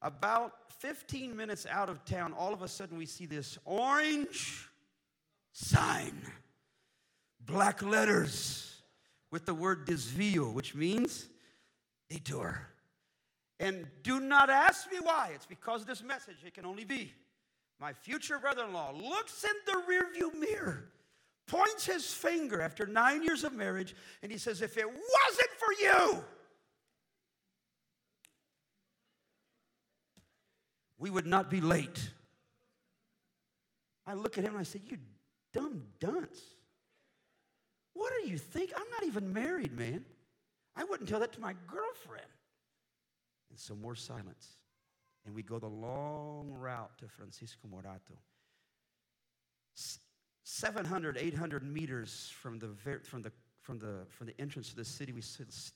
about 0.02 0.54
15 0.80 1.36
minutes 1.36 1.66
out 1.70 1.90
of 1.90 2.06
town, 2.06 2.34
all 2.34 2.54
of 2.54 2.62
a 2.62 2.68
sudden 2.68 2.98
we 2.98 3.06
see 3.06 3.26
this 3.26 3.58
orange 3.66 4.70
sign, 5.54 6.22
black 7.46 7.82
letters 7.82 8.77
with 9.32 9.46
the 9.46 9.54
word 9.54 9.86
desvio, 9.86 10.52
which 10.54 10.76
means 10.76 11.28
detour. 12.10 12.68
And 13.60 13.88
do 14.04 14.20
not 14.20 14.50
ask 14.50 14.92
me 14.92 15.00
why. 15.02 15.32
It's 15.34 15.46
because 15.46 15.86
this 15.86 16.04
message. 16.04 16.38
It 16.46 16.54
can 16.54 16.66
only 16.66 16.86
be. 16.86 17.14
My 17.80 17.94
future 17.94 18.40
brother 18.40 18.64
in 18.66 18.74
law 18.74 18.92
looks 18.92 19.44
in 19.44 19.52
the 19.66 19.82
rearview 19.82 20.40
mirror 20.40 20.90
points 21.48 21.86
his 21.86 22.14
finger 22.14 22.62
after 22.62 22.86
nine 22.86 23.24
years 23.24 23.44
of 23.44 23.54
marriage, 23.54 23.96
and 24.22 24.32
he 24.32 24.38
says, 24.38 24.62
If 24.62 24.78
it 24.78 24.86
wasn't 24.86 25.50
for 25.58 25.74
you, 25.82 26.24
we 30.98 31.10
would 31.10 31.26
not 31.26 31.50
be 31.50 31.62
late. 31.62 32.12
I 34.06 34.14
look 34.14 34.38
at 34.38 34.44
him 34.44 34.52
and 34.52 34.60
I 34.60 34.64
say, 34.64 34.82
You 34.88 34.98
dumb 35.54 35.84
dunce. 36.00 36.42
What 37.98 38.14
do 38.22 38.30
you 38.30 38.38
think? 38.38 38.72
I'm 38.78 38.90
not 38.92 39.04
even 39.06 39.34
married, 39.34 39.76
man. 39.76 40.06
I 40.76 40.84
wouldn't 40.84 41.10
tell 41.10 41.20
that 41.20 41.34
to 41.34 41.42
my 41.42 41.56
girlfriend. 41.66 42.28
And 43.50 43.58
so 43.58 43.74
more 43.74 43.96
silence. 43.96 44.58
And 45.26 45.34
we 45.34 45.42
go 45.42 45.58
the 45.58 45.66
long 45.68 46.52
route 46.52 46.96
to 47.00 47.08
Francisco 47.08 47.68
Morato. 47.68 48.14
700, 50.44 51.18
800 51.18 51.64
meters 51.64 52.32
from 52.40 52.60
the, 52.60 52.70
from 53.04 53.24
the, 53.24 53.32
from 53.62 53.80
the, 53.80 54.06
from 54.10 54.28
the 54.28 54.40
entrance 54.40 54.70
to 54.70 54.76
the 54.76 54.86
city, 54.86 55.12
we 55.12 55.22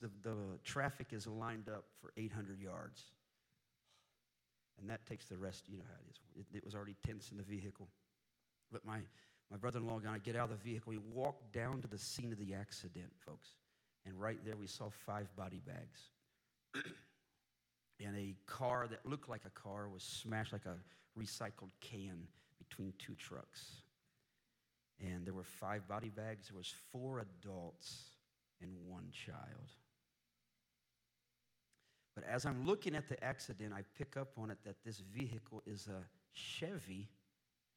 the, 0.00 0.10
the 0.22 0.36
traffic 0.62 1.08
is 1.10 1.26
lined 1.26 1.68
up 1.68 1.86
for 2.00 2.12
800 2.16 2.60
yards. 2.60 3.02
And 4.80 4.88
that 4.88 5.04
takes 5.06 5.26
the 5.26 5.36
rest, 5.36 5.64
you 5.68 5.76
know 5.76 5.84
how 5.88 5.98
it 6.06 6.10
is. 6.10 6.46
It, 6.52 6.58
it 6.58 6.64
was 6.64 6.76
already 6.76 6.94
tense 7.04 7.32
in 7.32 7.36
the 7.36 7.42
vehicle. 7.42 7.88
But 8.70 8.84
my, 8.86 9.00
my 9.52 9.58
brother 9.58 9.78
in 9.78 9.86
law 9.86 9.98
and 9.98 10.08
I 10.08 10.18
get 10.18 10.34
out 10.34 10.50
of 10.50 10.58
the 10.58 10.70
vehicle. 10.70 10.90
We 10.90 10.98
walk 10.98 11.52
down 11.52 11.80
to 11.82 11.88
the 11.88 11.98
scene 11.98 12.32
of 12.32 12.38
the 12.38 12.54
accident, 12.54 13.12
folks. 13.24 13.50
And 14.04 14.20
right 14.20 14.38
there, 14.44 14.56
we 14.56 14.66
saw 14.66 14.88
five 15.06 15.28
body 15.36 15.60
bags. 15.64 16.10
and 18.04 18.16
a 18.16 18.34
car 18.46 18.88
that 18.90 19.06
looked 19.06 19.28
like 19.28 19.42
a 19.46 19.50
car 19.50 19.88
was 19.88 20.02
smashed 20.02 20.52
like 20.52 20.66
a 20.66 20.76
recycled 21.20 21.70
can 21.80 22.26
between 22.58 22.92
two 22.98 23.14
trucks 23.14 23.82
and 25.02 25.26
there 25.26 25.34
were 25.34 25.44
five 25.44 25.86
body 25.88 26.10
bags. 26.10 26.48
There 26.48 26.56
was 26.56 26.74
four 26.92 27.20
adults 27.20 28.04
and 28.60 28.70
one 28.86 29.08
child. 29.10 29.72
But 32.14 32.24
as 32.24 32.44
I'm 32.44 32.66
looking 32.66 32.94
at 32.94 33.08
the 33.08 33.22
accident, 33.24 33.72
I 33.74 33.82
pick 33.96 34.16
up 34.16 34.32
on 34.38 34.50
it 34.50 34.58
that 34.64 34.76
this 34.84 35.02
vehicle 35.14 35.62
is 35.66 35.88
a 35.88 36.04
Chevy 36.32 37.08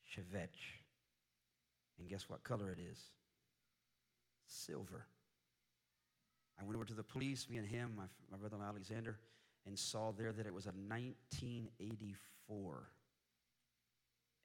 Chevette. 0.05 0.49
And 1.99 2.09
guess 2.09 2.29
what 2.29 2.43
color 2.43 2.71
it 2.71 2.79
is? 2.79 2.99
Silver. 4.47 5.05
I 6.59 6.63
went 6.63 6.75
over 6.75 6.85
to 6.85 6.93
the 6.93 7.03
police, 7.03 7.49
me 7.49 7.57
and 7.57 7.67
him, 7.67 7.93
my, 7.97 8.05
my 8.31 8.37
brother 8.37 8.57
Alexander, 8.65 9.17
and 9.65 9.77
saw 9.77 10.11
there 10.11 10.31
that 10.31 10.45
it 10.45 10.53
was 10.53 10.65
a 10.65 10.73
1984 10.87 12.89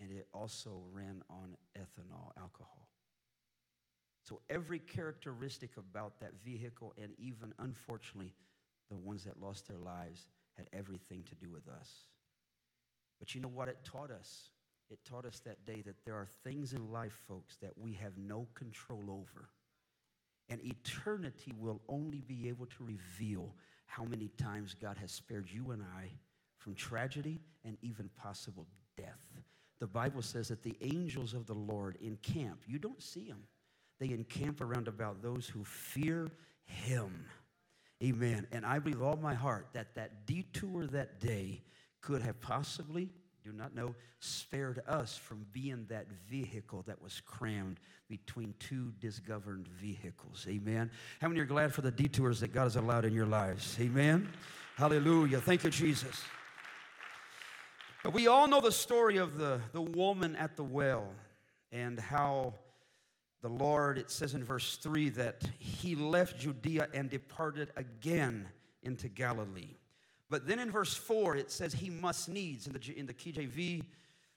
and 0.01 0.11
it 0.11 0.27
also 0.33 0.83
ran 0.93 1.23
on 1.29 1.57
ethanol, 1.79 2.31
alcohol. 2.39 2.89
So 4.23 4.41
every 4.49 4.79
characteristic 4.79 5.77
about 5.77 6.21
that 6.21 6.33
vehicle, 6.45 6.95
and 7.01 7.13
even 7.19 7.53
unfortunately, 7.59 8.33
the 8.89 8.97
ones 8.97 9.25
that 9.25 9.41
lost 9.41 9.69
their 9.69 9.79
lives, 9.79 10.27
had 10.57 10.67
everything 10.73 11.23
to 11.25 11.35
do 11.35 11.51
with 11.51 11.69
us. 11.69 11.91
But 13.19 13.35
you 13.35 13.41
know 13.41 13.49
what 13.49 13.69
it 13.69 13.79
taught 13.85 14.11
us? 14.11 14.51
It 14.91 14.99
taught 15.05 15.25
us 15.25 15.41
that 15.41 15.65
day 15.65 15.83
that 15.87 16.05
there 16.05 16.15
are 16.15 16.29
things 16.45 16.73
in 16.73 16.91
life, 16.91 17.17
folks, 17.29 17.57
that 17.59 17.77
we 17.77 17.93
have 17.95 18.19
no 18.19 18.47
control 18.55 19.05
over. 19.09 19.49
And 20.49 20.61
eternity 20.65 21.53
will 21.57 21.81
only 21.89 22.23
be 22.23 22.49
able 22.49 22.67
to 22.67 22.85
reveal 22.85 23.55
how 23.87 24.05
many 24.05 24.29
times 24.37 24.75
God 24.75 24.97
has 24.99 25.13
spared 25.13 25.49
you 25.49 25.71
and 25.71 25.83
I 25.83 26.11
from 26.59 26.75
tragedy 26.75 27.41
and 27.65 27.77
even 27.83 28.11
possible 28.17 28.67
death 28.97 29.41
the 29.81 29.87
Bible 29.87 30.21
says 30.21 30.49
that 30.49 30.63
the 30.63 30.77
angels 30.83 31.33
of 31.33 31.47
the 31.47 31.55
Lord 31.55 31.97
encamp. 32.03 32.61
You 32.67 32.79
don't 32.79 33.03
see 33.03 33.25
them. 33.25 33.43
They 33.99 34.11
encamp 34.11 34.61
around 34.61 34.89
about 34.89 35.23
those 35.23 35.49
who 35.49 35.65
fear 35.65 36.31
him. 36.65 37.25
Amen. 38.03 38.47
And 38.53 38.65
I 38.65 38.79
believe 38.79 39.03
all 39.03 39.17
my 39.17 39.35
heart 39.35 39.69
that 39.73 39.95
that 39.95 40.27
detour 40.27 40.87
that 40.89 41.19
day 41.19 41.63
could 42.03 42.23
have 42.23 42.41
possibly, 42.41 43.11
do 43.45 43.53
not 43.53 43.75
know, 43.75 43.95
spared 44.19 44.83
us 44.87 45.17
from 45.17 45.47
being 45.53 45.87
that 45.89 46.07
vehicle 46.29 46.83
that 46.87 47.01
was 47.01 47.21
crammed 47.25 47.79
between 48.09 48.55
two 48.59 48.93
disgoverned 49.01 49.69
vehicles. 49.69 50.47
Amen. 50.49 50.91
How 51.21 51.29
many 51.29 51.41
are 51.41 51.47
glad 51.47 51.73
for 51.73 51.83
the 51.83 51.91
detours 51.91 52.41
that 52.41 52.53
God 52.53 52.65
has 52.65 52.77
allowed 52.77 53.05
in 53.05 53.15
your 53.15 53.27
lives? 53.27 53.77
Amen. 53.81 54.29
Hallelujah. 54.77 55.41
Thank 55.41 55.65
you, 55.65 55.71
Jesus. 55.71 56.23
But 58.03 58.13
we 58.13 58.29
all 58.29 58.49
know 58.49 58.61
the 58.61 58.73
story 58.73 59.19
of 59.19 59.37
the, 59.37 59.61
the 59.73 59.83
woman 59.83 60.35
at 60.37 60.57
the 60.57 60.65
well 60.65 61.09
and 61.71 62.01
how 62.01 62.55
the 63.43 63.49
Lord, 63.49 63.99
it 63.99 64.11
says 64.11 64.35
in 64.35 64.45
verse 64.45 64.77
3 64.77 65.11
that 65.11 65.43
he 65.59 65.95
left 65.95 66.39
Judea 66.39 66.89
and 66.93 67.09
departed 67.09 67.71
again 67.77 68.49
into 68.83 69.09
Galilee. 69.09 69.77
But 70.31 70.47
then 70.47 70.61
in 70.61 70.71
verse 70.71 70.95
4, 70.95 71.37
it 71.37 71.51
says 71.51 71.73
he 71.73 71.91
must 71.91 72.29
needs. 72.29 72.69
In 72.69 72.73
the, 72.73 72.99
in 72.99 73.07
the 73.07 73.13
KJV, 73.13 73.83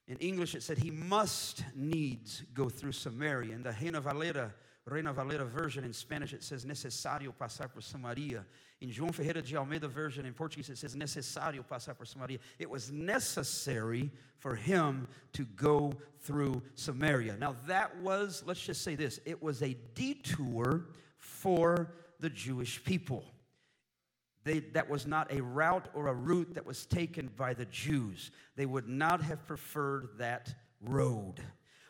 in 0.07 0.17
English, 0.17 0.55
it 0.55 0.63
said 0.63 0.79
he 0.79 0.91
must 0.91 1.63
needs 1.75 2.43
go 2.53 2.67
through 2.67 2.93
Samaria. 2.93 3.53
In 3.53 3.61
the 3.61 3.75
Reina 3.79 4.01
Valera, 4.01 4.51
Reina 4.85 5.13
Valera 5.13 5.45
version 5.45 5.83
in 5.83 5.93
Spanish, 5.93 6.33
it 6.33 6.43
says 6.43 6.65
necesario 6.65 7.31
pasar 7.39 7.71
por 7.71 7.81
Samaria. 7.81 8.43
In 8.81 8.89
João 8.89 9.13
Ferreira 9.13 9.41
de 9.41 9.55
Almeida 9.55 9.87
version 9.87 10.25
in 10.25 10.33
Portuguese, 10.33 10.69
it 10.69 10.77
says 10.79 10.95
necesario 10.95 11.63
pasar 11.63 11.95
por 11.95 12.05
Samaria. 12.05 12.39
It 12.57 12.69
was 12.69 12.91
necessary 12.91 14.11
for 14.39 14.55
him 14.55 15.07
to 15.33 15.45
go 15.55 15.93
through 16.19 16.61
Samaria. 16.75 17.37
Now, 17.39 17.55
that 17.67 17.95
was, 18.01 18.43
let's 18.45 18.59
just 18.59 18.83
say 18.83 18.95
this, 18.95 19.19
it 19.25 19.41
was 19.41 19.61
a 19.61 19.77
detour 19.93 20.85
for 21.17 21.93
the 22.19 22.29
Jewish 22.29 22.83
people. 22.83 23.23
They, 24.43 24.59
that 24.59 24.89
was 24.89 25.07
not 25.07 25.31
a 25.31 25.41
route 25.41 25.87
or 25.93 26.07
a 26.07 26.13
route 26.13 26.53
that 26.55 26.65
was 26.65 26.85
taken 26.85 27.29
by 27.37 27.53
the 27.53 27.65
Jews. 27.65 28.31
They 28.55 28.65
would 28.65 28.89
not 28.89 29.21
have 29.21 29.47
preferred 29.47 30.09
that 30.17 30.53
road. 30.81 31.35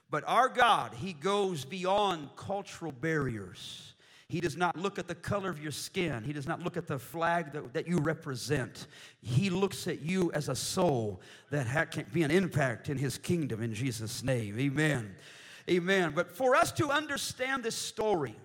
But 0.09 0.23
our 0.27 0.49
God, 0.49 0.93
He 0.93 1.13
goes 1.13 1.65
beyond 1.65 2.29
cultural 2.35 2.91
barriers. 2.91 3.93
He 4.27 4.39
does 4.39 4.57
not 4.57 4.77
look 4.77 4.97
at 4.97 5.07
the 5.07 5.15
color 5.15 5.49
of 5.49 5.61
your 5.61 5.71
skin. 5.71 6.23
He 6.23 6.33
does 6.33 6.47
not 6.47 6.63
look 6.63 6.77
at 6.77 6.87
the 6.87 6.97
flag 6.97 7.51
that, 7.53 7.73
that 7.73 7.87
you 7.87 7.97
represent. 7.97 8.87
He 9.21 9.49
looks 9.49 9.87
at 9.87 10.01
you 10.01 10.31
as 10.33 10.49
a 10.49 10.55
soul 10.55 11.21
that 11.51 11.67
ha- 11.67 11.85
can 11.85 12.05
be 12.11 12.23
an 12.23 12.31
impact 12.31 12.89
in 12.89 12.97
His 12.97 13.17
kingdom 13.17 13.61
in 13.61 13.73
Jesus' 13.73 14.23
name. 14.23 14.57
Amen. 14.59 15.15
Amen. 15.69 16.13
But 16.15 16.35
for 16.35 16.55
us 16.55 16.71
to 16.73 16.89
understand 16.89 17.63
this 17.63 17.75
story, 17.75 18.35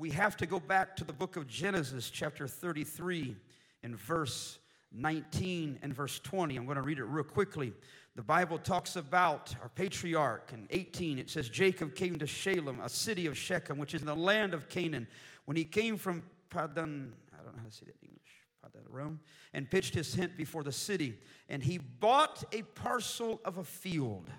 we 0.00 0.08
have 0.08 0.34
to 0.34 0.46
go 0.46 0.58
back 0.58 0.96
to 0.96 1.04
the 1.04 1.12
book 1.12 1.36
of 1.36 1.46
Genesis, 1.46 2.08
chapter 2.08 2.48
33, 2.48 3.36
and 3.82 3.94
verse 3.98 4.58
19 4.92 5.78
and 5.82 5.94
verse 5.94 6.18
20. 6.20 6.56
I'm 6.56 6.64
going 6.64 6.76
to 6.76 6.82
read 6.82 6.98
it 6.98 7.04
real 7.04 7.22
quickly. 7.22 7.74
The 8.16 8.22
Bible 8.22 8.56
talks 8.56 8.96
about 8.96 9.54
our 9.60 9.68
patriarch 9.68 10.52
in 10.54 10.66
18. 10.70 11.18
It 11.18 11.28
says, 11.28 11.50
Jacob 11.50 11.94
came 11.94 12.18
to 12.18 12.26
Shalem, 12.26 12.80
a 12.80 12.88
city 12.88 13.26
of 13.26 13.36
Shechem, 13.36 13.76
which 13.76 13.92
is 13.92 14.00
in 14.00 14.06
the 14.06 14.16
land 14.16 14.54
of 14.54 14.70
Canaan. 14.70 15.06
When 15.44 15.58
he 15.58 15.64
came 15.64 15.98
from 15.98 16.22
Padan, 16.48 17.12
I 17.34 17.44
don't 17.44 17.54
know 17.54 17.60
how 17.60 17.68
to 17.68 17.70
say 17.70 17.84
that 17.84 17.96
in 18.00 18.08
English, 18.08 18.30
Padan 18.62 18.86
Aram, 18.90 19.20
and 19.52 19.70
pitched 19.70 19.92
his 19.92 20.14
tent 20.14 20.34
before 20.34 20.64
the 20.64 20.72
city. 20.72 21.18
And 21.50 21.62
he 21.62 21.76
bought 21.76 22.42
a 22.52 22.62
parcel 22.62 23.38
of 23.44 23.58
a 23.58 23.64
field 23.64 24.30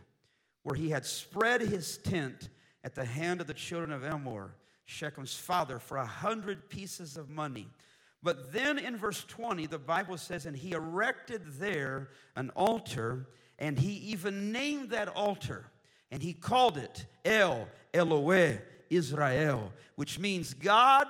where 0.63 0.75
he 0.75 0.89
had 0.89 1.05
spread 1.05 1.61
his 1.61 1.99
tent 1.99 2.49
at 2.83 2.95
the 2.95 3.05
hand 3.05 3.41
of 3.41 3.45
the 3.45 3.53
children 3.53 3.91
of 3.91 4.01
Emor 4.01 4.53
Shechem's 4.91 5.35
father 5.35 5.79
for 5.79 5.97
a 5.97 6.05
hundred 6.05 6.69
pieces 6.69 7.17
of 7.17 7.29
money. 7.29 7.67
But 8.21 8.51
then 8.51 8.77
in 8.77 8.97
verse 8.97 9.23
20, 9.27 9.65
the 9.65 9.79
Bible 9.79 10.17
says, 10.17 10.45
and 10.45 10.55
he 10.55 10.73
erected 10.73 11.41
there 11.59 12.09
an 12.35 12.51
altar, 12.55 13.27
and 13.57 13.79
he 13.79 13.93
even 13.93 14.51
named 14.51 14.89
that 14.89 15.07
altar, 15.07 15.65
and 16.11 16.21
he 16.21 16.33
called 16.33 16.77
it 16.77 17.05
El 17.25 17.67
Elohe 17.93 18.59
Israel, 18.89 19.71
which 19.95 20.19
means 20.19 20.53
God, 20.53 21.07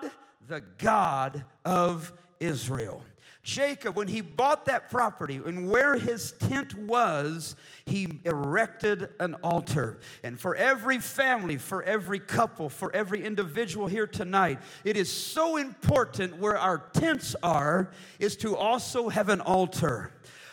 the 0.47 0.61
God 0.77 1.43
of 1.65 2.13
Israel. 2.39 3.03
Jacob, 3.43 3.95
when 3.95 4.07
he 4.07 4.21
bought 4.21 4.65
that 4.65 4.91
property 4.91 5.41
and 5.43 5.67
where 5.67 5.97
his 5.97 6.33
tent 6.33 6.77
was, 6.77 7.55
he 7.85 8.19
erected 8.23 9.09
an 9.19 9.33
altar. 9.43 9.99
And 10.23 10.39
for 10.39 10.55
every 10.55 10.99
family, 10.99 11.57
for 11.57 11.81
every 11.81 12.19
couple, 12.19 12.69
for 12.69 12.95
every 12.95 13.23
individual 13.25 13.87
here 13.87 14.05
tonight, 14.05 14.59
it 14.83 14.95
is 14.95 15.11
so 15.11 15.57
important 15.57 16.37
where 16.37 16.57
our 16.57 16.77
tents 16.93 17.35
are, 17.41 17.89
is 18.19 18.35
to 18.37 18.55
also 18.55 19.09
have 19.09 19.29
an 19.29 19.41
altar. 19.41 20.11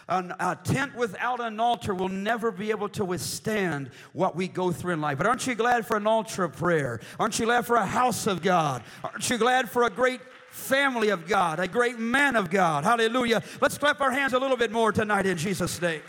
An, 0.09 0.33
a 0.41 0.57
tent 0.57 0.97
without 0.97 1.41
an 1.41 1.61
altar 1.61 1.95
will 1.95 2.09
never 2.09 2.51
be 2.51 2.71
able 2.71 2.89
to 2.91 3.05
withstand 3.05 3.91
what 4.15 4.35
we 4.35 4.49
go 4.49 4.73
through 4.73 4.95
in 4.95 5.03
life. 5.03 5.19
But 5.19 5.27
aren't 5.27 5.47
you 5.47 5.55
glad 5.55 5.87
for 5.87 5.99
an 5.99 6.07
altar 6.07 6.45
of 6.45 6.57
prayer? 6.57 7.01
Aren't 7.21 7.39
you 7.39 7.45
glad 7.45 7.67
for 7.67 7.77
a 7.77 7.85
house 7.85 8.27
of 8.27 8.41
God? 8.41 8.83
Aren't 9.05 9.29
you 9.29 9.37
glad 9.37 9.69
for 9.69 9.83
a 9.83 9.91
great 9.91 10.23
family 10.51 11.09
of 11.11 11.27
God, 11.27 11.59
a 11.61 11.69
great 11.69 11.99
man 11.99 12.37
of 12.37 12.51
God. 12.51 12.85
Hallelujah. 12.85 13.43
Let's 13.61 13.79
clap 13.79 14.01
our 14.01 14.11
hands 14.11 14.33
a 14.33 14.39
little 14.39 14.57
bit 14.57 14.73
more 14.73 14.93
tonight 14.93 15.27
in 15.27 15.37
Jesus' 15.37 15.81
name. 15.81 16.03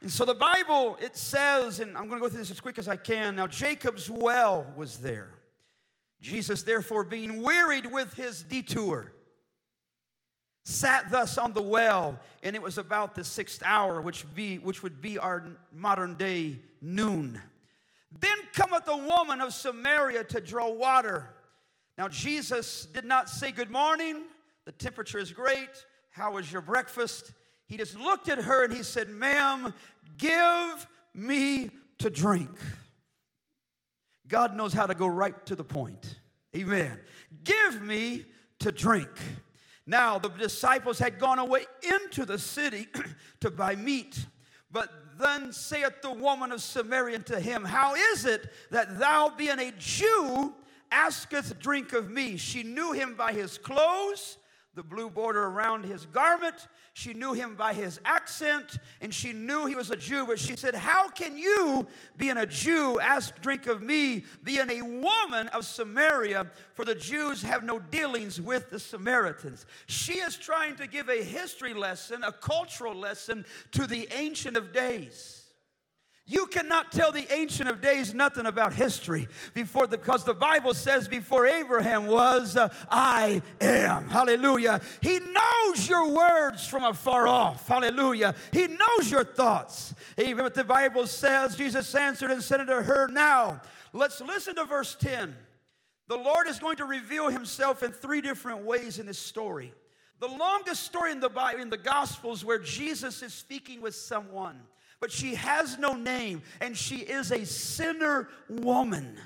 And 0.00 0.10
so 0.10 0.24
the 0.24 0.34
Bible, 0.34 0.96
it 1.00 1.16
says, 1.16 1.80
and 1.80 1.96
I'm 1.96 2.08
going 2.08 2.20
to 2.20 2.24
go 2.24 2.28
through 2.28 2.38
this 2.38 2.50
as 2.50 2.60
quick 2.60 2.78
as 2.78 2.86
I 2.86 2.96
can. 2.96 3.34
Now, 3.34 3.48
Jacob's 3.48 4.08
well 4.08 4.66
was 4.76 4.98
there. 4.98 5.30
Jesus, 6.20 6.62
therefore, 6.62 7.04
being 7.04 7.42
wearied 7.42 7.86
with 7.86 8.14
his 8.14 8.42
detour, 8.42 9.12
sat 10.64 11.10
thus 11.10 11.38
on 11.38 11.52
the 11.52 11.62
well, 11.62 12.18
and 12.42 12.54
it 12.54 12.62
was 12.62 12.78
about 12.78 13.14
the 13.14 13.24
sixth 13.24 13.62
hour, 13.64 14.00
which, 14.00 14.24
be, 14.34 14.58
which 14.58 14.82
would 14.82 15.00
be 15.00 15.18
our 15.18 15.44
modern 15.72 16.14
day 16.14 16.58
noon. 16.80 17.40
Then 18.12 18.38
cometh 18.52 18.88
a 18.88 18.96
woman 18.96 19.40
of 19.40 19.52
Samaria 19.52 20.24
to 20.24 20.40
draw 20.40 20.70
water. 20.70 21.28
Now, 21.96 22.08
Jesus 22.08 22.86
did 22.86 23.04
not 23.04 23.28
say, 23.28 23.52
Good 23.52 23.70
morning, 23.70 24.22
the 24.64 24.72
temperature 24.72 25.18
is 25.18 25.32
great. 25.32 25.68
How 26.10 26.32
was 26.32 26.50
your 26.50 26.62
breakfast? 26.62 27.32
He 27.66 27.76
just 27.76 27.98
looked 27.98 28.28
at 28.28 28.38
her 28.38 28.64
and 28.64 28.72
he 28.72 28.82
said, 28.82 29.08
Ma'am, 29.08 29.74
give 30.16 30.86
me 31.14 31.70
to 31.98 32.08
drink. 32.08 32.50
God 34.26 34.56
knows 34.56 34.72
how 34.72 34.86
to 34.86 34.94
go 34.94 35.06
right 35.06 35.44
to 35.46 35.54
the 35.54 35.64
point. 35.64 36.18
Amen. 36.56 36.98
Give 37.44 37.82
me 37.82 38.24
to 38.60 38.72
drink. 38.72 39.10
Now, 39.86 40.18
the 40.18 40.28
disciples 40.28 40.98
had 40.98 41.18
gone 41.18 41.38
away 41.38 41.64
into 41.82 42.26
the 42.26 42.38
city 42.38 42.88
to 43.40 43.50
buy 43.50 43.74
meat. 43.74 44.26
But 44.70 44.90
then 45.18 45.52
saith 45.52 46.02
the 46.02 46.10
woman 46.10 46.52
of 46.52 46.62
Samaria 46.62 47.20
to 47.20 47.40
him, 47.40 47.64
How 47.64 47.94
is 47.94 48.24
it 48.24 48.50
that 48.70 48.98
thou, 48.98 49.32
being 49.36 49.58
a 49.58 49.72
Jew, 49.78 50.54
asketh 50.90 51.58
drink 51.58 51.92
of 51.92 52.10
me? 52.10 52.36
She 52.36 52.62
knew 52.62 52.92
him 52.92 53.14
by 53.14 53.32
his 53.32 53.58
clothes, 53.58 54.38
the 54.74 54.82
blue 54.82 55.10
border 55.10 55.44
around 55.44 55.84
his 55.84 56.06
garment. 56.06 56.68
She 56.98 57.14
knew 57.14 57.32
him 57.32 57.54
by 57.54 57.74
his 57.74 58.00
accent, 58.04 58.76
and 59.00 59.14
she 59.14 59.32
knew 59.32 59.66
he 59.66 59.76
was 59.76 59.92
a 59.92 59.96
Jew. 59.96 60.26
But 60.26 60.40
she 60.40 60.56
said, 60.56 60.74
How 60.74 61.08
can 61.08 61.38
you, 61.38 61.86
being 62.16 62.38
a 62.38 62.44
Jew, 62.44 62.98
ask 62.98 63.40
drink 63.40 63.68
of 63.68 63.80
me, 63.80 64.24
being 64.42 64.68
a 64.68 64.82
woman 64.82 65.46
of 65.48 65.64
Samaria? 65.64 66.50
For 66.74 66.84
the 66.84 66.96
Jews 66.96 67.40
have 67.42 67.62
no 67.62 67.78
dealings 67.78 68.40
with 68.40 68.70
the 68.70 68.80
Samaritans. 68.80 69.64
She 69.86 70.14
is 70.14 70.36
trying 70.36 70.74
to 70.74 70.88
give 70.88 71.08
a 71.08 71.22
history 71.22 71.72
lesson, 71.72 72.24
a 72.24 72.32
cultural 72.32 72.96
lesson 72.96 73.46
to 73.70 73.86
the 73.86 74.08
Ancient 74.10 74.56
of 74.56 74.72
Days. 74.72 75.37
You 76.30 76.46
cannot 76.46 76.92
tell 76.92 77.10
the 77.10 77.26
Ancient 77.32 77.70
of 77.70 77.80
Days 77.80 78.12
nothing 78.12 78.44
about 78.44 78.74
history 78.74 79.28
before 79.54 79.86
the, 79.86 79.96
because 79.96 80.24
the 80.24 80.34
Bible 80.34 80.74
says 80.74 81.08
before 81.08 81.46
Abraham 81.46 82.06
was, 82.06 82.54
uh, 82.54 82.68
I 82.90 83.40
am. 83.62 84.08
Hallelujah. 84.08 84.82
He 85.00 85.20
knows 85.20 85.88
your 85.88 86.10
words 86.10 86.68
from 86.68 86.84
afar 86.84 87.26
off. 87.26 87.66
Hallelujah. 87.66 88.34
He 88.52 88.66
knows 88.66 89.10
your 89.10 89.24
thoughts. 89.24 89.94
Even 90.18 90.44
what 90.44 90.52
the 90.52 90.64
Bible 90.64 91.06
says, 91.06 91.56
Jesus 91.56 91.94
answered 91.94 92.30
and 92.30 92.42
said 92.42 92.60
unto 92.60 92.74
her, 92.74 93.08
Now, 93.08 93.62
let's 93.94 94.20
listen 94.20 94.54
to 94.56 94.66
verse 94.66 94.96
10. 94.96 95.34
The 96.08 96.16
Lord 96.16 96.46
is 96.46 96.58
going 96.58 96.76
to 96.76 96.84
reveal 96.84 97.30
himself 97.30 97.82
in 97.82 97.90
three 97.90 98.20
different 98.20 98.66
ways 98.66 98.98
in 98.98 99.06
this 99.06 99.18
story. 99.18 99.72
The 100.20 100.28
longest 100.28 100.82
story 100.82 101.10
in 101.10 101.20
the 101.20 101.30
Bible, 101.30 101.62
in 101.62 101.70
the 101.70 101.78
Gospels, 101.78 102.44
where 102.44 102.58
Jesus 102.58 103.22
is 103.22 103.32
speaking 103.32 103.80
with 103.80 103.94
someone 103.94 104.60
but 105.00 105.12
she 105.12 105.34
has 105.34 105.78
no 105.78 105.94
name 105.94 106.42
and 106.60 106.76
she 106.76 106.96
is 106.96 107.30
a 107.30 107.44
sinner 107.44 108.28
woman. 108.48 109.18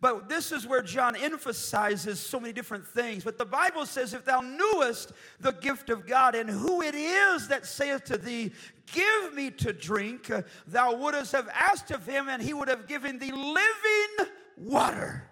But 0.00 0.28
this 0.28 0.52
is 0.52 0.64
where 0.64 0.82
John 0.82 1.16
emphasizes 1.16 2.20
so 2.20 2.38
many 2.38 2.52
different 2.52 2.86
things. 2.86 3.24
But 3.24 3.36
the 3.36 3.44
Bible 3.44 3.84
says, 3.84 4.14
If 4.14 4.24
thou 4.24 4.40
knewest 4.40 5.10
the 5.40 5.50
gift 5.50 5.90
of 5.90 6.06
God 6.06 6.36
and 6.36 6.48
who 6.48 6.82
it 6.82 6.94
is 6.94 7.48
that 7.48 7.66
saith 7.66 8.04
to 8.04 8.16
thee, 8.16 8.52
Give 8.92 9.34
me 9.34 9.50
to 9.50 9.72
drink, 9.72 10.30
uh, 10.30 10.42
thou 10.66 10.94
wouldst 10.94 11.32
have 11.32 11.48
asked 11.48 11.90
of 11.90 12.06
him, 12.06 12.28
and 12.28 12.40
he 12.40 12.54
would 12.54 12.68
have 12.68 12.86
given 12.86 13.18
thee 13.18 13.32
living 13.32 14.32
water. 14.56 15.27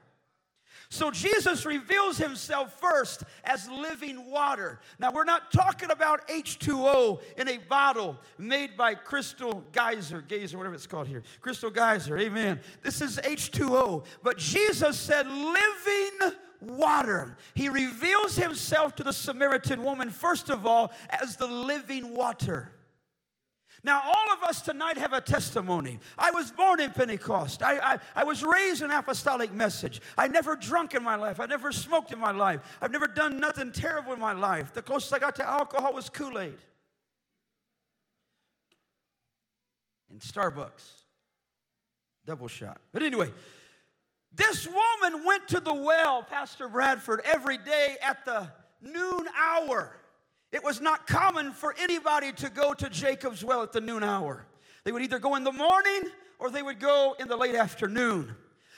So 0.88 1.10
Jesus 1.10 1.66
reveals 1.66 2.16
himself 2.16 2.78
first 2.80 3.24
as 3.44 3.68
living 3.68 4.30
water. 4.30 4.80
Now, 4.98 5.10
we're 5.10 5.24
not 5.24 5.50
talking 5.50 5.90
about 5.90 6.28
H2O 6.28 7.20
in 7.36 7.48
a 7.48 7.58
bottle 7.58 8.18
made 8.38 8.76
by 8.76 8.94
Crystal 8.94 9.64
Geyser, 9.72 10.22
Geyser, 10.22 10.56
whatever 10.56 10.74
it's 10.74 10.86
called 10.86 11.08
here. 11.08 11.22
Crystal 11.40 11.70
Geyser, 11.70 12.16
amen. 12.18 12.60
This 12.82 13.00
is 13.00 13.18
H2O. 13.18 14.04
But 14.22 14.38
Jesus 14.38 14.98
said, 14.98 15.26
living 15.26 16.36
water. 16.60 17.36
He 17.54 17.68
reveals 17.68 18.36
himself 18.36 18.94
to 18.96 19.02
the 19.02 19.12
Samaritan 19.12 19.82
woman, 19.82 20.10
first 20.10 20.50
of 20.50 20.66
all, 20.66 20.92
as 21.10 21.36
the 21.36 21.46
living 21.46 22.14
water. 22.14 22.72
Now, 23.86 24.02
all 24.04 24.32
of 24.32 24.42
us 24.42 24.62
tonight 24.62 24.98
have 24.98 25.12
a 25.12 25.20
testimony. 25.20 26.00
I 26.18 26.32
was 26.32 26.50
born 26.50 26.80
in 26.80 26.90
Pentecost. 26.90 27.62
I, 27.62 27.78
I, 27.78 27.98
I, 28.16 28.24
was 28.24 28.42
raised 28.42 28.82
in 28.82 28.90
apostolic 28.90 29.52
message. 29.52 30.00
I 30.18 30.26
never 30.26 30.56
drunk 30.56 30.94
in 30.94 31.04
my 31.04 31.14
life. 31.14 31.38
I 31.38 31.46
never 31.46 31.70
smoked 31.70 32.10
in 32.10 32.18
my 32.18 32.32
life. 32.32 32.62
I've 32.82 32.90
never 32.90 33.06
done 33.06 33.38
nothing 33.38 33.70
terrible 33.70 34.12
in 34.12 34.18
my 34.18 34.32
life. 34.32 34.74
The 34.74 34.82
closest 34.82 35.14
I 35.14 35.20
got 35.20 35.36
to 35.36 35.48
alcohol 35.48 35.94
was 35.94 36.08
Kool 36.10 36.36
Aid 36.36 36.58
in 40.10 40.18
Starbucks. 40.18 41.04
Double 42.26 42.48
shot. 42.48 42.80
But 42.90 43.04
anyway, 43.04 43.30
this 44.34 44.66
woman 44.66 45.24
went 45.24 45.46
to 45.46 45.60
the 45.60 45.72
well, 45.72 46.24
Pastor 46.24 46.68
Bradford, 46.68 47.20
every 47.24 47.58
day 47.58 47.98
at 48.02 48.24
the 48.24 48.50
noon 48.82 49.28
hour. 49.38 49.96
It 50.52 50.62
was 50.62 50.80
not 50.80 51.06
common 51.06 51.52
for 51.52 51.74
anybody 51.78 52.32
to 52.32 52.50
go 52.50 52.72
to 52.74 52.88
Jacob's 52.88 53.44
well 53.44 53.62
at 53.62 53.72
the 53.72 53.80
noon 53.80 54.02
hour. 54.02 54.46
They 54.84 54.92
would 54.92 55.02
either 55.02 55.18
go 55.18 55.34
in 55.34 55.44
the 55.44 55.52
morning 55.52 56.02
or 56.38 56.50
they 56.50 56.62
would 56.62 56.78
go 56.78 57.16
in 57.18 57.28
the 57.28 57.36
late 57.36 57.54
afternoon. 57.54 58.34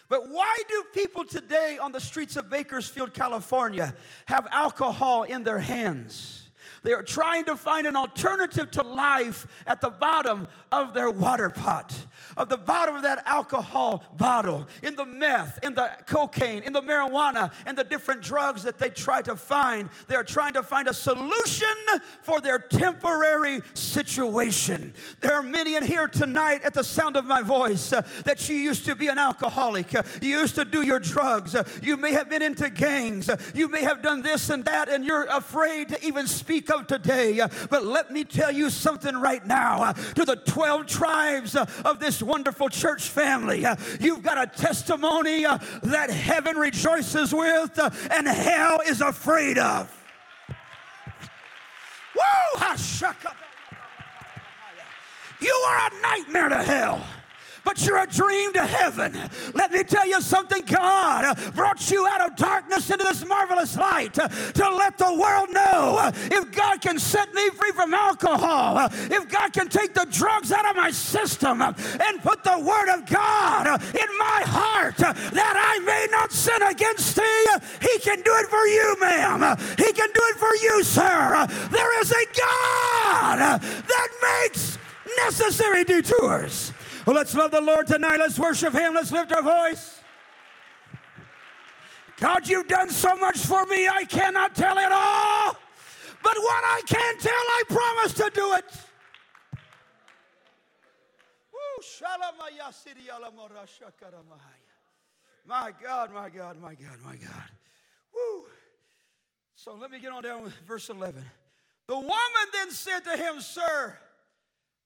But 0.08 0.30
why 0.30 0.56
do 0.68 0.84
people 0.94 1.24
today 1.24 1.78
on 1.80 1.92
the 1.92 2.00
streets 2.00 2.36
of 2.36 2.48
Bakersfield, 2.48 3.12
California, 3.12 3.94
have 4.26 4.46
alcohol 4.50 5.24
in 5.24 5.44
their 5.44 5.58
hands? 5.58 6.47
They 6.82 6.92
are 6.92 7.02
trying 7.02 7.44
to 7.46 7.56
find 7.56 7.86
an 7.86 7.96
alternative 7.96 8.70
to 8.72 8.82
life 8.82 9.46
at 9.66 9.80
the 9.80 9.90
bottom 9.90 10.48
of 10.70 10.94
their 10.94 11.10
water 11.10 11.50
pot, 11.50 11.94
of 12.36 12.48
the 12.48 12.56
bottom 12.56 12.96
of 12.96 13.02
that 13.02 13.22
alcohol 13.26 14.04
bottle, 14.16 14.66
in 14.82 14.94
the 14.96 15.04
meth, 15.04 15.58
in 15.62 15.74
the 15.74 15.90
cocaine, 16.06 16.62
in 16.62 16.72
the 16.72 16.82
marijuana, 16.82 17.52
and 17.66 17.76
the 17.76 17.84
different 17.84 18.22
drugs 18.22 18.62
that 18.62 18.78
they 18.78 18.90
try 18.90 19.22
to 19.22 19.36
find. 19.36 19.88
They 20.06 20.14
are 20.14 20.24
trying 20.24 20.52
to 20.54 20.62
find 20.62 20.88
a 20.88 20.94
solution 20.94 21.68
for 22.22 22.40
their 22.40 22.58
temporary 22.58 23.60
situation. 23.74 24.94
There 25.20 25.34
are 25.34 25.42
many 25.42 25.76
in 25.76 25.84
here 25.84 26.08
tonight 26.08 26.62
at 26.64 26.74
the 26.74 26.84
sound 26.84 27.16
of 27.16 27.24
my 27.24 27.42
voice 27.42 27.92
uh, 27.92 28.02
that 28.24 28.48
you 28.48 28.56
used 28.56 28.84
to 28.86 28.94
be 28.94 29.08
an 29.08 29.18
alcoholic. 29.18 29.94
Uh, 29.94 30.02
you 30.20 30.38
used 30.38 30.54
to 30.56 30.64
do 30.64 30.82
your 30.82 31.00
drugs. 31.00 31.54
Uh, 31.54 31.64
you 31.82 31.96
may 31.96 32.12
have 32.12 32.28
been 32.28 32.42
into 32.42 32.70
gangs. 32.70 33.28
Uh, 33.28 33.36
you 33.54 33.68
may 33.68 33.82
have 33.82 34.02
done 34.02 34.22
this 34.22 34.50
and 34.50 34.64
that, 34.64 34.88
and 34.88 35.04
you're 35.04 35.24
afraid 35.24 35.88
to 35.88 36.04
even 36.04 36.26
speak 36.26 36.47
of 36.48 36.86
today. 36.86 37.40
Uh, 37.40 37.48
but 37.68 37.84
let 37.84 38.10
me 38.10 38.24
tell 38.24 38.50
you 38.50 38.70
something 38.70 39.14
right 39.16 39.46
now 39.46 39.82
uh, 39.82 39.92
to 39.92 40.24
the 40.24 40.36
12 40.36 40.86
tribes 40.86 41.54
uh, 41.54 41.66
of 41.84 42.00
this 42.00 42.22
wonderful 42.22 42.68
church 42.68 43.02
family. 43.02 43.64
You've 44.00 44.22
got 44.22 44.42
a 44.42 44.46
testimony 44.46 45.42
that 45.42 46.10
heaven 46.10 46.56
rejoices 46.56 47.34
with 47.34 47.78
and 48.10 48.26
hell 48.26 48.80
is 48.86 49.00
afraid 49.00 49.58
of. 49.58 49.94
Woo! 52.14 52.64
You 55.40 55.52
are 55.68 55.88
a 55.88 56.02
nightmare 56.02 56.48
to 56.48 56.62
hell 56.62 57.06
but 57.68 57.84
you're 57.86 57.98
a 57.98 58.06
dream 58.06 58.50
to 58.54 58.64
heaven. 58.64 59.12
Let 59.52 59.72
me 59.72 59.84
tell 59.84 60.08
you 60.08 60.22
something 60.22 60.62
God 60.64 61.36
brought 61.54 61.90
you 61.90 62.06
out 62.06 62.22
of 62.22 62.34
darkness 62.34 62.88
into 62.88 63.04
this 63.04 63.26
marvelous 63.26 63.76
light 63.76 64.14
to 64.14 64.70
let 64.74 64.96
the 64.96 65.12
world 65.12 65.50
know 65.50 66.10
if 66.14 66.50
God 66.50 66.80
can 66.80 66.98
set 66.98 67.34
me 67.34 67.50
free 67.50 67.72
from 67.72 67.92
alcohol, 67.92 68.88
if 68.90 69.28
God 69.28 69.52
can 69.52 69.68
take 69.68 69.92
the 69.92 70.06
drugs 70.10 70.50
out 70.50 70.66
of 70.66 70.76
my 70.76 70.90
system 70.90 71.60
and 71.60 72.22
put 72.22 72.42
the 72.42 72.58
Word 72.58 72.88
of 72.88 73.04
God 73.04 73.66
in 73.66 74.18
my 74.18 74.42
heart 74.46 74.96
that 74.96 75.54
I 75.54 75.78
may 75.84 76.06
not 76.10 76.32
sin 76.32 76.62
against 76.62 77.16
thee, 77.16 77.46
He 77.82 77.98
can 77.98 78.22
do 78.22 78.32
it 78.32 78.46
for 78.46 78.66
you, 78.66 78.96
ma'am. 78.98 79.58
He 79.76 79.92
can 79.92 80.08
do 80.08 80.22
it 80.22 80.36
for 80.36 80.54
you, 80.62 80.82
sir. 80.84 81.46
There 81.70 82.00
is 82.00 82.12
a 82.12 82.24
God 82.40 83.60
that 83.60 84.08
makes 84.22 84.78
necessary 85.26 85.84
detours. 85.84 86.72
Well, 87.08 87.16
let's 87.16 87.34
love 87.34 87.52
the 87.52 87.60
Lord 87.62 87.86
tonight. 87.86 88.18
Let's 88.18 88.38
worship 88.38 88.74
Him. 88.74 88.92
Let's 88.92 89.10
lift 89.10 89.32
our 89.32 89.40
voice. 89.40 90.00
God, 92.18 92.46
you've 92.46 92.68
done 92.68 92.90
so 92.90 93.16
much 93.16 93.38
for 93.38 93.64
me, 93.64 93.88
I 93.88 94.04
cannot 94.04 94.54
tell 94.54 94.76
it 94.76 94.92
all. 94.92 95.56
But 96.22 96.36
what 96.36 96.64
I 96.64 96.82
can 96.86 97.18
tell, 97.18 97.32
I 97.32 97.62
promise 97.66 98.12
to 98.12 98.30
do 98.34 98.52
it. 98.56 98.64
My 105.46 105.72
God, 105.82 106.12
my 106.12 106.28
God, 106.28 106.60
my 106.60 106.74
God, 106.74 106.98
my 107.02 107.16
God. 107.16 107.50
Woo. 108.14 108.44
So 109.54 109.74
let 109.76 109.90
me 109.90 109.98
get 109.98 110.12
on 110.12 110.22
down 110.22 110.42
with 110.42 110.52
verse 110.66 110.90
11. 110.90 111.24
The 111.86 111.96
woman 111.96 112.48
then 112.52 112.70
said 112.70 113.00
to 113.04 113.16
him, 113.16 113.40
Sir, 113.40 113.96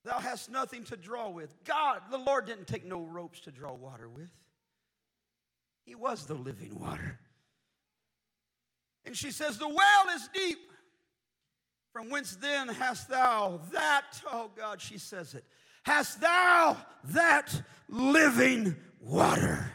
Thou 0.05 0.19
hast 0.19 0.51
nothing 0.51 0.83
to 0.85 0.97
draw 0.97 1.29
with. 1.29 1.55
God, 1.63 2.01
the 2.11 2.17
Lord 2.17 2.45
didn't 2.45 2.67
take 2.67 2.85
no 2.85 3.01
ropes 3.01 3.39
to 3.41 3.51
draw 3.51 3.73
water 3.73 4.09
with. 4.09 4.29
He 5.85 5.95
was 5.95 6.25
the 6.25 6.33
living 6.33 6.79
water. 6.79 7.19
And 9.05 9.15
she 9.15 9.31
says, 9.31 9.57
The 9.57 9.67
well 9.67 10.15
is 10.15 10.29
deep. 10.33 10.59
From 11.93 12.09
whence 12.09 12.35
then 12.35 12.69
hast 12.69 13.07
thou 13.07 13.61
that, 13.71 14.19
oh 14.31 14.49
God, 14.57 14.81
she 14.81 14.97
says 14.97 15.35
it, 15.35 15.45
hast 15.83 16.19
thou 16.19 16.75
that 17.03 17.61
living 17.87 18.75
water? 18.99 19.71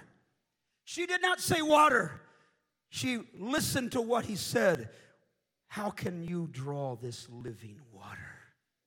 She 0.83 1.07
did 1.07 1.23
not 1.23 1.41
say 1.41 1.63
water. 1.63 2.21
She 2.91 3.21
listened 3.39 3.93
to 3.93 4.01
what 4.01 4.25
he 4.25 4.35
said. 4.35 4.89
How 5.69 5.91
can 5.91 6.25
you 6.25 6.49
draw 6.51 6.97
this 6.97 7.29
living 7.31 7.79
water? 7.93 8.19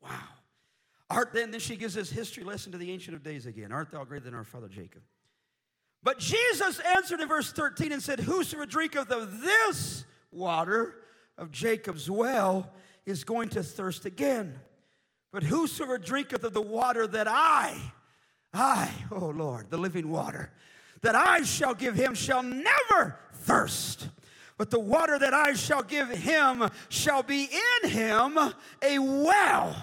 Wow. 0.01 0.27
Art 1.12 1.34
then, 1.34 1.51
then 1.51 1.59
she 1.59 1.76
gives 1.76 1.93
this 1.93 2.09
history 2.09 2.43
lesson 2.43 2.72
to 2.72 2.78
the 2.78 2.91
Ancient 2.91 3.16
of 3.16 3.24
Days 3.24 3.45
again. 3.45 3.72
Art 3.72 3.91
thou 3.91 4.03
greater 4.03 4.26
than 4.26 4.34
our 4.34 4.43
father 4.43 4.68
Jacob? 4.68 5.01
But 6.03 6.20
Jesus 6.20 6.80
answered 6.80 7.20
in 7.20 7.28
verse 7.28 7.51
13 7.51 7.91
and 7.91 8.01
said, 8.01 8.22
Whosoever 8.22 8.66
drinketh 8.66 9.12
of 9.12 9.41
this 9.41 10.05
water 10.32 10.95
of 11.38 11.51
Jacob's 11.51 12.09
well 12.09 12.72
is 13.05 13.24
going 13.24 13.49
to 13.49 13.64
thirst 13.64 14.05
again. 14.05 14.59
But 15.32 15.43
whosoever 15.43 15.97
drinketh 15.97 16.43
of 16.43 16.53
the 16.53 16.62
water 16.62 17.05
that 17.07 17.28
I, 17.28 17.78
I, 18.53 18.91
oh 19.12 19.28
Lord, 19.28 19.70
the 19.70 19.78
living 19.78 20.09
water, 20.09 20.51
that 21.01 21.16
I 21.16 21.43
shall 21.43 21.74
give 21.74 21.95
him 21.95 22.14
shall 22.14 22.43
never 22.43 23.20
thirst. 23.34 24.09
But 24.57 24.70
the 24.70 24.80
water 24.80 25.18
that 25.18 25.34
I 25.34 25.53
shall 25.53 25.84
give 25.84 26.09
him 26.09 26.70
shall 26.89 27.24
be 27.24 27.49
in 27.84 27.89
him 27.89 28.38
a 28.84 28.99
well 28.99 29.76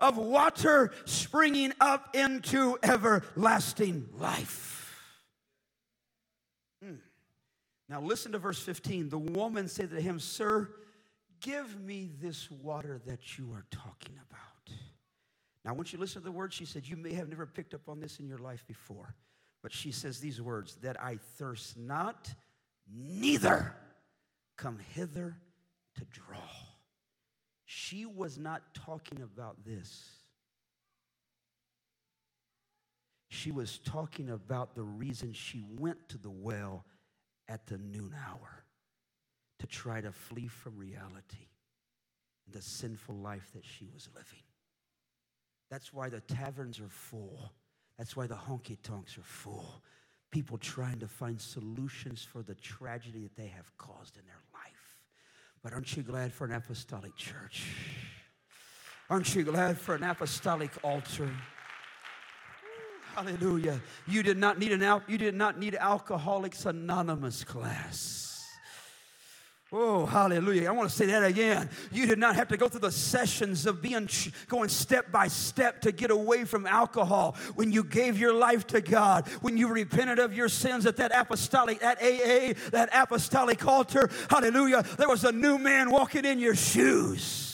of 0.00 0.16
water 0.16 0.92
springing 1.04 1.72
up 1.80 2.14
into 2.14 2.78
everlasting 2.82 4.08
life. 4.18 5.02
Hmm. 6.82 6.96
Now, 7.88 8.00
listen 8.00 8.32
to 8.32 8.38
verse 8.38 8.58
15. 8.58 9.08
The 9.08 9.18
woman 9.18 9.68
said 9.68 9.90
to 9.90 10.00
him, 10.00 10.18
Sir, 10.18 10.70
give 11.40 11.78
me 11.80 12.10
this 12.20 12.50
water 12.50 13.00
that 13.06 13.38
you 13.38 13.52
are 13.52 13.66
talking 13.70 14.16
about. 14.16 14.40
Now, 15.64 15.72
once 15.72 15.92
you 15.92 15.98
listen 15.98 16.20
to 16.20 16.24
the 16.24 16.32
words 16.32 16.54
she 16.54 16.66
said. 16.66 16.86
You 16.86 16.96
may 16.96 17.14
have 17.14 17.28
never 17.28 17.46
picked 17.46 17.74
up 17.74 17.88
on 17.88 18.00
this 18.00 18.18
in 18.18 18.28
your 18.28 18.38
life 18.38 18.64
before, 18.66 19.14
but 19.62 19.72
she 19.72 19.92
says 19.92 20.20
these 20.20 20.40
words 20.40 20.76
that 20.82 21.02
I 21.02 21.16
thirst 21.36 21.78
not, 21.78 22.32
neither 22.92 23.74
come 24.56 24.78
hither 24.94 25.36
to 25.96 26.04
draw. 26.04 26.38
She 27.64 28.04
was 28.06 28.38
not 28.38 28.62
talking 28.74 29.22
about 29.22 29.64
this. 29.64 30.04
She 33.28 33.50
was 33.50 33.78
talking 33.78 34.30
about 34.30 34.74
the 34.74 34.82
reason 34.82 35.32
she 35.32 35.64
went 35.68 36.08
to 36.10 36.18
the 36.18 36.30
well 36.30 36.84
at 37.48 37.66
the 37.66 37.78
noon 37.78 38.14
hour 38.28 38.64
to 39.58 39.66
try 39.66 40.00
to 40.00 40.12
flee 40.12 40.46
from 40.46 40.76
reality 40.76 41.48
and 42.46 42.54
the 42.54 42.62
sinful 42.62 43.16
life 43.16 43.50
that 43.54 43.64
she 43.64 43.86
was 43.92 44.08
living. 44.14 44.42
That's 45.70 45.92
why 45.92 46.08
the 46.08 46.20
taverns 46.20 46.80
are 46.80 46.88
full. 46.88 47.52
That's 47.98 48.16
why 48.16 48.26
the 48.26 48.34
honky 48.34 48.76
tonks 48.82 49.16
are 49.18 49.22
full. 49.22 49.82
People 50.30 50.58
trying 50.58 50.98
to 51.00 51.08
find 51.08 51.40
solutions 51.40 52.22
for 52.22 52.42
the 52.42 52.54
tragedy 52.56 53.22
that 53.22 53.36
they 53.36 53.48
have 53.48 53.76
caused 53.78 54.16
in 54.16 54.24
their 54.26 54.42
but 55.64 55.72
aren't 55.72 55.96
you 55.96 56.02
glad 56.02 56.32
for 56.32 56.44
an 56.44 56.52
apostolic 56.52 57.16
church? 57.16 57.64
Aren't 59.08 59.34
you 59.34 59.44
glad 59.44 59.78
for 59.78 59.94
an 59.94 60.02
apostolic 60.02 60.70
altar? 60.84 61.30
Hallelujah. 63.14 63.80
You 64.06 64.22
did 64.22 64.36
not 64.36 64.58
need 64.58 64.72
an 64.72 64.82
al- 64.82 65.02
you 65.08 65.16
did 65.16 65.34
not 65.34 65.58
need 65.58 65.74
Alcoholics 65.74 66.66
Anonymous 66.66 67.44
class. 67.44 68.33
Oh, 69.76 70.06
hallelujah. 70.06 70.68
I 70.68 70.70
want 70.70 70.88
to 70.88 70.94
say 70.94 71.06
that 71.06 71.24
again. 71.24 71.68
You 71.90 72.06
did 72.06 72.20
not 72.20 72.36
have 72.36 72.46
to 72.48 72.56
go 72.56 72.68
through 72.68 72.82
the 72.82 72.92
sessions 72.92 73.66
of 73.66 73.82
being 73.82 74.08
going 74.46 74.68
step 74.68 75.10
by 75.10 75.26
step 75.26 75.80
to 75.80 75.90
get 75.90 76.12
away 76.12 76.44
from 76.44 76.64
alcohol. 76.64 77.34
When 77.56 77.72
you 77.72 77.82
gave 77.82 78.16
your 78.16 78.32
life 78.32 78.68
to 78.68 78.80
God, 78.80 79.26
when 79.40 79.56
you 79.56 79.66
repented 79.66 80.20
of 80.20 80.32
your 80.32 80.48
sins 80.48 80.86
at 80.86 80.98
that 80.98 81.10
apostolic, 81.12 81.80
that 81.80 81.98
AA, 82.00 82.54
that 82.70 82.88
apostolic 82.92 83.66
altar, 83.66 84.10
hallelujah, 84.30 84.84
there 84.96 85.08
was 85.08 85.24
a 85.24 85.32
new 85.32 85.58
man 85.58 85.90
walking 85.90 86.24
in 86.24 86.38
your 86.38 86.54
shoes. 86.54 87.53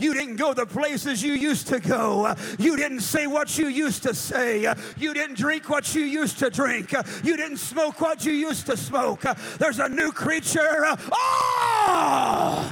You 0.00 0.14
didn't 0.14 0.36
go 0.36 0.54
the 0.54 0.66
places 0.66 1.22
you 1.22 1.34
used 1.34 1.68
to 1.68 1.80
go. 1.80 2.34
You 2.58 2.76
didn't 2.76 3.00
say 3.00 3.26
what 3.26 3.58
you 3.58 3.68
used 3.68 4.02
to 4.04 4.14
say. 4.14 4.72
You 4.96 5.14
didn't 5.14 5.36
drink 5.36 5.68
what 5.68 5.94
you 5.94 6.02
used 6.02 6.38
to 6.40 6.50
drink. 6.50 6.92
You 7.22 7.36
didn't 7.36 7.58
smoke 7.58 8.00
what 8.00 8.24
you 8.24 8.32
used 8.32 8.66
to 8.66 8.76
smoke. 8.76 9.22
There's 9.58 9.78
a 9.78 9.88
new 9.88 10.12
creature. 10.12 10.96
All 11.12 12.64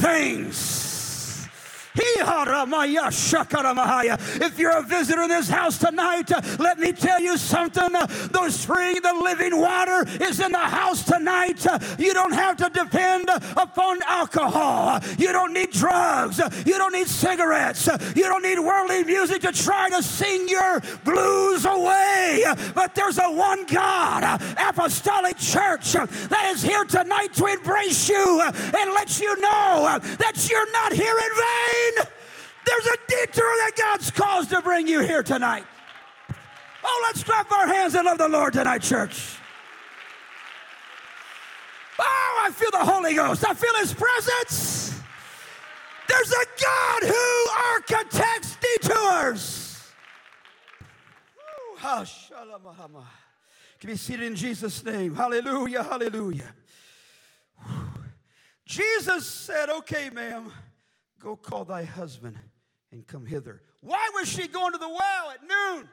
things 0.00 0.87
if 4.40 4.58
you're 4.58 4.76
a 4.76 4.82
visitor 4.82 5.22
in 5.22 5.28
this 5.28 5.48
house 5.48 5.78
tonight, 5.78 6.30
let 6.58 6.78
me 6.78 6.92
tell 6.92 7.20
you 7.20 7.36
something. 7.36 7.92
The 7.92 8.50
spring, 8.50 9.00
the 9.02 9.14
living 9.14 9.60
water 9.60 10.04
is 10.22 10.40
in 10.40 10.52
the 10.52 10.58
house 10.58 11.04
tonight. 11.04 11.64
You 11.98 12.14
don't 12.14 12.32
have 12.32 12.56
to 12.58 12.70
depend 12.70 13.28
upon 13.56 13.98
alcohol. 14.06 15.00
You 15.18 15.32
don't 15.32 15.52
need 15.52 15.70
drugs. 15.70 16.38
You 16.66 16.78
don't 16.78 16.92
need 16.92 17.08
cigarettes. 17.08 17.88
You 18.14 18.24
don't 18.24 18.42
need 18.42 18.58
worldly 18.58 19.04
music 19.04 19.42
to 19.42 19.52
try 19.52 19.90
to 19.90 20.02
sing 20.02 20.48
your 20.48 20.80
blues 21.04 21.64
away. 21.64 22.44
But 22.74 22.94
there's 22.94 23.18
a 23.18 23.30
one 23.30 23.66
God, 23.66 24.40
apostolic 24.58 25.36
church 25.38 25.92
that 25.92 26.50
is 26.52 26.62
here 26.62 26.84
tonight 26.84 27.34
to 27.34 27.46
embrace 27.46 28.08
you 28.08 28.40
and 28.42 28.92
let 28.92 29.20
you 29.20 29.40
know 29.40 29.98
that 30.18 30.48
you're 30.48 30.72
not 30.72 30.92
here 30.92 31.16
in 31.18 31.32
vain. 31.36 31.87
There's 31.94 32.86
a 32.86 32.96
detour 33.08 33.44
that 33.44 33.72
God's 33.76 34.10
caused 34.10 34.50
to 34.50 34.60
bring 34.60 34.86
you 34.86 35.00
here 35.00 35.22
tonight. 35.22 35.64
Oh, 36.84 37.02
let's 37.06 37.24
clap 37.24 37.50
our 37.50 37.66
hands 37.66 37.94
and 37.94 38.04
love 38.04 38.18
the 38.18 38.28
Lord 38.28 38.52
tonight, 38.52 38.82
church. 38.82 39.36
Oh, 41.98 42.42
I 42.46 42.50
feel 42.50 42.70
the 42.70 42.78
Holy 42.78 43.14
Ghost. 43.14 43.44
I 43.48 43.54
feel 43.54 43.74
His 43.76 43.92
presence. 43.94 45.00
There's 46.08 46.32
a 46.32 46.44
God 46.62 47.02
who 47.02 47.50
architects 47.74 48.56
detours. 48.60 49.90
Can 53.80 53.90
be 53.90 53.96
seated 53.96 54.26
in 54.26 54.34
Jesus' 54.34 54.84
name. 54.84 55.14
Hallelujah, 55.14 55.82
hallelujah. 55.82 56.54
Jesus 58.64 59.26
said, 59.26 59.70
Okay, 59.70 60.10
ma'am. 60.10 60.52
Go 61.20 61.36
call 61.36 61.64
thy 61.64 61.84
husband 61.84 62.38
and 62.92 63.06
come 63.06 63.26
hither. 63.26 63.62
Why 63.80 64.10
was 64.14 64.28
she 64.28 64.48
going 64.48 64.72
to 64.72 64.78
the 64.78 64.88
well 64.88 65.30
at 65.30 65.42
noon? 65.42 65.88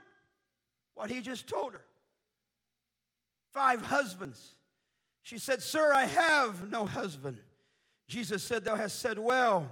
What 0.94 1.10
he 1.10 1.22
just 1.22 1.48
told 1.48 1.74
her. 1.74 1.82
Five 3.54 3.82
husbands. 3.82 4.56
She 5.24 5.38
said, 5.38 5.62
Sir, 5.62 5.94
I 5.94 6.06
have 6.06 6.70
no 6.70 6.86
husband. 6.86 7.38
Jesus 8.08 8.44
said, 8.44 8.64
Thou 8.64 8.76
hast 8.76 9.00
said 9.00 9.18
well, 9.18 9.72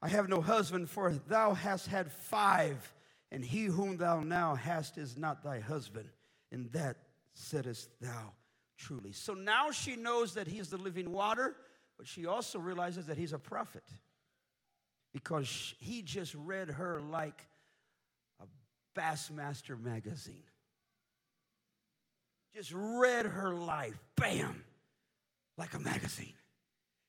I 0.00 0.08
have 0.08 0.28
no 0.28 0.40
husband, 0.40 0.88
for 0.88 1.12
thou 1.28 1.52
hast 1.52 1.86
had 1.86 2.10
five, 2.10 2.92
and 3.30 3.44
he 3.44 3.64
whom 3.64 3.96
thou 3.96 4.20
now 4.20 4.54
hast 4.54 4.96
is 4.98 5.16
not 5.16 5.42
thy 5.42 5.60
husband. 5.60 6.08
And 6.52 6.70
that 6.72 6.96
saidest 7.34 7.88
thou 8.00 8.32
truly. 8.78 9.12
So 9.12 9.34
now 9.34 9.70
she 9.70 9.96
knows 9.96 10.34
that 10.34 10.46
he 10.46 10.58
is 10.58 10.70
the 10.70 10.78
living 10.78 11.12
water, 11.12 11.56
but 11.98 12.06
she 12.06 12.26
also 12.26 12.58
realizes 12.58 13.06
that 13.06 13.18
he's 13.18 13.32
a 13.32 13.38
prophet 13.38 13.84
because 15.16 15.74
he 15.78 16.02
just 16.02 16.34
read 16.34 16.68
her 16.68 17.00
like 17.00 17.46
a 18.38 18.44
Bassmaster 19.00 19.82
magazine. 19.82 20.42
Just 22.54 22.70
read 22.74 23.24
her 23.24 23.54
life, 23.54 23.98
bam, 24.18 24.62
like 25.56 25.72
a 25.72 25.78
magazine. 25.78 26.34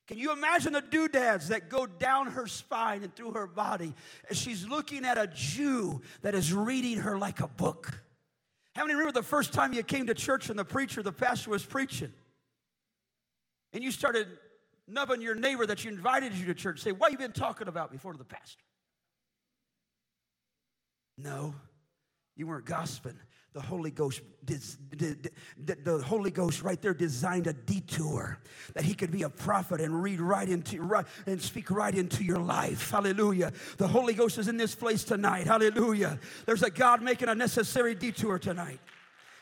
Can 0.06 0.16
you 0.16 0.32
imagine 0.32 0.72
the 0.72 0.80
doodads 0.80 1.48
that 1.48 1.68
go 1.68 1.84
down 1.84 2.28
her 2.28 2.46
spine 2.46 3.02
and 3.02 3.14
through 3.14 3.32
her 3.32 3.46
body 3.46 3.92
as 4.30 4.38
she's 4.38 4.66
looking 4.66 5.04
at 5.04 5.18
a 5.18 5.26
Jew 5.26 6.00
that 6.22 6.34
is 6.34 6.50
reading 6.54 6.96
her 7.00 7.18
like 7.18 7.40
a 7.40 7.48
book? 7.48 7.92
How 8.74 8.84
many 8.84 8.94
remember 8.94 9.12
the 9.12 9.22
first 9.22 9.52
time 9.52 9.74
you 9.74 9.82
came 9.82 10.06
to 10.06 10.14
church 10.14 10.48
and 10.48 10.58
the 10.58 10.64
preacher, 10.64 11.02
the 11.02 11.12
pastor 11.12 11.50
was 11.50 11.62
preaching? 11.62 12.14
And 13.74 13.84
you 13.84 13.90
started 13.90 14.28
nubbing 14.88 15.20
your 15.20 15.34
neighbor 15.34 15.66
that 15.66 15.84
you 15.84 15.90
invited 15.90 16.34
you 16.34 16.46
to 16.46 16.54
church. 16.54 16.80
Say, 16.80 16.92
what 16.92 17.12
you 17.12 17.18
been 17.18 17.32
talking 17.32 17.68
about 17.68 17.90
before 17.90 18.12
to 18.12 18.18
the 18.18 18.24
pastor? 18.24 18.62
No, 21.16 21.54
you 22.36 22.46
weren't 22.46 22.64
gossiping. 22.64 23.18
The 23.54 23.62
Holy 23.62 23.90
Ghost, 23.90 24.20
the 24.46 26.02
Holy 26.04 26.30
Ghost 26.30 26.62
right 26.62 26.80
there 26.80 26.94
designed 26.94 27.46
a 27.46 27.52
detour 27.52 28.38
that 28.74 28.84
he 28.84 28.94
could 28.94 29.10
be 29.10 29.22
a 29.22 29.30
prophet 29.30 29.80
and 29.80 30.00
read 30.00 30.20
right 30.20 30.48
into 30.48 30.80
right, 30.82 31.06
and 31.26 31.40
speak 31.40 31.70
right 31.70 31.94
into 31.94 32.22
your 32.22 32.38
life. 32.38 32.90
Hallelujah. 32.90 33.52
The 33.78 33.88
Holy 33.88 34.12
Ghost 34.12 34.38
is 34.38 34.48
in 34.48 34.58
this 34.58 34.74
place 34.74 35.02
tonight. 35.02 35.46
Hallelujah. 35.46 36.20
There's 36.46 36.62
a 36.62 36.70
God 36.70 37.02
making 37.02 37.28
a 37.30 37.34
necessary 37.34 37.94
detour 37.94 38.38
tonight. 38.38 38.80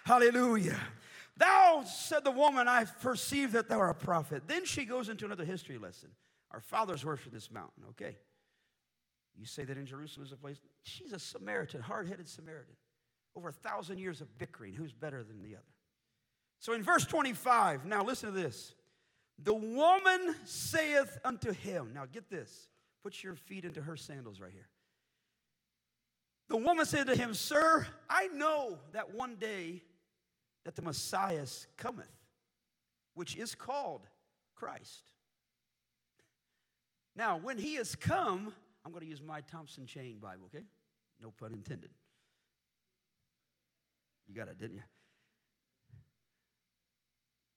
Hallelujah. 0.04 0.78
Thou, 1.36 1.84
said 1.84 2.24
the 2.24 2.30
woman, 2.30 2.66
I 2.66 2.84
perceive 2.84 3.52
that 3.52 3.68
thou 3.68 3.78
art 3.80 3.90
a 4.02 4.04
prophet. 4.04 4.44
Then 4.46 4.64
she 4.64 4.84
goes 4.84 5.08
into 5.08 5.26
another 5.26 5.44
history 5.44 5.76
lesson. 5.76 6.10
Our 6.50 6.60
fathers 6.60 7.04
worshiped 7.04 7.34
this 7.34 7.50
mountain. 7.50 7.84
Okay. 7.90 8.16
You 9.38 9.44
say 9.44 9.64
that 9.64 9.76
in 9.76 9.84
Jerusalem 9.84 10.24
is 10.26 10.32
a 10.32 10.36
place. 10.36 10.58
She's 10.82 11.12
a 11.12 11.18
Samaritan, 11.18 11.82
hard 11.82 12.08
headed 12.08 12.28
Samaritan. 12.28 12.74
Over 13.34 13.50
a 13.50 13.52
thousand 13.52 13.98
years 13.98 14.22
of 14.22 14.38
bickering. 14.38 14.72
Who's 14.72 14.92
better 14.92 15.22
than 15.22 15.42
the 15.42 15.56
other? 15.56 15.64
So 16.58 16.72
in 16.72 16.82
verse 16.82 17.04
25, 17.04 17.84
now 17.84 18.02
listen 18.02 18.32
to 18.32 18.40
this. 18.40 18.74
The 19.42 19.52
woman 19.54 20.34
saith 20.44 21.18
unto 21.22 21.52
him, 21.52 21.90
now 21.94 22.06
get 22.10 22.30
this, 22.30 22.68
put 23.02 23.22
your 23.22 23.34
feet 23.34 23.66
into 23.66 23.82
her 23.82 23.96
sandals 23.96 24.40
right 24.40 24.52
here. 24.52 24.68
The 26.48 26.56
woman 26.56 26.86
said 26.86 27.08
to 27.08 27.16
him, 27.16 27.34
Sir, 27.34 27.86
I 28.08 28.28
know 28.28 28.78
that 28.92 29.12
one 29.12 29.34
day 29.34 29.82
that 30.66 30.74
the 30.74 30.82
Messiah 30.82 31.46
cometh, 31.76 32.10
which 33.14 33.36
is 33.36 33.54
called 33.54 34.02
Christ. 34.56 35.12
Now, 37.14 37.38
when 37.38 37.56
he 37.56 37.76
has 37.76 37.94
come, 37.94 38.52
I'm 38.84 38.90
going 38.90 39.02
to 39.02 39.08
use 39.08 39.22
my 39.22 39.42
Thompson 39.42 39.86
Chain 39.86 40.18
Bible, 40.18 40.46
okay? 40.46 40.64
No 41.22 41.30
pun 41.30 41.52
intended. 41.52 41.90
You 44.26 44.34
got 44.34 44.48
it, 44.48 44.58
didn't 44.58 44.74
you? 44.74 44.82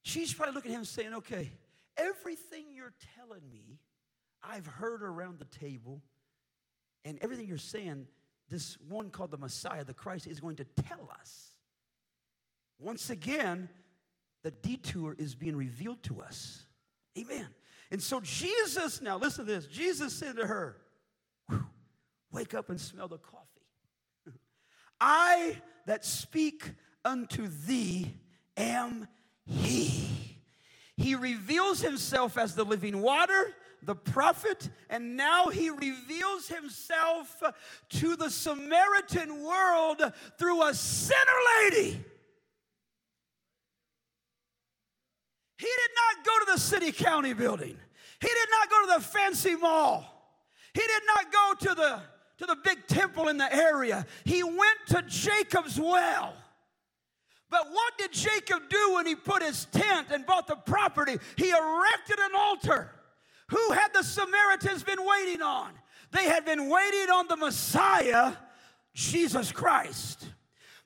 She's 0.03 0.32
probably 0.32 0.53
looking 0.53 0.72
at 0.72 0.78
him 0.78 0.86
saying, 0.86 1.16
okay, 1.16 1.49
everything 1.97 2.66
you're 2.76 2.93
telling 3.18 3.41
me, 3.51 3.80
I've 4.43 4.68
heard 4.68 5.01
around 5.01 5.39
the 5.39 5.45
table, 5.45 6.03
and 7.03 7.18
everything 7.24 7.47
you're 7.47 7.57
saying, 7.57 8.05
this 8.49 8.78
one 8.88 9.10
called 9.10 9.32
the 9.32 9.38
Messiah, 9.38 9.84
the 9.84 9.95
Christ, 9.95 10.28
is 10.28 10.39
going 10.39 10.57
to 10.57 10.66
tell 10.84 11.10
us. 11.20 11.55
Once 12.80 13.10
again, 13.10 13.70
the 14.44 14.52
detour 14.52 15.16
is 15.18 15.36
being 15.36 15.56
revealed 15.56 16.02
to 16.04 16.22
us. 16.22 16.66
Amen. 17.18 17.48
And 17.92 18.02
so 18.02 18.22
Jesus, 18.22 19.02
now 19.02 19.18
listen 19.18 19.46
to 19.46 19.52
this 19.52 19.66
Jesus 19.66 20.14
said 20.14 20.38
to 20.38 20.48
her, 20.48 20.78
Wake 22.32 22.54
up 22.54 22.70
and 22.70 22.80
smell 22.80 23.08
the 23.08 23.18
coffee. 23.18 23.48
I 25.02 25.58
that 25.88 26.06
speak 26.06 26.64
unto 27.04 27.48
thee 27.48 28.14
am 28.56 29.08
he. 29.46 30.38
He 30.96 31.16
reveals 31.16 31.82
himself 31.82 32.38
as 32.38 32.56
the 32.56 32.66
living 32.66 33.02
water, 33.02 33.56
the 33.82 33.96
prophet, 33.96 34.70
and 34.90 35.16
now 35.16 35.48
he 35.48 35.70
reveals 35.70 36.50
himself 36.50 37.42
to 37.90 38.16
the 38.16 38.30
Samaritan 38.30 39.44
world 39.44 40.02
through 40.38 40.62
a 40.62 40.74
sinner 40.74 41.18
lady. 41.64 42.04
He 45.60 45.68
did 45.68 45.91
not 45.93 46.26
go 46.26 46.45
to 46.45 46.51
the 46.53 46.57
city 46.57 46.91
county 46.93 47.34
building. 47.34 47.78
He 48.22 48.28
did 48.28 48.47
not 48.49 48.70
go 48.70 48.82
to 48.82 48.99
the 48.99 49.05
fancy 49.05 49.57
mall. 49.57 50.05
He 50.74 50.80
did 50.82 51.01
not 51.05 51.32
go 51.32 51.53
to 51.68 51.76
the, 51.76 51.99
to 52.38 52.45
the 52.45 52.57
big 52.64 52.88
temple 52.88 53.28
in 53.28 53.38
the 53.38 53.53
area. 53.53 54.05
He 54.24 54.41
went 54.41 54.80
to 54.88 55.01
Jacob's 55.01 55.78
well. 55.78 56.34
But 57.49 57.68
what 57.72 57.97
did 57.97 58.14
Jacob 58.14 58.70
do 58.70 58.93
when 58.93 59.05
he 59.05 59.16
put 59.16 59.43
his 59.43 59.66
tent 59.66 60.07
and 60.12 60.26
bought 60.26 60.47
the 60.47 60.55
property? 60.55 61.18
He 61.36 61.49
erected 61.49 62.20
an 62.20 62.36
altar. 62.38 62.91
Who 63.49 63.72
had 63.72 63.89
the 63.93 64.03
Samaritans 64.03 64.84
been 64.84 65.03
waiting 65.03 65.41
on? 65.41 65.72
They 66.12 66.24
had 66.24 66.45
been 66.45 66.70
waiting 66.70 67.10
on 67.10 67.28
the 67.28 67.36
Messiah, 67.36 68.34
Jesus 68.93 69.51
Christ. 69.51 70.26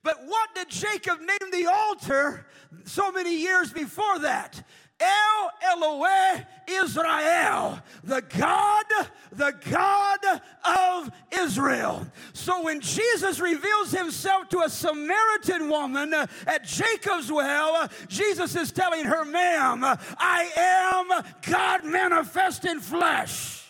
But 0.04 0.26
what 0.26 0.54
did 0.54 0.70
Jacob 0.70 1.20
name 1.20 1.52
the 1.52 1.70
altar 1.72 2.46
so 2.86 3.12
many 3.12 3.40
years 3.40 3.72
before 3.72 4.20
that? 4.20 4.62
El 5.00 5.78
Elohe 5.78 6.46
Israel, 6.68 7.80
the 8.04 8.22
God, 8.22 8.86
the 9.32 9.54
God 9.70 10.20
of 10.64 11.12
Israel. 11.32 12.08
So 12.34 12.64
when 12.64 12.80
Jesus 12.80 13.40
reveals 13.40 13.92
himself 13.92 14.50
to 14.50 14.60
a 14.62 14.70
Samaritan 14.70 15.70
woman 15.70 16.14
at 16.14 16.64
Jacob's 16.64 17.32
well, 17.32 17.90
Jesus 18.08 18.56
is 18.56 18.72
telling 18.72 19.06
her, 19.06 19.26
ma'am, 19.26 19.84
I 19.84 20.50
am 20.56 21.24
God 21.42 21.84
manifest 21.84 22.66
in 22.66 22.80
flesh. 22.80 23.63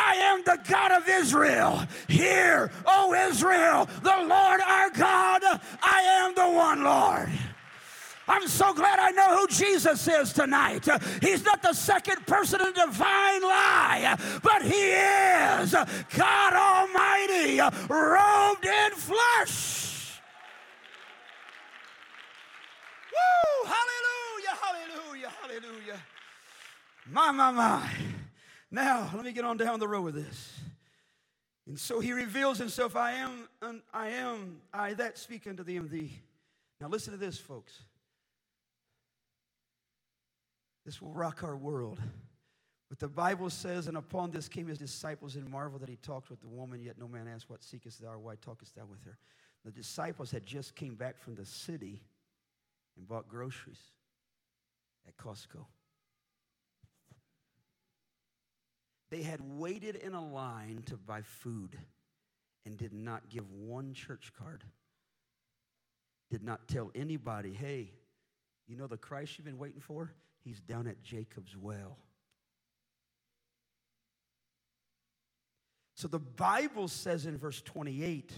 I 0.00 0.14
am 0.14 0.42
the 0.44 0.58
God 0.66 0.92
of 0.92 1.08
Israel. 1.08 1.84
Hear, 2.08 2.70
O 2.86 3.12
Israel, 3.28 3.88
the 4.02 4.16
Lord 4.26 4.60
our 4.60 4.90
God, 4.90 5.42
I 5.82 6.00
am 6.22 6.34
the 6.34 6.48
one 6.48 6.82
Lord. 6.82 7.28
I'm 8.26 8.46
so 8.48 8.72
glad 8.72 8.98
I 8.98 9.10
know 9.10 9.38
who 9.38 9.48
Jesus 9.48 10.06
is 10.08 10.32
tonight. 10.32 10.88
He's 11.20 11.44
not 11.44 11.62
the 11.62 11.72
second 11.72 12.26
person 12.26 12.60
in 12.60 12.72
divine 12.72 13.42
lie, 13.42 14.16
but 14.42 14.62
He 14.62 14.92
is 14.92 15.72
God 16.16 16.52
Almighty, 16.54 17.60
robed 17.88 18.64
in 18.64 18.92
flesh. 18.92 20.20
Woo! 23.12 23.68
Hallelujah, 23.68 24.56
hallelujah, 24.62 25.32
hallelujah. 25.42 26.00
My, 27.10 27.32
my, 27.32 27.50
my. 27.50 27.90
Now, 28.70 29.10
let 29.14 29.24
me 29.24 29.32
get 29.32 29.44
on 29.44 29.56
down 29.56 29.80
the 29.80 29.88
road 29.88 30.02
with 30.02 30.14
this. 30.14 30.60
And 31.66 31.78
so 31.78 32.00
he 32.00 32.12
reveals 32.12 32.58
himself 32.58 32.96
I 32.96 33.12
am, 33.12 33.48
I 33.92 34.08
am, 34.08 34.60
I 34.72 34.94
that 34.94 35.18
speak 35.18 35.46
unto 35.46 35.62
thee 35.62 35.78
thee. 35.78 36.12
Now, 36.80 36.88
listen 36.88 37.12
to 37.12 37.18
this, 37.18 37.38
folks. 37.38 37.78
This 40.86 41.00
will 41.02 41.12
rock 41.12 41.44
our 41.44 41.56
world. 41.56 42.00
But 42.88 42.98
the 42.98 43.08
Bible 43.08 43.50
says, 43.50 43.86
and 43.86 43.96
upon 43.96 44.30
this 44.32 44.48
came 44.48 44.66
his 44.66 44.78
disciples 44.78 45.36
and 45.36 45.48
marvel 45.48 45.78
that 45.78 45.88
he 45.88 45.96
talked 45.96 46.30
with 46.30 46.40
the 46.40 46.48
woman, 46.48 46.82
yet 46.82 46.98
no 46.98 47.06
man 47.06 47.28
asked, 47.28 47.48
What 47.48 47.62
seekest 47.62 48.02
thou, 48.02 48.14
or 48.14 48.18
why 48.18 48.34
talkest 48.34 48.74
thou 48.74 48.86
with 48.86 49.04
her? 49.04 49.16
The 49.64 49.70
disciples 49.70 50.30
had 50.30 50.44
just 50.46 50.74
came 50.74 50.94
back 50.94 51.18
from 51.18 51.34
the 51.34 51.44
city 51.44 52.02
and 52.96 53.06
bought 53.06 53.28
groceries 53.28 53.80
at 55.06 55.16
Costco. 55.16 55.64
They 59.10 59.22
had 59.22 59.40
waited 59.40 59.96
in 59.96 60.14
a 60.14 60.24
line 60.24 60.82
to 60.86 60.96
buy 60.96 61.22
food 61.22 61.76
and 62.64 62.76
did 62.76 62.92
not 62.92 63.28
give 63.28 63.50
one 63.50 63.92
church 63.92 64.32
card. 64.38 64.62
Did 66.30 66.44
not 66.44 66.68
tell 66.68 66.92
anybody, 66.94 67.52
hey, 67.52 67.90
you 68.68 68.76
know 68.76 68.86
the 68.86 68.96
Christ 68.96 69.36
you've 69.36 69.46
been 69.46 69.58
waiting 69.58 69.80
for? 69.80 70.12
He's 70.44 70.60
down 70.60 70.86
at 70.86 71.02
Jacob's 71.02 71.56
well. 71.56 71.98
So 75.96 76.08
the 76.08 76.20
Bible 76.20 76.88
says 76.88 77.26
in 77.26 77.36
verse 77.36 77.60
28 77.60 78.32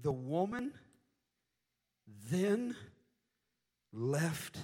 the 0.00 0.12
woman 0.12 0.72
then 2.30 2.76
left 3.92 4.58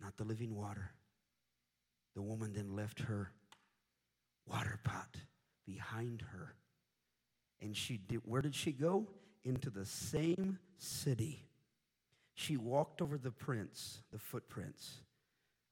not 0.00 0.16
the 0.16 0.24
living 0.24 0.54
water. 0.54 0.90
The 2.14 2.22
woman 2.22 2.52
then 2.52 2.76
left 2.76 3.00
her 3.00 3.32
water 4.46 4.78
pot 4.84 5.16
behind 5.66 6.22
her. 6.32 6.54
And 7.60 7.76
she 7.76 7.96
did, 7.96 8.20
where 8.24 8.42
did 8.42 8.54
she 8.54 8.72
go? 8.72 9.08
Into 9.42 9.70
the 9.70 9.86
same 9.86 10.58
city. 10.78 11.46
She 12.34 12.56
walked 12.56 13.00
over 13.00 13.16
the 13.16 13.30
prints, 13.30 14.00
the 14.12 14.18
footprints 14.18 15.00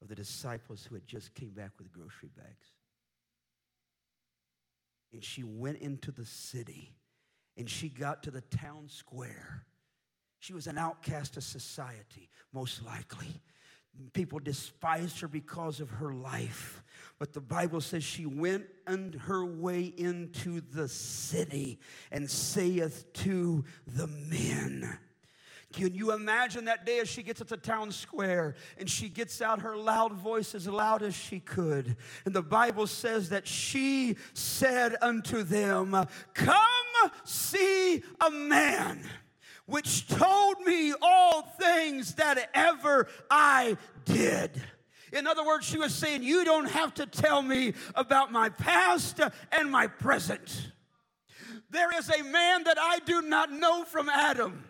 of 0.00 0.08
the 0.08 0.14
disciples 0.14 0.84
who 0.84 0.94
had 0.94 1.06
just 1.06 1.34
came 1.34 1.50
back 1.50 1.72
with 1.78 1.92
grocery 1.92 2.30
bags. 2.36 2.68
And 5.12 5.22
she 5.22 5.42
went 5.42 5.78
into 5.78 6.10
the 6.10 6.24
city 6.24 6.94
and 7.56 7.68
she 7.68 7.88
got 7.88 8.22
to 8.22 8.30
the 8.30 8.40
town 8.40 8.88
square. 8.88 9.66
She 10.38 10.54
was 10.54 10.66
an 10.66 10.78
outcast 10.78 11.36
of 11.36 11.44
society, 11.44 12.30
most 12.52 12.84
likely. 12.84 13.42
People 14.12 14.38
despised 14.38 15.20
her 15.20 15.28
because 15.28 15.80
of 15.80 15.90
her 15.90 16.12
life. 16.12 16.82
But 17.18 17.32
the 17.32 17.40
Bible 17.40 17.80
says 17.80 18.02
she 18.02 18.26
went 18.26 18.66
on 18.86 19.12
her 19.26 19.44
way 19.44 19.92
into 19.96 20.60
the 20.60 20.88
city 20.88 21.78
and 22.10 22.30
saith 22.30 23.12
to 23.14 23.64
the 23.86 24.06
men, 24.06 24.98
can 25.72 25.94
you 25.94 26.12
imagine 26.12 26.66
that 26.66 26.84
day 26.84 27.00
as 27.00 27.08
she 27.08 27.22
gets 27.22 27.40
up 27.40 27.48
to 27.48 27.56
town 27.56 27.92
square 27.92 28.54
and 28.78 28.88
she 28.88 29.08
gets 29.08 29.40
out 29.40 29.62
her 29.62 29.76
loud 29.76 30.12
voice 30.12 30.54
as 30.54 30.68
loud 30.68 31.02
as 31.02 31.14
she 31.14 31.40
could? 31.40 31.96
And 32.24 32.34
the 32.34 32.42
Bible 32.42 32.86
says 32.86 33.30
that 33.30 33.46
she 33.46 34.16
said 34.34 34.96
unto 35.00 35.42
them, 35.42 35.96
Come 36.34 37.10
see 37.24 38.02
a 38.20 38.30
man 38.30 39.02
which 39.66 40.06
told 40.08 40.60
me 40.60 40.92
all 41.00 41.42
things 41.42 42.14
that 42.14 42.50
ever 42.54 43.08
I 43.30 43.76
did. 44.04 44.62
In 45.12 45.26
other 45.26 45.44
words, 45.44 45.66
she 45.66 45.78
was 45.78 45.94
saying, 45.94 46.22
You 46.22 46.44
don't 46.44 46.68
have 46.68 46.94
to 46.94 47.06
tell 47.06 47.42
me 47.42 47.74
about 47.94 48.32
my 48.32 48.48
past 48.48 49.20
and 49.52 49.70
my 49.70 49.86
present. 49.86 50.72
There 51.70 51.96
is 51.96 52.10
a 52.10 52.22
man 52.22 52.64
that 52.64 52.78
I 52.78 52.98
do 53.00 53.22
not 53.22 53.52
know 53.52 53.84
from 53.84 54.08
Adam 54.08 54.64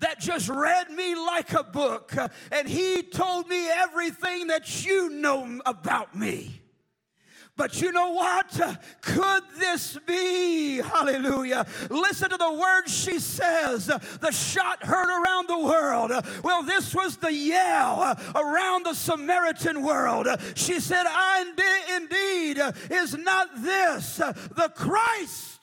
that 0.00 0.20
just 0.20 0.48
read 0.48 0.90
me 0.90 1.14
like 1.14 1.52
a 1.52 1.64
book, 1.64 2.14
and 2.50 2.68
he 2.68 3.02
told 3.02 3.48
me 3.48 3.68
everything 3.70 4.46
that 4.48 4.84
you 4.84 5.10
know 5.10 5.60
about 5.66 6.14
me. 6.14 6.61
But 7.62 7.80
you 7.80 7.92
know 7.92 8.10
what? 8.10 8.60
Could 9.02 9.44
this 9.56 9.96
be? 10.04 10.78
Hallelujah. 10.78 11.64
Listen 11.90 12.30
to 12.30 12.36
the 12.36 12.52
words 12.52 12.92
she 12.92 13.20
says. 13.20 13.86
The 13.86 14.32
shot 14.32 14.84
heard 14.84 15.08
around 15.08 15.48
the 15.48 15.60
world. 15.60 16.10
Well, 16.42 16.64
this 16.64 16.92
was 16.92 17.18
the 17.18 17.32
yell 17.32 18.18
around 18.34 18.84
the 18.84 18.94
Samaritan 18.94 19.84
world. 19.84 20.26
She 20.56 20.80
said, 20.80 21.04
I 21.06 21.44
Indeed, 21.98 22.60
is 22.90 23.16
not 23.16 23.50
this 23.62 24.16
the 24.16 24.72
Christ? 24.74 25.60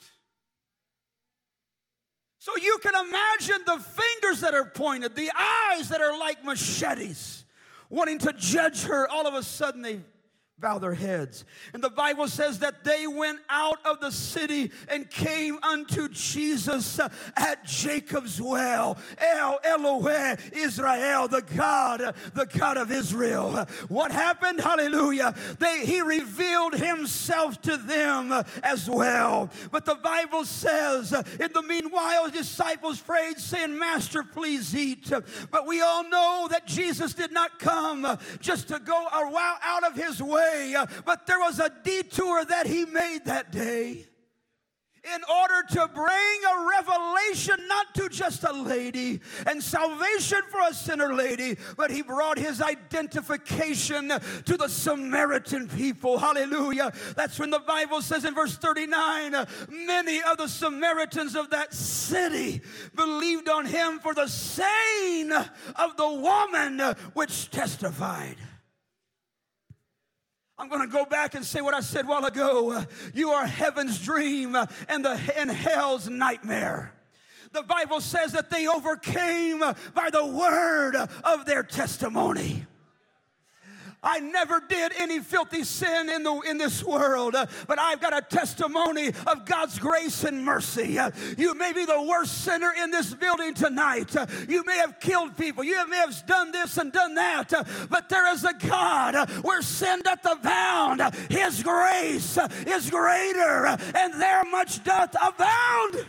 So 2.38 2.52
you 2.62 2.78
can 2.82 2.94
imagine 2.94 3.62
the 3.66 3.78
fingers 3.78 4.40
that 4.40 4.54
are 4.54 4.64
pointed, 4.64 5.16
the 5.16 5.30
eyes 5.38 5.90
that 5.90 6.00
are 6.00 6.18
like 6.18 6.42
machetes, 6.46 7.44
wanting 7.90 8.20
to 8.20 8.32
judge 8.32 8.84
her. 8.84 9.06
All 9.06 9.26
of 9.26 9.34
a 9.34 9.42
sudden, 9.42 9.82
they 9.82 10.00
bow 10.60 10.78
their 10.78 10.94
heads. 10.94 11.44
And 11.72 11.82
the 11.82 11.90
Bible 11.90 12.28
says 12.28 12.58
that 12.58 12.84
they 12.84 13.06
went 13.06 13.40
out 13.48 13.78
of 13.84 14.00
the 14.00 14.10
city 14.10 14.70
and 14.88 15.08
came 15.10 15.58
unto 15.62 16.08
Jesus 16.08 17.00
at 17.36 17.64
Jacob's 17.64 18.40
well. 18.40 18.98
El 19.18 19.58
Elohe 19.60 20.38
Israel, 20.52 21.28
the 21.28 21.42
God, 21.42 22.14
the 22.34 22.46
God 22.46 22.76
of 22.76 22.92
Israel. 22.92 23.66
What 23.88 24.12
happened? 24.12 24.60
Hallelujah. 24.60 25.34
They, 25.58 25.86
he 25.86 26.00
revealed 26.00 26.74
himself 26.74 27.60
to 27.62 27.76
them 27.76 28.32
as 28.62 28.88
well. 28.88 29.50
But 29.70 29.84
the 29.86 29.94
Bible 29.94 30.44
says, 30.44 31.12
in 31.12 31.52
the 31.52 31.62
meanwhile, 31.62 32.28
his 32.28 32.50
disciples 32.50 33.00
prayed, 33.00 33.38
saying, 33.38 33.78
Master, 33.78 34.22
please 34.22 34.74
eat. 34.76 35.10
But 35.50 35.66
we 35.66 35.80
all 35.80 36.08
know 36.08 36.48
that 36.50 36.66
Jesus 36.66 37.14
did 37.14 37.32
not 37.32 37.58
come 37.58 38.18
just 38.40 38.68
to 38.68 38.78
go 38.78 39.06
out 39.12 39.84
of 39.84 39.94
his 39.94 40.22
way 40.22 40.49
way, 40.50 40.74
uh, 40.74 40.86
but 41.04 41.26
there 41.26 41.38
was 41.38 41.58
a 41.58 41.70
detour 41.82 42.44
that 42.44 42.66
he 42.66 42.84
made 42.84 43.24
that 43.26 43.50
day 43.50 44.06
in 45.02 45.20
order 45.34 45.62
to 45.66 45.88
bring 45.94 46.06
a 46.06 46.68
revelation 46.68 47.56
not 47.68 47.94
to 47.94 48.08
just 48.10 48.44
a 48.44 48.52
lady 48.52 49.18
and 49.46 49.62
salvation 49.62 50.40
for 50.50 50.60
a 50.68 50.74
sinner 50.74 51.14
lady, 51.14 51.56
but 51.78 51.90
he 51.90 52.02
brought 52.02 52.38
his 52.38 52.60
identification 52.60 54.08
to 54.44 54.56
the 54.58 54.68
Samaritan 54.68 55.68
people. 55.68 56.18
Hallelujah. 56.18 56.92
That's 57.16 57.38
when 57.38 57.48
the 57.48 57.60
Bible 57.60 58.02
says 58.02 58.26
in 58.26 58.34
verse 58.34 58.56
39 58.58 59.46
many 59.70 60.20
of 60.22 60.36
the 60.36 60.48
Samaritans 60.48 61.34
of 61.34 61.48
that 61.50 61.72
city 61.72 62.60
believed 62.94 63.48
on 63.48 63.64
him 63.64 64.00
for 64.00 64.12
the 64.12 64.26
saying 64.26 65.32
of 65.32 65.96
the 65.96 66.10
woman 66.10 66.78
which 67.14 67.50
testified. 67.50 68.36
I'm 70.60 70.68
going 70.68 70.82
to 70.82 70.92
go 70.92 71.06
back 71.06 71.34
and 71.34 71.42
say 71.42 71.62
what 71.62 71.72
I 71.72 71.80
said 71.80 72.04
a 72.04 72.08
while 72.08 72.26
ago. 72.26 72.84
You 73.14 73.30
are 73.30 73.46
heaven's 73.46 73.98
dream 73.98 74.54
and, 74.88 75.02
the, 75.02 75.18
and 75.34 75.50
hell's 75.50 76.06
nightmare. 76.06 76.92
The 77.52 77.62
Bible 77.62 78.02
says 78.02 78.32
that 78.32 78.50
they 78.50 78.66
overcame 78.66 79.60
by 79.60 80.10
the 80.12 80.26
word 80.26 80.96
of 80.96 81.46
their 81.46 81.62
testimony. 81.62 82.66
I 84.02 84.20
never 84.20 84.62
did 84.66 84.92
any 84.98 85.20
filthy 85.20 85.62
sin 85.62 86.08
in, 86.08 86.22
the, 86.22 86.40
in 86.48 86.56
this 86.56 86.82
world, 86.82 87.34
uh, 87.34 87.46
but 87.66 87.78
I've 87.78 88.00
got 88.00 88.16
a 88.16 88.22
testimony 88.22 89.08
of 89.26 89.44
God's 89.44 89.78
grace 89.78 90.24
and 90.24 90.42
mercy. 90.42 90.98
Uh, 90.98 91.10
you 91.36 91.54
may 91.54 91.74
be 91.74 91.84
the 91.84 92.00
worst 92.02 92.42
sinner 92.42 92.72
in 92.82 92.90
this 92.90 93.12
building 93.12 93.52
tonight. 93.52 94.16
Uh, 94.16 94.26
you 94.48 94.64
may 94.64 94.78
have 94.78 95.00
killed 95.00 95.36
people. 95.36 95.64
You 95.64 95.86
may 95.88 95.98
have 95.98 96.24
done 96.26 96.50
this 96.50 96.78
and 96.78 96.90
done 96.92 97.14
that, 97.16 97.52
but 97.90 98.08
there 98.08 98.32
is 98.32 98.44
a 98.44 98.54
God 98.54 99.28
where 99.42 99.60
sin 99.60 100.00
doth 100.02 100.24
abound. 100.24 101.02
His 101.28 101.62
grace 101.62 102.38
is 102.66 102.88
greater, 102.88 103.66
and 103.66 104.14
there 104.14 104.44
much 104.44 104.82
doth 104.82 105.14
abound. 105.14 106.06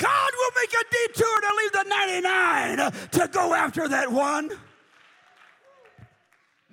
God 0.00 0.30
will 0.36 0.50
make 0.60 0.72
a 0.72 0.83
leave 2.84 3.10
the 3.10 3.18
99 3.18 3.28
to 3.28 3.32
go 3.32 3.54
after 3.54 3.88
that 3.88 4.12
one. 4.12 4.50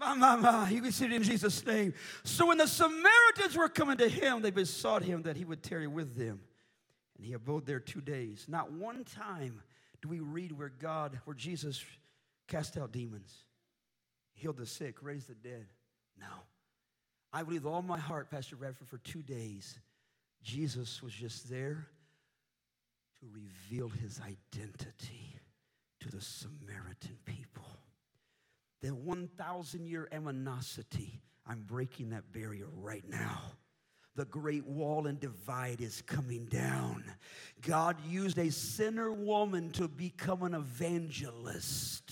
My, 0.01 0.15
my, 0.15 0.35
my. 0.35 0.69
You 0.69 0.81
can 0.81 0.91
see 0.91 1.05
it 1.05 1.13
in 1.13 1.21
Jesus' 1.21 1.63
name. 1.63 1.93
So 2.23 2.47
when 2.47 2.57
the 2.57 2.67
Samaritans 2.67 3.55
were 3.55 3.69
coming 3.69 3.97
to 3.97 4.09
him, 4.09 4.41
they 4.41 4.49
besought 4.49 5.03
him 5.03 5.21
that 5.23 5.37
he 5.37 5.45
would 5.45 5.61
tarry 5.61 5.87
with 5.87 6.15
them. 6.15 6.41
And 7.17 7.25
he 7.25 7.33
abode 7.33 7.67
there 7.67 7.79
two 7.79 8.01
days. 8.01 8.45
Not 8.47 8.71
one 8.71 9.03
time 9.03 9.61
do 10.01 10.09
we 10.09 10.19
read 10.19 10.51
where 10.51 10.69
God, 10.69 11.19
where 11.25 11.35
Jesus 11.35 11.85
cast 12.47 12.77
out 12.77 12.91
demons, 12.91 13.31
healed 14.33 14.57
the 14.57 14.65
sick, 14.65 15.03
raised 15.03 15.29
the 15.29 15.35
dead. 15.35 15.67
No. 16.19 16.25
I 17.31 17.43
believe 17.43 17.67
all 17.67 17.83
my 17.83 17.99
heart, 17.99 18.31
Pastor 18.31 18.55
Bradford, 18.55 18.87
for 18.87 18.97
two 18.97 19.21
days, 19.21 19.79
Jesus 20.41 21.03
was 21.03 21.13
just 21.13 21.47
there 21.47 21.85
to 23.19 23.27
reveal 23.31 23.87
his 23.87 24.19
identity 24.19 25.40
to 26.01 26.09
the 26.09 26.21
Samaritan 26.21 27.17
people. 27.25 27.65
The 28.81 28.89
1,000 28.89 29.85
year 29.85 30.07
animosity, 30.11 31.21
I'm 31.47 31.61
breaking 31.61 32.09
that 32.09 32.31
barrier 32.31 32.67
right 32.73 33.07
now. 33.07 33.41
The 34.15 34.25
great 34.25 34.65
wall 34.65 35.07
and 35.07 35.19
divide 35.19 35.79
is 35.79 36.01
coming 36.01 36.45
down. 36.45 37.05
God 37.61 37.95
used 38.05 38.37
a 38.37 38.51
sinner 38.51 39.11
woman 39.11 39.71
to 39.71 39.87
become 39.87 40.43
an 40.43 40.53
evangelist. 40.53 42.11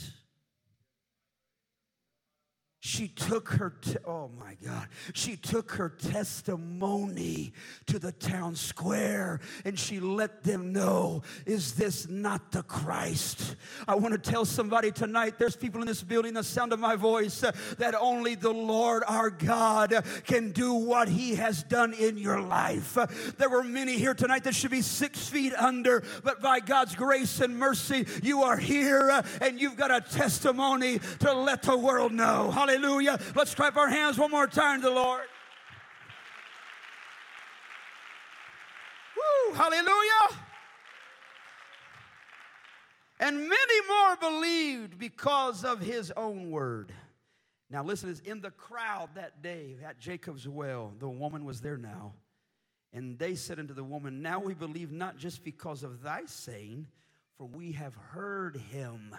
She 2.82 3.10
took 3.10 3.50
her, 3.50 3.74
oh 4.08 4.30
my 4.40 4.56
God, 4.66 4.88
she 5.14 5.36
took 5.36 5.74
her 5.74 5.90
testimony 5.90 7.52
to 7.88 8.00
the 8.00 8.14
town 8.14 8.56
square 8.56 9.42
and 9.66 9.78
she 9.78 10.00
let 10.00 10.46
them 10.46 10.72
know, 10.72 11.24
is 11.46 11.74
this 11.74 12.08
not 12.08 12.54
the 12.54 12.64
Christ? 12.64 13.58
I 13.86 13.96
want 13.96 14.14
to 14.14 14.32
tell 14.32 14.46
somebody 14.46 14.92
tonight, 14.92 15.38
there's 15.38 15.58
people 15.58 15.82
in 15.82 15.88
this 15.88 16.02
building, 16.02 16.34
the 16.34 16.42
sound 16.42 16.72
of 16.72 16.80
my 16.80 16.96
voice, 16.96 17.44
uh, 17.44 17.52
that 17.80 17.96
only 17.96 18.36
the 18.36 18.54
Lord 18.54 19.04
our 19.10 19.30
God 19.30 19.94
can 20.24 20.54
do 20.54 20.74
what 20.74 21.10
he 21.10 21.36
has 21.36 21.64
done 21.64 21.94
in 21.94 22.18
your 22.18 22.40
life. 22.40 22.98
Uh, 22.98 23.08
there 23.38 23.50
were 23.50 23.64
many 23.64 23.98
here 23.98 24.14
tonight 24.14 24.46
that 24.46 24.56
should 24.56 24.72
be 24.72 24.82
six 24.82 25.28
feet 25.28 25.54
under, 25.56 26.02
but 26.24 26.42
by 26.42 26.62
God's 26.62 26.96
grace 26.96 27.42
and 27.42 27.60
mercy, 27.60 28.08
you 28.24 28.44
are 28.44 28.58
here 28.58 29.12
uh, 29.12 29.22
and 29.42 29.60
you've 29.60 29.76
got 29.76 29.92
a 29.92 30.00
testimony 30.00 31.00
to 31.20 31.34
let 31.34 31.64
the 31.64 31.78
world 31.78 32.14
know. 32.14 32.50
Hallelujah. 32.50 32.69
Let's 33.36 33.56
clap 33.56 33.78
our 33.78 33.90
hands 33.90 34.18
one 34.18 34.32
more 34.32 34.48
time 34.48 34.82
to 34.82 34.90
the 34.90 34.94
Lord. 34.94 35.24
Woo, 39.16 39.56
hallelujah. 39.56 40.46
And 43.20 43.38
many 43.38 43.88
more 43.88 44.16
believed 44.18 44.98
because 44.98 45.66
of 45.66 45.80
his 45.80 46.12
own 46.16 46.52
word. 46.52 46.94
Now, 47.70 47.84
listen, 47.84 48.10
it's 48.10 48.22
in 48.22 48.42
the 48.42 48.52
crowd 48.52 49.10
that 49.16 49.42
day 49.42 49.78
at 49.86 50.00
Jacob's 50.00 50.48
well. 50.48 50.94
The 51.00 51.10
woman 51.10 51.46
was 51.46 51.62
there 51.62 51.78
now. 51.78 52.14
And 52.94 53.20
they 53.20 53.36
said 53.36 53.60
unto 53.60 53.74
the 53.74 53.84
woman, 53.84 54.22
Now 54.22 54.40
we 54.40 54.54
believe 54.54 54.92
not 54.92 55.18
just 55.18 55.44
because 55.44 55.84
of 55.84 56.02
thy 56.02 56.26
saying, 56.26 56.88
for 57.38 57.46
we 57.46 57.74
have 57.74 57.96
heard 57.96 58.58
him 58.58 59.16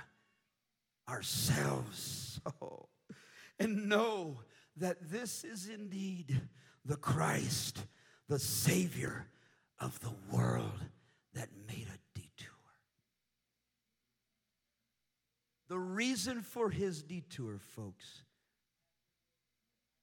ourselves. 1.08 2.40
Oh 2.62 2.86
and 3.60 3.88
know 3.88 4.40
that 4.78 5.10
this 5.10 5.44
is 5.44 5.68
indeed 5.68 6.40
the 6.84 6.96
Christ, 6.96 7.84
the 8.26 8.38
Savior 8.38 9.26
of 9.78 10.00
the 10.00 10.14
world 10.34 10.80
that 11.34 11.48
made 11.68 11.86
a 11.86 12.18
detour. 12.18 12.48
The 15.68 15.78
reason 15.78 16.40
for 16.40 16.70
his 16.70 17.02
detour, 17.02 17.58
folks, 17.76 18.22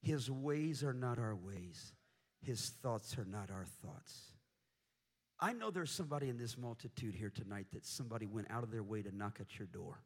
his 0.00 0.30
ways 0.30 0.84
are 0.84 0.94
not 0.94 1.18
our 1.18 1.34
ways, 1.34 1.92
his 2.40 2.70
thoughts 2.82 3.18
are 3.18 3.26
not 3.26 3.50
our 3.50 3.66
thoughts. 3.82 4.32
I 5.40 5.52
know 5.52 5.70
there's 5.70 5.90
somebody 5.90 6.28
in 6.28 6.36
this 6.36 6.56
multitude 6.56 7.14
here 7.14 7.30
tonight 7.30 7.66
that 7.72 7.84
somebody 7.84 8.26
went 8.26 8.50
out 8.50 8.62
of 8.62 8.70
their 8.70 8.82
way 8.82 9.02
to 9.02 9.14
knock 9.14 9.38
at 9.40 9.58
your 9.58 9.66
door. 9.66 10.02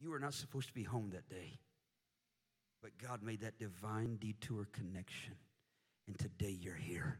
You 0.00 0.10
were 0.10 0.18
not 0.18 0.34
supposed 0.34 0.68
to 0.68 0.74
be 0.74 0.84
home 0.84 1.10
that 1.10 1.28
day. 1.28 1.58
But 2.82 2.96
God 2.98 3.22
made 3.22 3.40
that 3.40 3.58
divine 3.58 4.16
detour 4.16 4.68
connection. 4.72 5.34
And 6.06 6.18
today 6.18 6.56
you're 6.60 6.74
here. 6.74 7.18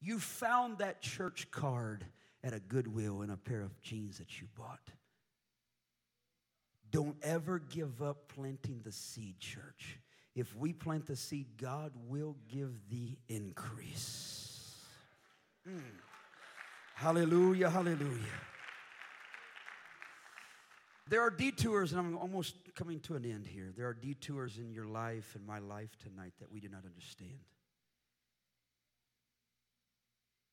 You 0.00 0.18
found 0.18 0.78
that 0.78 1.02
church 1.02 1.50
card 1.50 2.04
at 2.42 2.52
a 2.52 2.60
Goodwill 2.60 3.22
in 3.22 3.30
a 3.30 3.36
pair 3.36 3.62
of 3.62 3.80
jeans 3.80 4.18
that 4.18 4.40
you 4.40 4.48
bought. 4.56 4.90
Don't 6.90 7.16
ever 7.22 7.58
give 7.58 8.02
up 8.02 8.28
planting 8.28 8.80
the 8.84 8.92
seed, 8.92 9.40
church. 9.40 9.98
If 10.34 10.54
we 10.56 10.72
plant 10.72 11.06
the 11.06 11.16
seed, 11.16 11.46
God 11.56 11.92
will 12.08 12.36
give 12.48 12.72
the 12.90 13.16
increase. 13.28 14.78
Mm. 15.68 15.80
Hallelujah, 16.94 17.70
hallelujah. 17.70 18.40
There 21.08 21.20
are 21.20 21.30
detours, 21.30 21.92
and 21.92 22.00
I'm 22.00 22.16
almost 22.16 22.61
coming 22.74 23.00
to 23.00 23.14
an 23.14 23.24
end 23.24 23.46
here. 23.46 23.72
There 23.76 23.86
are 23.86 23.94
detours 23.94 24.58
in 24.58 24.72
your 24.72 24.86
life 24.86 25.34
and 25.34 25.46
my 25.46 25.58
life 25.58 25.90
tonight 25.98 26.32
that 26.40 26.50
we 26.50 26.60
do 26.60 26.68
not 26.68 26.84
understand. 26.84 27.40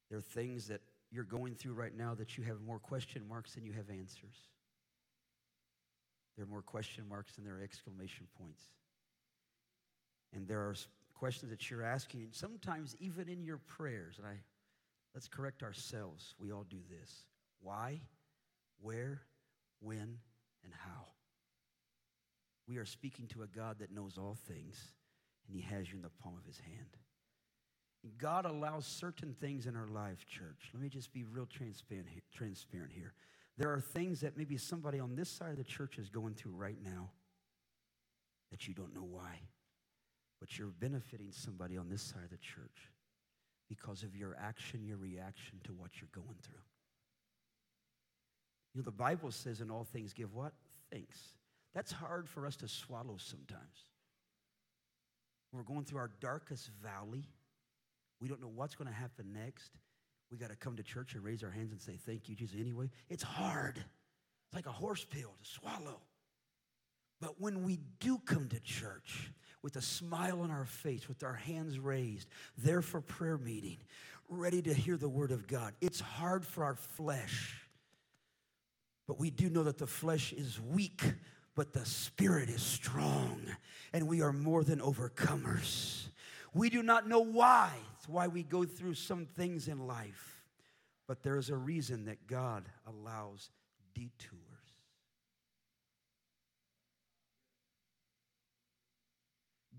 There 0.10 0.18
are 0.18 0.22
things 0.22 0.68
that 0.68 0.82
you're 1.12 1.24
going 1.24 1.56
through 1.56 1.74
right 1.74 1.96
now 1.96 2.16
that 2.16 2.38
you 2.38 2.44
have 2.44 2.62
more 2.62 2.80
question 2.80 3.28
marks 3.28 3.56
than 3.56 3.66
you 3.66 3.74
have 3.74 3.90
answers. 3.90 4.48
There 6.36 6.46
are 6.46 6.50
more 6.50 6.62
question 6.62 7.08
marks 7.08 7.36
than 7.36 7.46
there 7.46 7.56
are 7.56 7.62
exclamation 7.62 8.28
points. 8.40 8.64
And 10.34 10.48
there 10.48 10.60
are 10.60 10.76
questions 11.14 11.52
that 11.52 11.70
you're 11.70 11.84
asking, 11.84 12.22
and 12.22 12.34
sometimes 12.34 12.96
even 13.00 13.28
in 13.28 13.44
your 13.44 13.58
prayers, 13.58 14.16
and 14.18 14.28
I 14.28 14.40
let's 15.14 15.28
correct 15.28 15.64
ourselves. 15.64 16.36
We 16.40 16.52
all 16.52 16.66
do 16.70 16.78
this. 16.90 17.26
Why, 17.62 18.02
where, 18.82 19.22
when, 19.82 20.20
and 20.64 20.74
how. 20.86 21.08
We 22.70 22.78
are 22.78 22.86
speaking 22.86 23.26
to 23.30 23.42
a 23.42 23.48
God 23.48 23.78
that 23.80 23.92
knows 23.92 24.20
all 24.20 24.38
things, 24.48 24.94
and 25.48 25.56
He 25.56 25.62
has 25.64 25.90
you 25.90 25.96
in 25.96 26.04
the 26.04 26.12
palm 26.22 26.36
of 26.38 26.46
His 26.46 26.60
hand. 26.60 26.98
And 28.04 28.16
God 28.18 28.46
allows 28.46 28.86
certain 28.86 29.36
things 29.42 29.66
in 29.66 29.76
our 29.76 29.88
life, 29.88 30.26
church. 30.28 30.70
Let 30.74 30.82
me 30.84 30.88
just 30.88 31.12
be 31.12 31.24
real 31.24 31.48
transparent 31.48 32.92
here. 32.94 33.14
There 33.58 33.74
are 33.74 33.82
things 33.82 34.22
that 34.22 34.38
maybe 34.38 34.56
somebody 34.56 35.00
on 35.00 35.16
this 35.16 35.30
side 35.30 35.50
of 35.50 35.58
the 35.58 35.64
church 35.64 35.98
is 35.98 36.10
going 36.10 36.36
through 36.36 36.54
right 36.54 36.78
now 36.82 37.10
that 38.52 38.68
you 38.68 38.74
don't 38.74 38.94
know 38.94 39.08
why. 39.10 39.42
But 40.40 40.58
you're 40.58 40.68
benefiting 40.68 41.32
somebody 41.32 41.76
on 41.76 41.90
this 41.90 42.02
side 42.02 42.24
of 42.24 42.30
the 42.30 42.38
church 42.38 42.92
because 43.68 44.04
of 44.04 44.16
your 44.16 44.38
action, 44.40 44.86
your 44.86 44.98
reaction 44.98 45.60
to 45.66 45.74
what 45.74 45.90
you're 46.00 46.10
going 46.14 46.38
through. 46.42 46.62
You 48.74 48.80
know, 48.82 48.86
the 48.86 48.92
Bible 48.92 49.32
says 49.32 49.60
in 49.60 49.72
all 49.72 49.84
things 49.84 50.14
give 50.14 50.34
what? 50.34 50.54
Thanks. 50.92 51.34
That's 51.74 51.92
hard 51.92 52.28
for 52.28 52.46
us 52.46 52.56
to 52.58 52.68
swallow 52.68 53.18
sometimes. 53.18 53.86
We're 55.52 55.64
going 55.64 55.84
through 55.84 56.00
our 56.00 56.12
darkest 56.20 56.70
valley, 56.84 57.26
we 58.22 58.28
don't 58.28 58.42
know 58.42 58.52
what's 58.54 58.76
going 58.76 58.90
to 58.90 58.94
happen 58.94 59.34
next. 59.34 59.72
We 60.32 60.38
got 60.38 60.52
to 60.52 60.56
come 60.56 60.76
to 60.76 60.84
church 60.84 61.16
and 61.16 61.24
raise 61.24 61.42
our 61.44 61.50
hands 61.50 61.72
and 61.72 61.82
say, 61.82 61.98
Thank 62.06 62.30
you, 62.30 62.36
Jesus, 62.36 62.60
anyway. 62.60 62.92
It's 63.10 63.24
hard. 63.24 63.78
It's 63.78 64.56
like 64.56 64.68
a 64.68 64.72
horse 64.72 65.04
pill 65.06 65.34
to 65.42 65.50
swallow. 65.50 66.02
But 67.20 67.40
when 67.40 67.64
we 67.64 67.80
do 68.00 68.20
come 68.26 68.48
to 68.50 68.60
church 68.60 69.32
with 69.64 69.76
a 69.76 69.82
smile 69.82 70.42
on 70.42 70.52
our 70.52 70.66
face, 70.66 71.08
with 71.08 71.24
our 71.24 71.34
hands 71.34 71.80
raised, 71.80 72.28
there 72.58 72.82
for 72.82 73.02
prayer 73.02 73.38
meeting, 73.38 73.78
ready 74.30 74.62
to 74.62 74.74
hear 74.74 74.98
the 74.98 75.10
word 75.10 75.32
of 75.32 75.48
God, 75.48 75.74
it's 75.82 76.00
hard 76.00 76.46
for 76.46 76.64
our 76.64 76.76
flesh 76.76 77.60
but 79.10 79.20
we 79.20 79.32
do 79.32 79.50
know 79.50 79.64
that 79.64 79.80
the 79.80 79.88
flesh 79.88 80.34
is 80.34 80.62
weak, 80.62 81.02
but 81.60 81.74
the 81.74 81.86
spirit 81.86 82.48
is 82.48 82.62
strong, 82.62 83.42
and 83.92 84.08
we 84.08 84.22
are 84.22 84.32
more 84.32 84.64
than 84.64 84.80
overcomers. 84.80 86.08
We 86.54 86.70
do 86.70 86.82
not 86.82 87.06
know 87.06 87.20
why. 87.20 87.74
It's 87.98 88.08
why 88.08 88.30
we 88.30 88.44
go 88.44 88.64
through 88.64 88.94
some 88.94 89.26
things 89.26 89.68
in 89.68 89.86
life. 89.86 90.42
But 91.06 91.22
there 91.22 91.36
is 91.36 91.50
a 91.50 91.58
reason 91.58 92.06
that 92.06 92.28
God 92.28 92.70
allows 92.88 93.50
detours. 93.94 94.40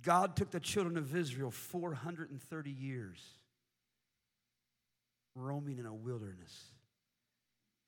God 0.02 0.36
took 0.36 0.50
the 0.50 0.60
children 0.60 0.98
of 0.98 1.16
Israel 1.16 1.50
430 1.50 2.70
years 2.70 3.18
roaming 5.34 5.78
in 5.78 5.86
a 5.86 5.94
wilderness 5.94 6.72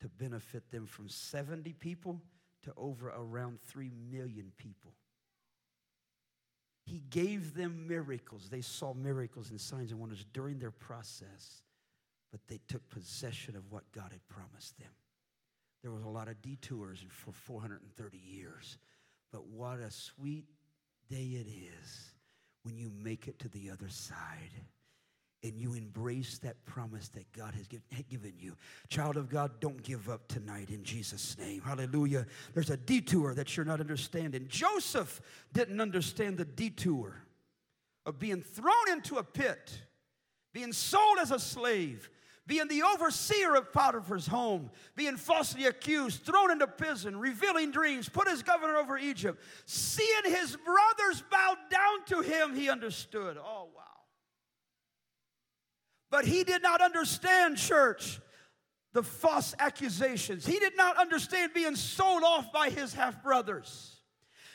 to 0.01 0.09
benefit 0.09 0.71
them 0.71 0.87
from 0.87 1.09
70 1.09 1.73
people 1.73 2.23
to 2.63 2.73
over 2.77 3.09
around 3.09 3.59
3 3.61 3.91
million 4.11 4.51
people. 4.57 4.93
He 6.85 7.01
gave 7.09 7.53
them 7.53 7.87
miracles. 7.87 8.49
They 8.49 8.61
saw 8.61 8.93
miracles 8.93 9.49
and 9.51 9.59
signs 9.59 9.91
and 9.91 9.99
wonders 9.99 10.25
during 10.33 10.59
their 10.59 10.71
process, 10.71 11.61
but 12.31 12.41
they 12.47 12.59
took 12.67 12.89
possession 12.89 13.55
of 13.55 13.71
what 13.71 13.89
God 13.93 14.11
had 14.11 14.27
promised 14.27 14.77
them. 14.79 14.91
There 15.81 15.91
was 15.91 16.03
a 16.03 16.09
lot 16.09 16.27
of 16.27 16.41
detours 16.41 17.03
for 17.09 17.31
430 17.31 18.17
years, 18.17 18.77
but 19.31 19.47
what 19.47 19.79
a 19.79 19.91
sweet 19.91 20.45
day 21.09 21.37
it 21.39 21.47
is 21.47 22.13
when 22.63 22.77
you 22.77 22.91
make 23.03 23.27
it 23.27 23.39
to 23.39 23.49
the 23.49 23.69
other 23.69 23.89
side 23.89 24.51
and 25.43 25.59
you 25.59 25.73
embrace 25.73 26.37
that 26.39 26.63
promise 26.65 27.09
that 27.09 27.31
God 27.33 27.53
has 27.53 27.67
given 27.67 28.33
you. 28.39 28.55
Child 28.87 29.17
of 29.17 29.29
God, 29.29 29.51
don't 29.59 29.81
give 29.83 30.09
up 30.09 30.27
tonight 30.27 30.69
in 30.69 30.83
Jesus' 30.83 31.37
name. 31.37 31.61
Hallelujah. 31.61 32.25
There's 32.53 32.69
a 32.69 32.77
detour 32.77 33.33
that 33.35 33.55
you're 33.55 33.65
not 33.65 33.81
understanding. 33.81 34.45
Joseph 34.47 35.21
didn't 35.51 35.81
understand 35.81 36.37
the 36.37 36.45
detour 36.45 37.15
of 38.05 38.19
being 38.19 38.41
thrown 38.41 38.89
into 38.91 39.17
a 39.17 39.23
pit, 39.23 39.81
being 40.53 40.71
sold 40.71 41.17
as 41.21 41.31
a 41.31 41.39
slave, 41.39 42.09
being 42.45 42.67
the 42.67 42.83
overseer 42.83 43.55
of 43.55 43.71
Potiphar's 43.71 44.27
home, 44.27 44.69
being 44.95 45.15
falsely 45.15 45.65
accused, 45.65 46.23
thrown 46.23 46.51
into 46.51 46.67
prison, 46.67 47.17
revealing 47.17 47.71
dreams, 47.71 48.09
put 48.09 48.27
as 48.27 48.43
governor 48.43 48.75
over 48.75 48.97
Egypt, 48.97 49.41
seeing 49.65 50.23
his 50.25 50.57
brothers 50.57 51.23
bow 51.31 51.55
down 51.69 52.05
to 52.07 52.21
him, 52.21 52.53
he 52.53 52.69
understood. 52.69 53.37
Oh, 53.37 53.69
wow. 53.75 53.83
But 56.13 56.25
he 56.25 56.43
did 56.43 56.61
not 56.61 56.79
understand, 56.79 57.57
church, 57.57 58.21
the 58.93 59.01
false 59.01 59.55
accusations. 59.57 60.45
He 60.45 60.59
did 60.59 60.77
not 60.77 60.95
understand 60.95 61.55
being 61.55 61.75
sold 61.75 62.21
off 62.21 62.53
by 62.53 62.69
his 62.69 62.93
half 62.93 63.23
brothers. 63.23 63.99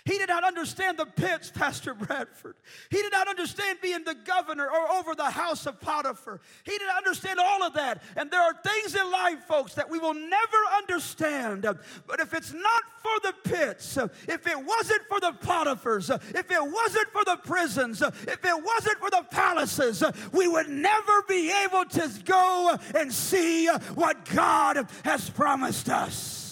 He 0.09 0.17
did 0.17 0.31
not 0.31 0.43
understand 0.43 0.97
the 0.97 1.05
pits, 1.05 1.51
Pastor 1.55 1.93
Bradford. 1.93 2.57
He 2.89 2.97
did 2.97 3.13
not 3.13 3.29
understand 3.29 3.81
being 3.83 4.05
the 4.05 4.15
governor 4.15 4.67
or 4.67 4.91
over 4.93 5.15
the 5.15 5.29
house 5.29 5.67
of 5.67 5.79
Potiphar. 5.81 6.41
He 6.65 6.79
did 6.79 6.87
not 6.87 6.97
understand 6.97 7.39
all 7.39 7.63
of 7.63 7.75
that. 7.75 8.03
And 8.17 8.31
there 8.31 8.41
are 8.41 8.55
things 8.65 8.95
in 8.95 9.11
life, 9.11 9.41
folks, 9.47 9.75
that 9.75 9.91
we 9.91 9.99
will 9.99 10.15
never 10.15 10.57
understand. 10.79 11.67
But 12.07 12.21
if 12.21 12.33
it's 12.33 12.55
not 12.55 12.85
for 13.03 13.21
the 13.23 13.35
pits, 13.45 13.99
if 14.27 14.47
it 14.47 14.57
wasn't 14.57 15.03
for 15.09 15.21
the 15.21 15.33
Potiphars, 15.43 16.09
if 16.09 16.51
it 16.51 16.63
wasn't 16.63 17.09
for 17.09 17.25
the 17.27 17.37
prisons, 17.45 18.01
if 18.01 18.43
it 18.47 18.65
wasn't 18.65 18.99
for 19.01 19.11
the 19.11 19.27
palaces, 19.31 20.03
we 20.33 20.49
would 20.49 20.71
never 20.71 21.21
be 21.29 21.53
able 21.67 21.85
to 21.85 22.11
go 22.25 22.79
and 22.95 23.13
see 23.13 23.67
what 23.95 24.25
God 24.25 24.89
has 25.05 25.29
promised 25.29 25.91
us. 25.91 26.48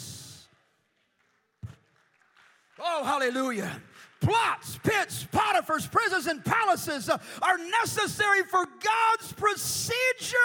Oh, 2.78 3.04
hallelujah. 3.04 3.80
Plots, 4.20 4.78
pits, 4.82 5.26
Potiphar's, 5.30 5.86
prisons, 5.86 6.26
and 6.26 6.44
palaces 6.44 7.08
uh, 7.08 7.18
are 7.42 7.58
necessary 7.58 8.42
for 8.42 8.64
God's 8.64 9.32
procedure, 9.34 10.36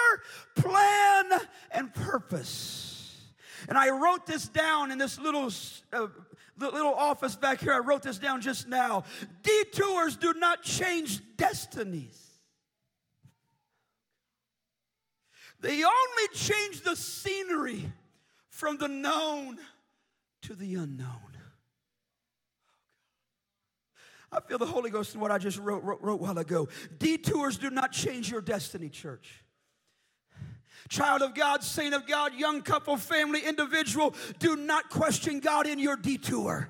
plan, 0.54 1.30
and 1.70 1.92
purpose. 1.94 3.16
And 3.68 3.78
I 3.78 3.90
wrote 3.90 4.26
this 4.26 4.48
down 4.48 4.90
in 4.90 4.98
this 4.98 5.18
little 5.18 5.50
uh, 5.92 6.08
little 6.58 6.94
office 6.94 7.34
back 7.34 7.60
here. 7.60 7.72
I 7.72 7.78
wrote 7.78 8.02
this 8.02 8.18
down 8.18 8.40
just 8.40 8.68
now. 8.68 9.04
Detours 9.42 10.16
do 10.16 10.34
not 10.34 10.62
change 10.62 11.20
destinies. 11.36 12.18
They 15.60 15.82
only 15.82 16.28
change 16.34 16.82
the 16.82 16.96
scenery 16.96 17.90
from 18.48 18.76
the 18.78 18.88
known 18.88 19.58
to 20.42 20.54
the 20.54 20.74
unknown. 20.74 21.31
I 24.32 24.40
feel 24.40 24.58
the 24.58 24.66
Holy 24.66 24.90
Ghost 24.90 25.14
in 25.14 25.20
what 25.20 25.30
I 25.30 25.38
just 25.38 25.58
wrote, 25.58 25.82
wrote, 25.84 26.00
wrote 26.00 26.20
while 26.20 26.38
ago. 26.38 26.68
Detours 26.98 27.58
do 27.58 27.70
not 27.70 27.92
change 27.92 28.30
your 28.30 28.40
destiny, 28.40 28.88
church. 28.88 29.44
Child 30.88 31.22
of 31.22 31.34
God, 31.34 31.62
saint 31.62 31.94
of 31.94 32.06
God, 32.06 32.34
young 32.34 32.62
couple, 32.62 32.96
family, 32.96 33.40
individual, 33.46 34.14
do 34.38 34.56
not 34.56 34.88
question 34.90 35.40
God 35.40 35.66
in 35.66 35.78
your 35.78 35.96
detour. 35.96 36.68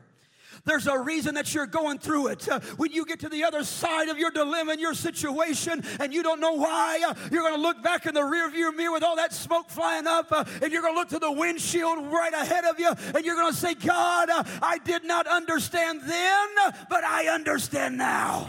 There's 0.64 0.86
a 0.86 0.98
reason 0.98 1.34
that 1.34 1.52
you're 1.54 1.66
going 1.66 1.98
through 1.98 2.28
it. 2.28 2.48
Uh, 2.48 2.60
when 2.76 2.92
you 2.92 3.04
get 3.04 3.20
to 3.20 3.28
the 3.28 3.44
other 3.44 3.64
side 3.64 4.08
of 4.08 4.18
your 4.18 4.30
dilemma 4.30 4.72
and 4.72 4.80
your 4.80 4.94
situation 4.94 5.82
and 5.98 6.14
you 6.14 6.22
don't 6.22 6.40
know 6.40 6.52
why, 6.52 7.02
uh, 7.08 7.14
you're 7.32 7.42
going 7.42 7.56
to 7.56 7.60
look 7.60 7.82
back 7.82 8.06
in 8.06 8.14
the 8.14 8.20
rearview 8.20 8.74
mirror 8.76 8.92
with 8.92 9.02
all 9.02 9.16
that 9.16 9.32
smoke 9.32 9.68
flying 9.68 10.06
up 10.06 10.30
uh, 10.30 10.44
and 10.62 10.72
you're 10.72 10.82
going 10.82 10.94
to 10.94 10.98
look 10.98 11.08
to 11.08 11.18
the 11.18 11.32
windshield 11.32 12.06
right 12.12 12.32
ahead 12.32 12.64
of 12.64 12.78
you 12.78 12.92
and 13.14 13.24
you're 13.24 13.36
going 13.36 13.52
to 13.52 13.58
say, 13.58 13.74
God, 13.74 14.28
I 14.62 14.78
did 14.84 15.04
not 15.04 15.26
understand 15.26 16.02
then, 16.06 16.48
but 16.88 17.02
I 17.02 17.26
understand 17.28 17.98
now. 17.98 18.48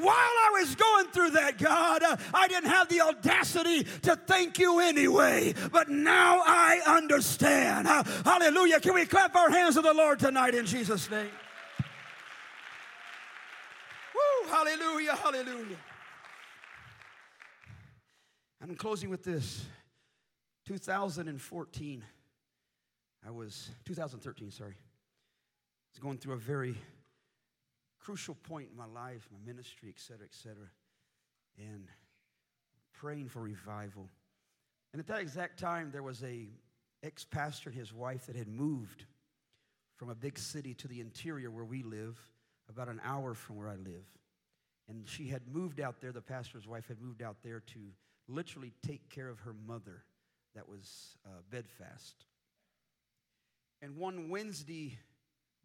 While 0.00 0.14
I 0.16 0.50
was 0.52 0.74
going 0.74 1.06
through 1.08 1.30
that, 1.30 1.56
God, 1.56 2.02
uh, 2.02 2.16
I 2.32 2.48
didn't 2.48 2.70
have 2.70 2.88
the 2.88 3.00
audacity 3.00 3.84
to 4.02 4.16
thank 4.16 4.58
you 4.58 4.80
anyway, 4.80 5.54
but 5.70 5.88
now 5.88 6.42
I 6.44 6.80
understand. 6.86 7.86
Uh, 7.86 8.02
hallelujah. 8.24 8.80
Can 8.80 8.94
we 8.94 9.06
clap 9.06 9.36
our 9.36 9.50
hands 9.50 9.76
to 9.76 9.82
the 9.82 9.94
Lord 9.94 10.18
tonight 10.18 10.54
in 10.54 10.66
Jesus' 10.66 11.08
name? 11.10 11.30
Woo, 14.14 14.50
hallelujah, 14.50 15.14
hallelujah. 15.14 15.76
I'm 18.60 18.74
closing 18.74 19.10
with 19.10 19.22
this. 19.22 19.64
2014, 20.66 22.04
I 23.26 23.30
was, 23.30 23.70
2013, 23.84 24.50
sorry. 24.50 24.70
I 24.70 24.74
was 25.92 25.98
going 26.00 26.18
through 26.18 26.32
a 26.32 26.38
very 26.38 26.74
crucial 28.04 28.34
point 28.34 28.68
in 28.70 28.76
my 28.76 28.86
life, 28.86 29.28
my 29.32 29.38
ministry, 29.46 29.88
et 29.88 29.98
cetera, 29.98 30.26
et 30.26 30.34
cetera, 30.34 30.68
and 31.58 31.88
praying 32.92 33.28
for 33.28 33.40
revival. 33.40 34.08
And 34.92 35.00
at 35.00 35.06
that 35.08 35.20
exact 35.20 35.58
time, 35.58 35.90
there 35.90 36.02
was 36.02 36.22
a 36.22 36.48
ex-pastor 37.02 37.70
and 37.70 37.78
his 37.78 37.92
wife 37.92 38.26
that 38.26 38.36
had 38.36 38.48
moved 38.48 39.06
from 39.96 40.10
a 40.10 40.14
big 40.14 40.38
city 40.38 40.74
to 40.74 40.88
the 40.88 41.00
interior 41.00 41.50
where 41.50 41.64
we 41.64 41.82
live, 41.82 42.18
about 42.68 42.88
an 42.88 43.00
hour 43.04 43.34
from 43.34 43.56
where 43.56 43.68
I 43.68 43.76
live. 43.76 44.06
And 44.88 45.08
she 45.08 45.28
had 45.28 45.42
moved 45.52 45.80
out 45.80 46.00
there, 46.00 46.12
the 46.12 46.20
pastor's 46.20 46.66
wife 46.66 46.88
had 46.88 47.00
moved 47.00 47.22
out 47.22 47.36
there 47.42 47.60
to 47.60 47.78
literally 48.28 48.72
take 48.86 49.08
care 49.08 49.28
of 49.28 49.40
her 49.40 49.54
mother 49.66 50.02
that 50.54 50.68
was 50.68 51.16
uh, 51.26 51.28
bedfast. 51.50 52.26
And 53.82 53.96
one 53.96 54.28
Wednesday 54.28 54.98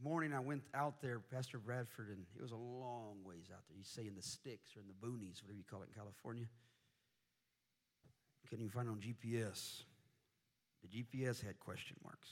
morning 0.04 0.34
I 0.34 0.40
went 0.40 0.64
out 0.74 1.02
there, 1.02 1.20
Pastor 1.32 1.58
Bradford, 1.58 2.10
and 2.10 2.26
it 2.36 2.42
was 2.42 2.52
a 2.52 2.56
long 2.56 3.18
ways 3.24 3.50
out 3.52 3.64
there. 3.68 3.78
You 3.78 3.84
say 3.84 4.08
in 4.08 4.16
the 4.16 4.22
sticks 4.22 4.76
or 4.76 4.82
in 4.82 4.88
the 4.88 5.08
boonies, 5.08 5.44
whatever 5.44 5.58
you 5.58 5.64
call 5.70 5.82
it 5.82 5.90
in 5.94 6.00
California. 6.00 6.46
Can 8.50 8.60
you 8.60 8.70
find 8.70 8.90
on 8.90 8.98
GPS? 8.98 9.84
The 10.82 10.88
GPS 10.88 11.46
had 11.46 11.60
question 11.60 11.98
marks. 12.04 12.30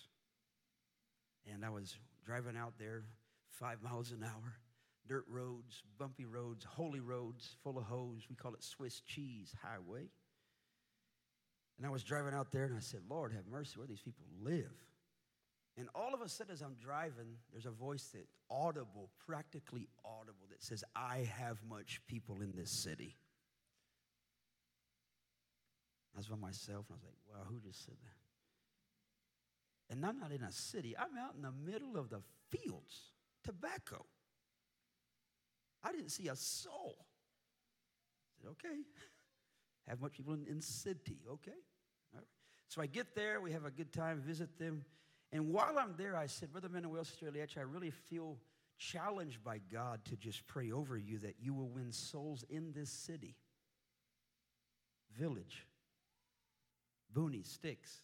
And 1.51 1.63
I 1.63 1.69
was 1.69 1.95
driving 2.25 2.57
out 2.57 2.73
there 2.79 3.03
five 3.49 3.81
miles 3.81 4.11
an 4.11 4.23
hour, 4.23 4.57
dirt 5.07 5.25
roads, 5.29 5.83
bumpy 5.97 6.25
roads, 6.25 6.65
holy 6.65 6.99
roads, 6.99 7.55
full 7.63 7.77
of 7.77 7.85
holes. 7.85 8.23
We 8.29 8.35
call 8.35 8.53
it 8.53 8.63
Swiss 8.63 9.01
cheese 9.01 9.53
highway. 9.61 10.09
And 11.77 11.85
I 11.85 11.89
was 11.89 12.03
driving 12.03 12.33
out 12.33 12.51
there 12.51 12.65
and 12.65 12.75
I 12.75 12.79
said, 12.79 13.01
Lord, 13.09 13.33
have 13.33 13.45
mercy 13.45 13.77
where 13.77 13.87
these 13.87 14.01
people 14.01 14.25
live. 14.41 14.86
And 15.77 15.89
all 15.93 16.13
of 16.13 16.21
a 16.21 16.29
sudden, 16.29 16.53
as 16.53 16.61
I'm 16.61 16.75
driving, 16.81 17.37
there's 17.51 17.67
a 17.67 17.71
voice 17.71 18.09
that 18.13 18.27
audible, 18.49 19.09
practically 19.27 19.87
audible, 20.03 20.47
that 20.49 20.63
says, 20.63 20.83
I 20.95 21.29
have 21.37 21.59
much 21.69 22.01
people 22.07 22.41
in 22.41 22.53
this 22.55 22.71
city. 22.71 23.15
I 26.15 26.17
was 26.17 26.27
by 26.27 26.35
myself, 26.35 26.85
and 26.89 26.95
I 26.95 26.97
was 26.97 27.03
like, 27.03 27.13
wow, 27.29 27.45
who 27.47 27.59
just 27.59 27.85
said 27.85 27.95
that? 28.01 29.93
And 29.93 30.03
I'm 30.05 30.19
not 30.19 30.31
in 30.31 30.41
a 30.41 30.51
city, 30.51 30.95
I'm 30.97 31.15
out 31.17 31.35
in 31.35 31.43
the 31.43 31.71
middle 31.71 31.95
of 31.95 32.09
the 32.09 32.21
fields, 32.49 33.11
tobacco. 33.43 34.03
I 35.83 35.91
didn't 35.91 36.09
see 36.09 36.27
a 36.27 36.35
soul. 36.35 36.95
I 36.97 38.41
said, 38.41 38.49
okay. 38.51 38.77
Have 39.87 40.01
much 40.01 40.17
people 40.17 40.33
in, 40.33 40.45
in 40.47 40.59
city, 40.59 41.19
okay. 41.31 41.51
So 42.67 42.81
I 42.81 42.85
get 42.85 43.15
there, 43.15 43.39
we 43.39 43.53
have 43.53 43.63
a 43.63 43.71
good 43.71 43.93
time, 43.93 44.19
visit 44.19 44.59
them. 44.59 44.83
And 45.31 45.51
while 45.51 45.77
I'm 45.77 45.95
there, 45.97 46.15
I 46.15 46.27
said, 46.27 46.51
Brother 46.51 46.69
Manuel, 46.69 47.03
Sister 47.03 47.31
I 47.57 47.61
really 47.61 47.91
feel 47.91 48.37
challenged 48.77 49.43
by 49.43 49.59
God 49.71 49.99
to 50.05 50.15
just 50.15 50.45
pray 50.47 50.71
over 50.71 50.97
you 50.97 51.19
that 51.19 51.35
you 51.39 51.53
will 51.53 51.67
win 51.67 51.91
souls 51.91 52.45
in 52.49 52.71
this 52.73 52.89
city, 52.89 53.35
village, 55.17 55.67
boonies, 57.13 57.47
sticks. 57.47 58.01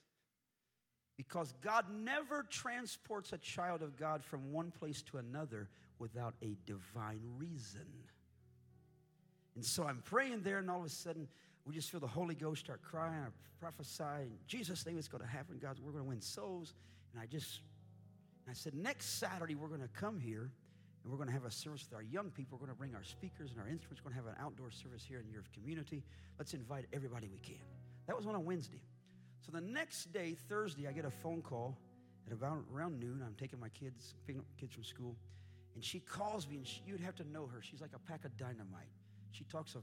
Because 1.15 1.53
God 1.61 1.85
never 1.91 2.43
transports 2.49 3.33
a 3.33 3.37
child 3.37 3.83
of 3.83 3.95
God 3.95 4.23
from 4.23 4.51
one 4.51 4.71
place 4.71 5.03
to 5.03 5.17
another 5.17 5.69
without 5.99 6.33
a 6.41 6.57
divine 6.65 7.21
reason. 7.37 7.85
And 9.55 9.63
so 9.63 9.83
I'm 9.83 10.01
praying 10.03 10.41
there, 10.41 10.57
and 10.57 10.71
all 10.71 10.79
of 10.79 10.85
a 10.85 10.89
sudden, 10.89 11.27
we 11.65 11.75
just 11.75 11.91
feel 11.91 11.99
the 11.99 12.07
Holy 12.07 12.33
Ghost 12.33 12.61
start 12.61 12.81
crying. 12.81 13.13
I 13.13 13.29
prophesy 13.59 14.23
in 14.23 14.31
Jesus' 14.47 14.85
name, 14.85 14.97
it's 14.97 15.07
going 15.07 15.23
to 15.23 15.29
happen. 15.29 15.59
God, 15.61 15.77
we're 15.79 15.91
going 15.91 16.03
to 16.03 16.09
win 16.09 16.21
souls. 16.21 16.73
And 17.13 17.21
I 17.21 17.25
just, 17.25 17.61
I 18.49 18.53
said, 18.53 18.73
next 18.73 19.19
Saturday 19.19 19.55
we're 19.55 19.67
going 19.67 19.81
to 19.81 19.87
come 19.87 20.19
here 20.19 20.51
and 21.03 21.11
we're 21.11 21.17
going 21.17 21.27
to 21.27 21.33
have 21.33 21.45
a 21.45 21.51
service 21.51 21.85
with 21.89 21.95
our 21.95 22.03
young 22.03 22.31
people. 22.31 22.57
We're 22.57 22.65
going 22.65 22.75
to 22.75 22.79
bring 22.79 22.95
our 22.95 23.03
speakers 23.03 23.51
and 23.51 23.59
our 23.59 23.67
instruments. 23.67 24.03
We're 24.03 24.11
going 24.11 24.23
to 24.23 24.29
have 24.29 24.37
an 24.37 24.43
outdoor 24.43 24.71
service 24.71 25.03
here 25.07 25.19
in 25.19 25.31
your 25.31 25.43
community. 25.53 26.03
Let's 26.37 26.53
invite 26.53 26.85
everybody 26.93 27.29
we 27.31 27.39
can. 27.39 27.61
That 28.07 28.17
was 28.17 28.25
on 28.25 28.35
a 28.35 28.39
Wednesday. 28.39 28.81
So 29.45 29.51
the 29.51 29.61
next 29.61 30.13
day, 30.13 30.35
Thursday, 30.49 30.87
I 30.87 30.91
get 30.91 31.05
a 31.05 31.11
phone 31.11 31.41
call, 31.41 31.77
At 32.27 32.33
about 32.33 32.63
around 32.73 32.99
noon, 32.99 33.21
I'm 33.25 33.35
taking 33.35 33.59
my 33.59 33.69
kids, 33.69 34.15
picking 34.25 34.39
up 34.39 34.47
kids 34.57 34.73
from 34.73 34.83
school, 34.83 35.15
and 35.75 35.83
she 35.83 35.99
calls 35.99 36.47
me, 36.47 36.57
and 36.57 36.67
she, 36.67 36.81
you'd 36.85 37.01
have 37.01 37.15
to 37.15 37.27
know 37.29 37.47
her. 37.47 37.61
She's 37.61 37.81
like 37.81 37.91
a 37.93 37.99
pack 37.99 38.23
of 38.23 38.35
dynamite. 38.37 38.91
She 39.31 39.43
talks 39.45 39.75
a 39.75 39.81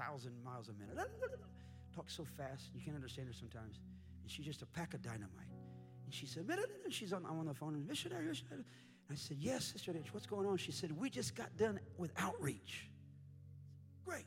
thousand 0.00 0.32
miles 0.44 0.68
a 0.68 0.72
minute. 0.72 0.96
Talks 1.94 2.16
so 2.16 2.24
fast, 2.36 2.70
you 2.74 2.80
can't 2.80 2.94
understand 2.94 3.26
her 3.26 3.34
sometimes. 3.34 3.80
And 4.22 4.30
she's 4.30 4.46
just 4.46 4.62
a 4.62 4.66
pack 4.66 4.94
of 4.94 5.02
dynamite. 5.02 5.50
And 6.08 6.14
she 6.14 6.24
said, 6.24 6.46
she's 6.88 7.12
on, 7.12 7.26
I'm 7.28 7.38
on 7.38 7.44
the 7.44 7.52
phone, 7.52 7.84
missionary, 7.86 8.24
missionary. 8.24 8.64
I 9.10 9.14
said, 9.14 9.36
yes, 9.38 9.66
Sister 9.66 9.94
H, 9.94 10.14
what's 10.14 10.24
going 10.24 10.46
on? 10.46 10.56
She 10.56 10.72
said, 10.72 10.90
we 10.90 11.10
just 11.10 11.34
got 11.34 11.54
done 11.58 11.78
with 11.98 12.12
outreach. 12.16 12.88
Great. 14.06 14.24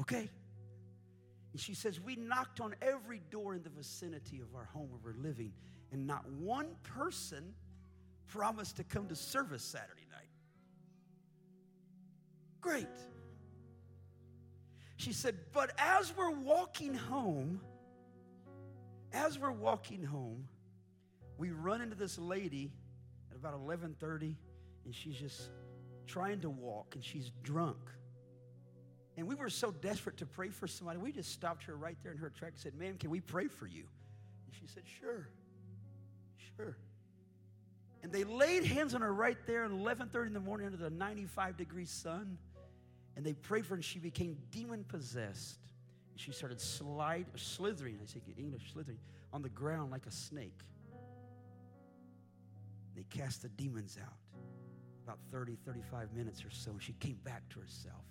Okay. 0.00 0.30
And 1.50 1.60
she 1.60 1.74
says, 1.74 2.00
We 2.00 2.14
knocked 2.14 2.60
on 2.60 2.76
every 2.80 3.22
door 3.32 3.56
in 3.56 3.64
the 3.64 3.70
vicinity 3.70 4.40
of 4.40 4.54
our 4.54 4.66
home 4.66 4.88
where 4.90 5.12
we're 5.12 5.20
living, 5.20 5.52
and 5.90 6.06
not 6.06 6.24
one 6.30 6.68
person 6.84 7.54
promised 8.28 8.76
to 8.76 8.84
come 8.84 9.08
to 9.08 9.16
service 9.16 9.64
Saturday 9.64 10.06
night. 10.12 10.28
Great. 12.60 12.86
She 14.96 15.12
said, 15.12 15.34
But 15.52 15.72
as 15.76 16.16
we're 16.16 16.30
walking 16.30 16.94
home, 16.94 17.60
as 19.14 19.38
we're 19.38 19.52
walking 19.52 20.02
home, 20.02 20.48
we 21.38 21.50
run 21.50 21.80
into 21.80 21.94
this 21.94 22.18
lady 22.18 22.72
at 23.30 23.36
about 23.36 23.54
11:30 23.54 24.36
and 24.84 24.94
she's 24.94 25.16
just 25.16 25.50
trying 26.06 26.40
to 26.40 26.50
walk 26.50 26.94
and 26.94 27.04
she's 27.04 27.30
drunk. 27.42 27.78
And 29.16 29.28
we 29.28 29.34
were 29.34 29.48
so 29.48 29.70
desperate 29.70 30.16
to 30.18 30.26
pray 30.26 30.50
for 30.50 30.66
somebody, 30.66 30.98
we 30.98 31.12
just 31.12 31.30
stopped 31.30 31.64
her 31.64 31.76
right 31.76 31.96
there 32.02 32.12
in 32.12 32.18
her 32.18 32.30
track 32.30 32.52
and 32.52 32.60
said, 32.60 32.74
Ma'am, 32.74 32.96
can 32.98 33.10
we 33.10 33.20
pray 33.20 33.46
for 33.46 33.66
you? 33.66 33.84
And 34.46 34.54
she 34.54 34.66
said, 34.66 34.82
Sure. 35.00 35.28
Sure. 36.56 36.76
And 38.02 38.12
they 38.12 38.24
laid 38.24 38.64
hands 38.64 38.94
on 38.94 39.00
her 39.00 39.12
right 39.12 39.38
there 39.46 39.64
at 39.64 39.70
11:30 39.70 40.26
in 40.26 40.32
the 40.34 40.40
morning 40.40 40.66
under 40.66 40.76
the 40.76 40.90
95 40.90 41.56
degree 41.56 41.86
sun. 41.86 42.36
And 43.16 43.24
they 43.24 43.32
prayed 43.32 43.64
for 43.64 43.70
her, 43.70 43.76
and 43.76 43.84
she 43.84 44.00
became 44.00 44.36
demon 44.50 44.84
possessed. 44.84 45.58
She 46.16 46.32
started 46.32 46.60
slide, 46.60 47.26
slithering, 47.36 47.98
I 48.02 48.06
say 48.06 48.20
English, 48.38 48.72
slithering, 48.72 48.98
on 49.32 49.42
the 49.42 49.48
ground 49.48 49.90
like 49.90 50.06
a 50.06 50.12
snake. 50.12 50.60
They 52.94 53.04
cast 53.10 53.42
the 53.42 53.48
demons 53.48 53.98
out 54.00 54.14
about 55.02 55.18
30, 55.30 55.56
35 55.66 56.12
minutes 56.12 56.44
or 56.44 56.50
so. 56.50 56.70
And 56.70 56.82
she 56.82 56.92
came 56.94 57.18
back 57.24 57.42
to 57.50 57.60
herself. 57.60 58.04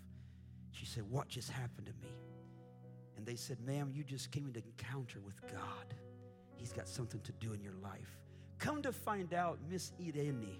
She 0.71 0.85
said, 0.85 1.03
What 1.09 1.30
just 1.30 1.49
happened 1.49 1.88
to 1.88 1.93
me? 2.01 2.13
And 3.15 3.25
they 3.25 3.35
said, 3.35 3.59
Ma'am, 3.61 3.91
you 3.93 4.03
just 4.03 4.31
came 4.31 4.47
into 4.47 4.61
encounter 4.61 5.19
with 5.21 5.41
God. 5.43 5.93
He's 6.55 6.73
got 6.73 6.88
something 6.88 7.21
to 7.21 7.31
do 7.34 7.53
in 7.53 7.61
your 7.61 7.75
life. 7.81 8.19
Come 8.59 8.81
to 8.81 8.91
find 8.91 9.34
out, 9.34 9.59
Miss 9.69 9.91
Irene 9.99 10.57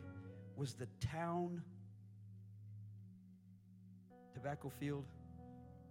was 0.56 0.74
the 0.74 0.88
town 1.00 1.62
tobacco 4.34 4.70
field, 4.80 5.06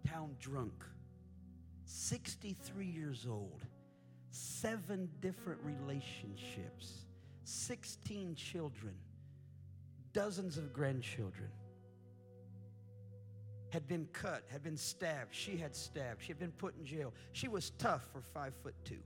town 0.06 0.36
drunk, 0.38 0.84
63 1.84 2.86
years 2.86 3.26
old, 3.28 3.62
seven 4.30 5.08
different 5.20 5.60
relationships, 5.62 7.04
16 7.44 8.34
children, 8.34 8.94
dozens 10.12 10.58
of 10.58 10.72
grandchildren. 10.72 11.50
Had 13.70 13.88
been 13.88 14.06
cut, 14.12 14.44
had 14.48 14.62
been 14.62 14.76
stabbed. 14.76 15.34
She 15.34 15.56
had 15.56 15.74
stabbed. 15.74 16.22
She 16.22 16.28
had 16.28 16.38
been 16.38 16.52
put 16.52 16.76
in 16.78 16.84
jail. 16.84 17.14
She 17.32 17.48
was 17.48 17.70
tough 17.78 18.06
for 18.12 18.20
five 18.20 18.52
foot 18.62 18.74
two. 18.84 18.98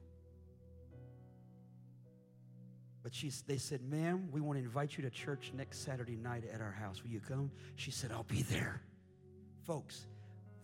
But 3.06 3.14
she, 3.14 3.30
they 3.46 3.58
said, 3.58 3.82
Ma'am, 3.88 4.28
we 4.32 4.40
want 4.40 4.58
to 4.58 4.64
invite 4.64 4.96
you 4.96 5.04
to 5.04 5.10
church 5.10 5.52
next 5.54 5.84
Saturday 5.84 6.16
night 6.16 6.42
at 6.52 6.60
our 6.60 6.72
house. 6.72 7.04
Will 7.04 7.10
you 7.10 7.20
come? 7.20 7.52
She 7.76 7.92
said, 7.92 8.10
I'll 8.10 8.24
be 8.24 8.42
there. 8.42 8.82
Folks, 9.64 10.08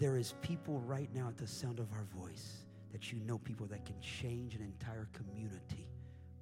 there 0.03 0.17
is 0.17 0.35
people 0.43 0.81
right 0.81 1.09
now 1.15 1.29
at 1.29 1.39
the 1.39 1.47
sound 1.47 1.79
of 1.79 1.87
our 1.93 2.03
voice 2.21 2.65
that 2.91 3.13
you 3.13 3.21
know 3.21 3.39
people 3.39 3.67
that 3.67 3.85
can 3.85 3.95
change 4.01 4.57
an 4.57 4.61
entire 4.61 5.09
community 5.13 5.87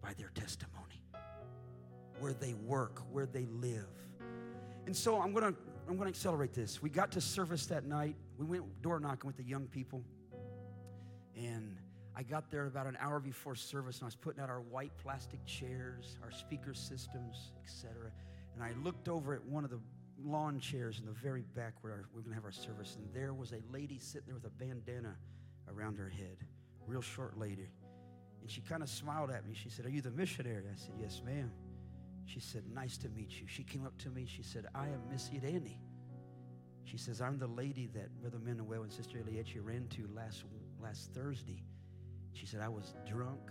by 0.01 0.15
their 0.15 0.31
testimony, 0.35 1.05
where 2.21 2.33
they 2.33 2.55
work, 2.55 3.03
where 3.13 3.27
they 3.27 3.45
live. 3.61 3.91
And 4.87 4.97
so 4.97 5.21
I'm 5.21 5.35
to 5.35 5.55
I'm 5.87 5.99
to 5.99 6.07
accelerate 6.07 6.55
this. 6.55 6.81
We 6.81 6.89
got 6.89 7.13
to 7.13 7.21
service 7.21 7.67
that 7.67 7.85
night. 7.85 8.17
We 8.39 8.47
went 8.47 8.81
door 8.81 8.99
knocking 8.99 9.27
with 9.27 9.37
the 9.37 9.45
young 9.45 9.67
people. 9.67 10.03
And 11.37 11.77
I 12.17 12.23
got 12.23 12.51
there 12.51 12.65
about 12.65 12.87
an 12.87 12.97
hour 12.99 13.21
before 13.21 13.55
service 13.55 13.97
and 13.97 14.05
I 14.05 14.07
was 14.07 14.17
putting 14.17 14.41
out 14.41 14.49
our 14.49 14.63
white 14.63 14.93
plastic 14.97 15.45
chairs, 15.45 16.17
our 16.23 16.31
speaker 16.31 16.73
systems, 16.73 17.53
etc. 17.63 18.11
And 18.55 18.65
I 18.65 18.73
looked 18.83 19.11
over 19.11 19.35
at 19.35 19.45
one 19.45 19.65
of 19.65 19.71
the 19.71 19.81
lawn 20.25 20.59
chairs 20.61 20.99
in 20.99 21.07
the 21.07 21.13
very 21.13 21.45
back 21.55 21.75
where 21.83 21.93
our, 21.93 22.05
we're 22.15 22.21
going 22.21 22.33
to 22.33 22.35
have 22.35 22.45
our 22.45 22.53
service, 22.53 22.97
and 22.97 23.09
there 23.15 23.33
was 23.35 23.53
a 23.53 23.61
lady 23.73 23.99
sitting 23.99 24.27
there 24.27 24.35
with 24.35 24.45
a 24.45 24.51
bandana 24.51 25.17
around 25.69 25.97
her 25.97 26.09
head, 26.09 26.37
real 26.87 27.01
short 27.01 27.39
lady. 27.39 27.71
And 28.41 28.51
she 28.51 28.61
kind 28.61 28.83
of 28.83 28.89
smiled 28.89 29.31
at 29.31 29.47
me. 29.47 29.55
She 29.55 29.69
said, 29.69 29.87
Are 29.87 29.91
you 29.91 30.03
the 30.03 30.11
missionary? 30.11 30.65
I 30.71 30.77
said, 30.77 30.95
Yes, 30.99 31.23
ma'am. 31.25 31.51
She 32.27 32.41
said, 32.41 32.65
Nice 32.73 32.97
to 32.99 33.09
meet 33.11 33.41
you. 33.41 33.47
She 33.47 33.63
came 33.63 33.85
up 33.85 33.97
to 33.99 34.09
me. 34.09 34.27
She 34.27 34.43
said, 34.43 34.67
I 34.75 34.87
am 34.87 35.03
Miss 35.11 35.31
Irene. 35.35 35.77
She 36.85 36.97
says, 36.97 37.21
I'm 37.21 37.39
the 37.39 37.47
lady 37.47 37.89
that 37.95 38.11
Brother 38.21 38.39
Manuel 38.39 38.83
and 38.83 38.93
Sister 38.93 39.19
Eliechi 39.19 39.59
ran 39.63 39.87
to 39.89 40.09
last, 40.15 40.45
last 40.83 41.11
Thursday. 41.15 41.63
She 42.33 42.47
said, 42.47 42.61
I 42.61 42.69
was 42.69 42.95
drunk. 43.09 43.51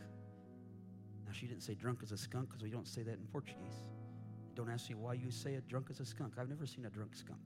Now, 1.25 1.31
she 1.31 1.45
didn't 1.45 1.63
say 1.63 1.75
drunk 1.75 1.99
as 2.03 2.11
a 2.11 2.17
skunk 2.17 2.49
because 2.49 2.63
we 2.63 2.69
don't 2.69 2.87
say 2.87 3.03
that 3.03 3.13
in 3.13 3.27
Portuguese. 3.31 3.83
Don't 4.59 4.69
ask 4.69 4.89
me 4.89 4.95
why 4.95 5.13
you 5.13 5.31
say 5.31 5.55
a 5.55 5.61
drunk 5.61 5.87
as 5.89 6.01
a 6.01 6.05
skunk. 6.05 6.33
I've 6.37 6.49
never 6.49 6.65
seen 6.65 6.83
a 6.83 6.89
drunk 6.89 7.15
skunk. 7.15 7.39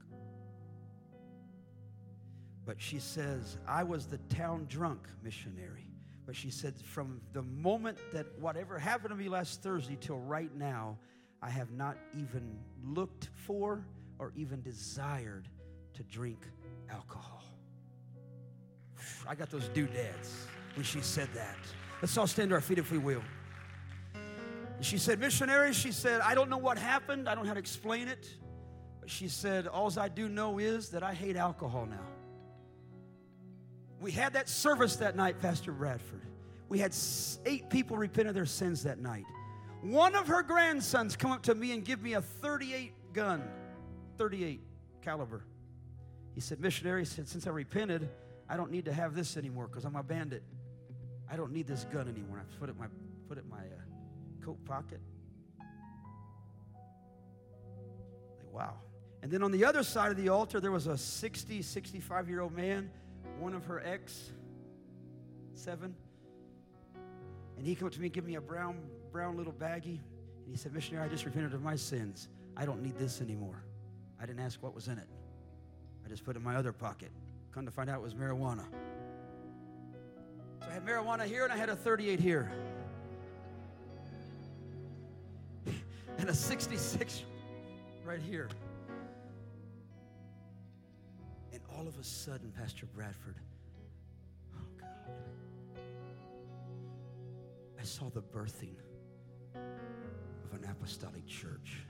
But 2.66 2.82
she 2.82 2.98
says, 2.98 3.56
I 3.68 3.84
was 3.84 4.06
the 4.06 4.18
town 4.34 4.66
drunk 4.68 5.06
missionary. 5.22 5.92
But 6.26 6.34
she 6.34 6.50
said, 6.50 6.74
from 6.76 7.20
the 7.32 7.42
moment 7.42 7.98
that 8.12 8.26
whatever 8.40 8.80
happened 8.80 9.10
to 9.10 9.14
me 9.14 9.28
last 9.28 9.62
Thursday 9.62 9.96
till 10.00 10.18
right 10.18 10.52
now, 10.56 10.98
I 11.40 11.50
have 11.50 11.70
not 11.70 11.96
even 12.18 12.58
looked 12.82 13.28
for 13.46 13.86
or 14.18 14.32
even 14.34 14.60
desired 14.60 15.46
to 15.92 16.02
drink 16.02 16.40
alcohol. 16.90 17.44
I 19.28 19.36
got 19.36 19.50
those 19.50 19.68
doodads 19.68 20.48
when 20.74 20.84
she 20.84 21.00
said 21.00 21.28
that. 21.34 21.58
Let's 22.02 22.18
all 22.18 22.26
stand 22.26 22.48
to 22.48 22.56
our 22.56 22.60
feet 22.60 22.78
if 22.78 22.90
we 22.90 22.98
will. 22.98 23.22
She 24.84 24.98
said, 24.98 25.18
Missionary, 25.18 25.72
she 25.72 25.92
said, 25.92 26.20
I 26.20 26.34
don't 26.34 26.50
know 26.50 26.58
what 26.58 26.76
happened. 26.76 27.26
I 27.26 27.34
don't 27.34 27.44
know 27.44 27.48
how 27.48 27.54
to 27.54 27.60
explain 27.60 28.06
it. 28.06 28.28
But 29.00 29.08
she 29.08 29.28
said, 29.28 29.66
All 29.66 29.90
I 29.98 30.08
do 30.08 30.28
know 30.28 30.58
is 30.58 30.90
that 30.90 31.02
I 31.02 31.14
hate 31.14 31.36
alcohol 31.36 31.86
now. 31.86 32.06
We 33.98 34.10
had 34.10 34.34
that 34.34 34.46
service 34.46 34.96
that 34.96 35.16
night, 35.16 35.40
Pastor 35.40 35.72
Bradford. 35.72 36.20
We 36.68 36.80
had 36.80 36.94
eight 37.46 37.70
people 37.70 37.96
repent 37.96 38.28
of 38.28 38.34
their 38.34 38.44
sins 38.44 38.82
that 38.82 38.98
night. 38.98 39.24
One 39.80 40.14
of 40.14 40.26
her 40.26 40.42
grandsons 40.42 41.16
come 41.16 41.32
up 41.32 41.44
to 41.44 41.54
me 41.54 41.72
and 41.72 41.82
give 41.82 42.02
me 42.02 42.12
a 42.12 42.20
38 42.20 42.92
gun, 43.14 43.42
38 44.18 44.60
caliber. 45.00 45.46
He 46.34 46.42
said, 46.42 46.60
Missionary, 46.60 47.00
he 47.00 47.06
said, 47.06 47.26
since 47.26 47.46
I 47.46 47.50
repented, 47.50 48.10
I 48.50 48.58
don't 48.58 48.70
need 48.70 48.84
to 48.84 48.92
have 48.92 49.14
this 49.14 49.38
anymore 49.38 49.66
because 49.66 49.86
I'm 49.86 49.96
a 49.96 50.02
bandit. 50.02 50.42
I 51.30 51.36
don't 51.36 51.52
need 51.52 51.66
this 51.66 51.86
gun 51.90 52.06
anymore. 52.06 52.42
I 52.42 52.58
put 52.58 52.68
it 52.68 52.72
in 52.72 52.78
my, 52.78 52.86
put 53.28 53.38
it 53.38 53.44
in 53.44 53.50
my 53.50 53.56
uh, 53.56 53.83
coat 54.44 54.62
pocket. 54.64 55.00
Like, 58.38 58.52
wow. 58.52 58.74
And 59.22 59.32
then 59.32 59.42
on 59.42 59.50
the 59.50 59.64
other 59.64 59.82
side 59.82 60.10
of 60.10 60.18
the 60.18 60.28
altar, 60.28 60.60
there 60.60 60.70
was 60.70 60.86
a 60.86 60.98
60, 60.98 61.62
65 61.62 62.28
year 62.28 62.40
old 62.40 62.52
man, 62.52 62.90
one 63.38 63.54
of 63.54 63.64
her 63.64 63.82
ex, 63.84 64.32
seven. 65.54 65.94
And 67.56 67.66
he 67.66 67.74
came 67.74 67.86
up 67.86 67.92
to 67.92 68.00
me 68.00 68.06
and 68.06 68.12
gave 68.12 68.24
me 68.24 68.34
a 68.34 68.40
brown, 68.40 68.78
brown 69.12 69.36
little 69.36 69.52
baggie. 69.52 70.00
And 70.44 70.50
he 70.50 70.56
said, 70.56 70.74
Missionary, 70.74 71.06
I 71.06 71.08
just 71.08 71.24
repented 71.24 71.54
of 71.54 71.62
my 71.62 71.76
sins. 71.76 72.28
I 72.56 72.66
don't 72.66 72.82
need 72.82 72.98
this 72.98 73.20
anymore. 73.20 73.64
I 74.20 74.26
didn't 74.26 74.40
ask 74.40 74.62
what 74.62 74.74
was 74.74 74.88
in 74.88 74.98
it. 74.98 75.08
I 76.04 76.08
just 76.08 76.24
put 76.24 76.36
it 76.36 76.40
in 76.40 76.44
my 76.44 76.56
other 76.56 76.72
pocket. 76.72 77.10
Come 77.52 77.64
to 77.64 77.70
find 77.70 77.88
out 77.88 78.00
it 78.00 78.02
was 78.02 78.14
marijuana. 78.14 78.64
So 80.60 80.68
I 80.68 80.74
had 80.74 80.84
marijuana 80.84 81.24
here 81.24 81.44
and 81.44 81.52
I 81.52 81.56
had 81.56 81.70
a 81.70 81.76
38 81.76 82.20
here. 82.20 82.52
And 86.18 86.28
a 86.28 86.34
66 86.34 87.22
right 88.04 88.20
here. 88.20 88.48
And 91.52 91.60
all 91.76 91.86
of 91.86 91.98
a 91.98 92.04
sudden, 92.04 92.52
Pastor 92.56 92.86
Bradford, 92.86 93.36
oh 94.54 94.66
God, 94.78 95.80
I 97.80 97.84
saw 97.84 98.08
the 98.10 98.22
birthing 98.22 98.76
of 99.54 100.52
an 100.52 100.68
apostolic 100.70 101.26
church 101.26 101.84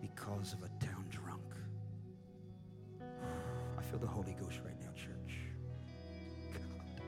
because 0.00 0.52
of 0.52 0.62
a 0.62 0.84
town 0.84 1.04
drunk. 1.10 1.40
I 3.78 3.82
feel 3.82 3.98
the 3.98 4.06
Holy 4.06 4.36
Ghost 4.40 4.60
right 4.64 4.78
now, 4.80 4.92
church. 4.94 5.38
God. 6.52 7.02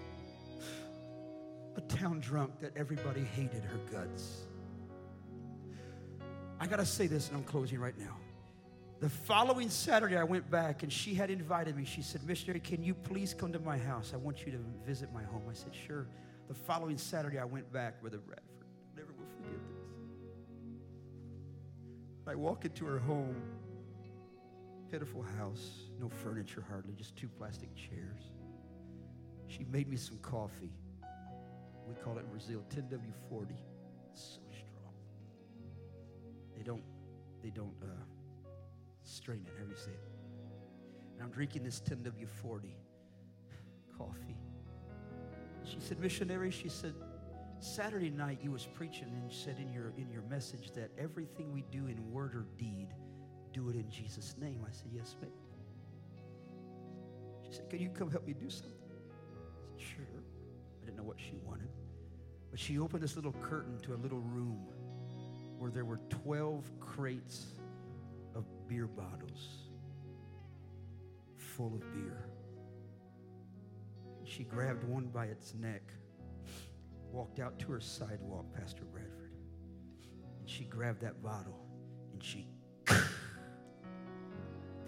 A 1.76 1.80
town 1.82 2.20
drunk 2.20 2.60
that 2.60 2.76
everybody 2.76 3.22
hated 3.22 3.64
her 3.64 3.78
guts. 3.90 4.46
I 6.62 6.66
gotta 6.68 6.86
say 6.86 7.08
this, 7.08 7.26
and 7.26 7.36
I'm 7.36 7.42
closing 7.42 7.80
right 7.80 7.98
now. 7.98 8.16
The 9.00 9.08
following 9.08 9.68
Saturday, 9.68 10.16
I 10.16 10.22
went 10.22 10.48
back 10.48 10.84
and 10.84 10.92
she 10.92 11.12
had 11.12 11.28
invited 11.28 11.76
me. 11.76 11.84
She 11.84 12.02
said, 12.02 12.22
Missionary, 12.24 12.60
can 12.60 12.84
you 12.84 12.94
please 12.94 13.34
come 13.34 13.52
to 13.52 13.58
my 13.58 13.76
house? 13.76 14.12
I 14.14 14.16
want 14.16 14.46
you 14.46 14.52
to 14.52 14.58
visit 14.86 15.12
my 15.12 15.24
home. 15.24 15.42
I 15.50 15.54
said, 15.54 15.74
Sure. 15.74 16.06
The 16.46 16.54
following 16.54 16.98
Saturday, 16.98 17.40
I 17.40 17.44
went 17.44 17.72
back, 17.72 18.00
Brother 18.00 18.18
Bradford. 18.18 18.68
Never 18.94 19.08
will 19.08 19.26
forget 19.42 19.58
this. 19.58 19.88
I 22.28 22.36
walk 22.36 22.64
into 22.64 22.84
her 22.84 23.00
home, 23.00 23.34
pitiful 24.88 25.24
house, 25.36 25.68
no 25.98 26.08
furniture 26.08 26.64
hardly, 26.70 26.94
just 26.94 27.16
two 27.16 27.28
plastic 27.28 27.74
chairs. 27.74 28.30
She 29.48 29.66
made 29.72 29.88
me 29.88 29.96
some 29.96 30.18
coffee. 30.18 30.70
We 31.88 31.96
call 32.04 32.18
it 32.18 32.20
in 32.20 32.30
Brazil 32.30 32.62
10W40. 32.70 33.48
It's 34.12 34.22
so. 34.36 34.51
They 36.56 36.62
don't, 36.62 36.82
they 37.42 37.50
don't 37.50 37.74
uh, 37.82 37.86
strain 39.02 39.44
it, 39.46 39.52
however 39.56 39.70
you 39.70 39.76
say 39.76 39.90
it. 39.90 40.12
And 41.14 41.22
I'm 41.22 41.30
drinking 41.30 41.64
this 41.64 41.80
10W40 41.80 42.70
coffee. 43.96 44.36
She 45.64 45.78
said, 45.80 46.00
missionary, 46.00 46.50
she 46.50 46.68
said, 46.68 46.94
Saturday 47.62 48.10
night 48.10 48.40
you 48.42 48.50
was 48.50 48.66
preaching 48.66 49.04
and 49.04 49.22
you 49.22 49.30
said 49.30 49.56
in 49.60 49.72
your 49.72 49.92
in 49.96 50.10
your 50.10 50.22
message 50.22 50.72
that 50.72 50.90
everything 50.98 51.52
we 51.52 51.62
do 51.70 51.86
in 51.86 52.10
word 52.10 52.34
or 52.34 52.44
deed, 52.58 52.88
do 53.52 53.68
it 53.68 53.76
in 53.76 53.88
Jesus' 53.88 54.34
name. 54.40 54.66
I 54.68 54.72
said, 54.72 54.88
Yes, 54.92 55.14
ma'am. 55.20 55.30
She 57.46 57.52
said, 57.52 57.70
Can 57.70 57.78
you 57.78 57.90
come 57.90 58.10
help 58.10 58.26
me 58.26 58.32
do 58.32 58.50
something? 58.50 58.72
I 58.90 59.78
said, 59.78 59.86
Sure. 59.96 60.22
I 60.82 60.84
didn't 60.84 60.96
know 60.96 61.04
what 61.04 61.20
she 61.20 61.36
wanted. 61.44 61.68
But 62.50 62.58
she 62.58 62.80
opened 62.80 63.02
this 63.02 63.14
little 63.14 63.34
curtain 63.40 63.78
to 63.82 63.94
a 63.94 63.98
little 64.02 64.20
room 64.20 64.66
where 65.62 65.70
there 65.70 65.84
were 65.84 66.00
12 66.24 66.68
crates 66.80 67.46
of 68.34 68.44
beer 68.66 68.88
bottles 68.88 69.68
full 71.36 71.72
of 71.72 71.80
beer. 71.94 72.26
She 74.24 74.42
grabbed 74.42 74.82
one 74.82 75.04
by 75.04 75.26
its 75.26 75.54
neck, 75.54 75.82
walked 77.12 77.38
out 77.38 77.60
to 77.60 77.68
her 77.68 77.78
sidewalk, 77.78 78.46
Pastor 78.52 78.82
Bradford, 78.82 79.30
and 80.40 80.50
she 80.50 80.64
grabbed 80.64 81.00
that 81.02 81.22
bottle 81.22 81.64
and 82.12 82.20
she 82.20 82.48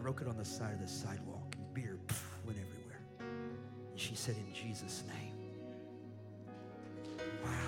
broke 0.03 0.23
it 0.23 0.27
on 0.27 0.37
the 0.37 0.45
side 0.45 0.73
of 0.73 0.81
the 0.81 0.89
sidewalk, 0.89 1.55
and 1.57 1.73
beer 1.73 2.01
went 2.45 2.59
everywhere. 2.59 3.01
And 3.21 4.01
she 4.01 4.17
said, 4.17 4.35
In 4.35 4.53
Jesus' 4.53 5.05
name. 5.07 5.37
Wow. 7.45 7.64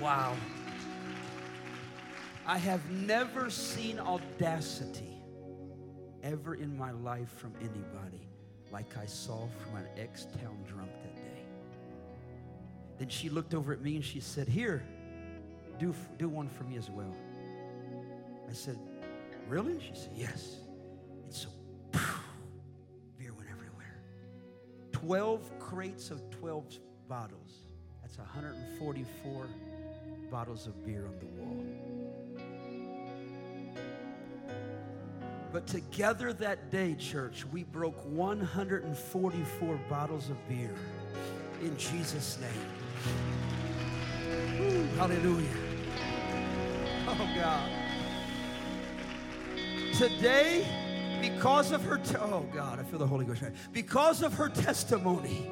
Wow. 0.00 0.34
I 2.46 2.56
have 2.56 2.90
never 2.90 3.50
seen 3.50 3.98
audacity 3.98 5.20
ever 6.22 6.54
in 6.54 6.76
my 6.76 6.90
life 6.90 7.28
from 7.36 7.52
anybody 7.60 8.26
like 8.72 8.96
I 8.96 9.04
saw 9.04 9.46
from 9.62 9.76
an 9.76 9.86
ex 9.98 10.24
town 10.40 10.56
drunk 10.66 10.90
that 11.02 11.16
day. 11.16 11.42
Then 12.98 13.08
she 13.08 13.28
looked 13.28 13.52
over 13.52 13.72
at 13.72 13.82
me 13.82 13.96
and 13.96 14.04
she 14.04 14.20
said, 14.20 14.48
Here, 14.48 14.82
do, 15.78 15.94
do 16.18 16.28
one 16.28 16.48
for 16.48 16.64
me 16.64 16.76
as 16.78 16.88
well. 16.88 17.14
I 18.48 18.52
said, 18.52 18.78
Really? 19.48 19.78
She 19.80 19.92
said, 19.94 20.12
Yes. 20.16 20.56
And 21.24 21.34
so, 21.34 21.48
beer 23.18 23.34
went 23.34 23.50
everywhere. 23.50 24.00
12 24.92 25.58
crates 25.58 26.10
of 26.10 26.22
12 26.30 26.78
bottles. 27.06 27.52
That's 28.02 28.16
144 28.18 29.46
bottles 30.30 30.66
of 30.66 30.84
beer 30.86 31.06
on 31.06 31.18
the 31.18 31.26
wall. 31.40 31.64
But 35.52 35.66
together 35.66 36.32
that 36.34 36.70
day, 36.70 36.94
church, 36.94 37.44
we 37.52 37.64
broke 37.64 38.04
144 38.06 39.80
bottles 39.88 40.30
of 40.30 40.48
beer 40.48 40.74
in 41.60 41.76
Jesus' 41.76 42.38
name. 42.40 42.50
Ooh, 44.60 44.86
hallelujah. 44.96 45.48
Oh, 47.08 47.28
God. 47.34 47.70
Today, 49.94 50.64
because 51.20 51.72
of 51.72 51.82
her, 51.84 51.98
te- 51.98 52.16
oh, 52.16 52.46
God, 52.54 52.78
I 52.78 52.84
feel 52.84 53.00
the 53.00 53.06
Holy 53.06 53.24
Ghost. 53.24 53.42
Because 53.72 54.22
of 54.22 54.34
her 54.34 54.48
testimony, 54.48 55.50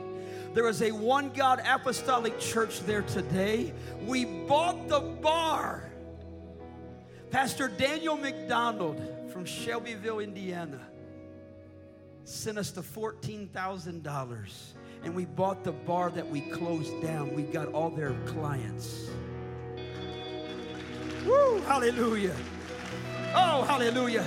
there 0.55 0.69
is 0.69 0.83
a 0.83 0.91
one 0.91 1.31
God 1.31 1.61
apostolic 1.65 2.39
church 2.39 2.81
there 2.81 3.03
today. 3.03 3.73
We 4.07 4.25
bought 4.25 4.89
the 4.89 5.01
bar. 5.01 5.91
Pastor 7.31 7.69
Daniel 7.69 8.17
McDonald 8.17 9.01
from 9.33 9.45
Shelbyville, 9.45 10.21
Indiana, 10.21 10.81
sent 12.25 12.59
us 12.59 12.71
the 12.71 12.81
$14,000 12.81 14.49
and 15.05 15.15
we 15.15 15.25
bought 15.25 15.65
the 15.65 15.73
bar 15.73 16.11
that 16.11 16.29
we 16.29 16.41
closed 16.41 17.01
down. 17.03 17.35
We 17.35 17.43
got 17.43 17.69
all 17.69 17.91
their 17.91 18.15
clients. 18.27 19.09
Woo, 21.25 21.61
hallelujah. 21.67 22.35
Oh, 23.35 23.63
hallelujah. 23.65 24.27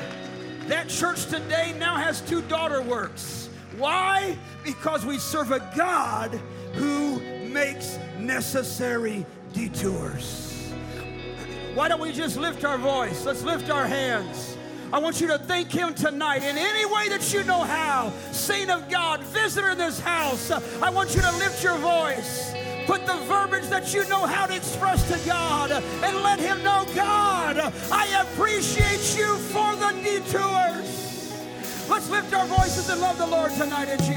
That 0.68 0.88
church 0.88 1.26
today 1.26 1.74
now 1.78 1.96
has 1.96 2.22
two 2.22 2.42
daughter 2.44 2.82
works. 2.82 3.50
Why? 3.78 4.38
Because 4.64 5.06
we 5.06 5.18
serve 5.18 5.52
a 5.52 5.60
God 5.76 6.40
who 6.74 7.20
makes 7.48 7.98
necessary 8.20 9.26
detours. 9.54 10.72
Why 11.74 11.88
don't 11.88 12.02
we 12.02 12.12
just 12.12 12.38
lift 12.38 12.66
our 12.66 12.78
voice? 12.78 13.26
Let's 13.26 13.44
lift 13.44 13.70
our 13.70 13.88
hands. 13.88 14.58
I 14.94 15.00
want 15.00 15.22
you 15.22 15.28
to 15.28 15.38
thank 15.38 15.72
Him 15.72 15.94
tonight 15.94 16.44
in 16.44 16.58
any 16.58 16.86
way 16.86 17.08
that 17.10 17.34
you 17.34 17.46
know 17.46 17.62
how. 17.62 18.12
Saint 18.34 18.70
of 18.70 18.90
God, 18.90 19.22
visitor 19.22 19.70
in 19.70 19.78
this 19.78 20.00
house, 20.00 20.52
I 20.52 20.90
want 20.90 21.16
you 21.16 21.22
to 21.22 21.32
lift 21.38 21.64
your 21.64 21.78
voice. 21.78 22.54
Put 22.88 23.06
the 23.06 23.16
verbiage 23.20 23.68
that 23.70 23.94
you 23.94 24.08
know 24.10 24.26
how 24.26 24.48
to 24.48 24.56
express 24.56 25.08
to 25.10 25.26
God 25.26 25.72
and 25.72 26.18
let 26.24 26.40
Him 26.40 26.62
know, 26.62 26.86
God, 26.94 27.74
I 27.90 28.22
appreciate 28.22 29.18
you 29.18 29.36
for 29.38 29.74
the 29.78 29.98
detours. 30.04 31.01
Let's 31.92 32.10
lift 32.10 32.34
our 32.34 32.48
voices 32.48 32.90
and 32.90 33.02
love 33.02 33.18
the 33.18 33.28
Lord 33.28 33.52
tonight 33.52 33.90
in 33.90 33.98
Jesus. 33.98 34.16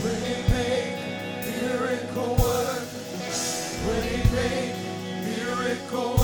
When 0.00 0.14
He 0.22 0.36
miracle 1.60 2.36
work, 2.36 2.86
when 3.84 4.02
He 4.04 4.18
miracle 5.26 6.14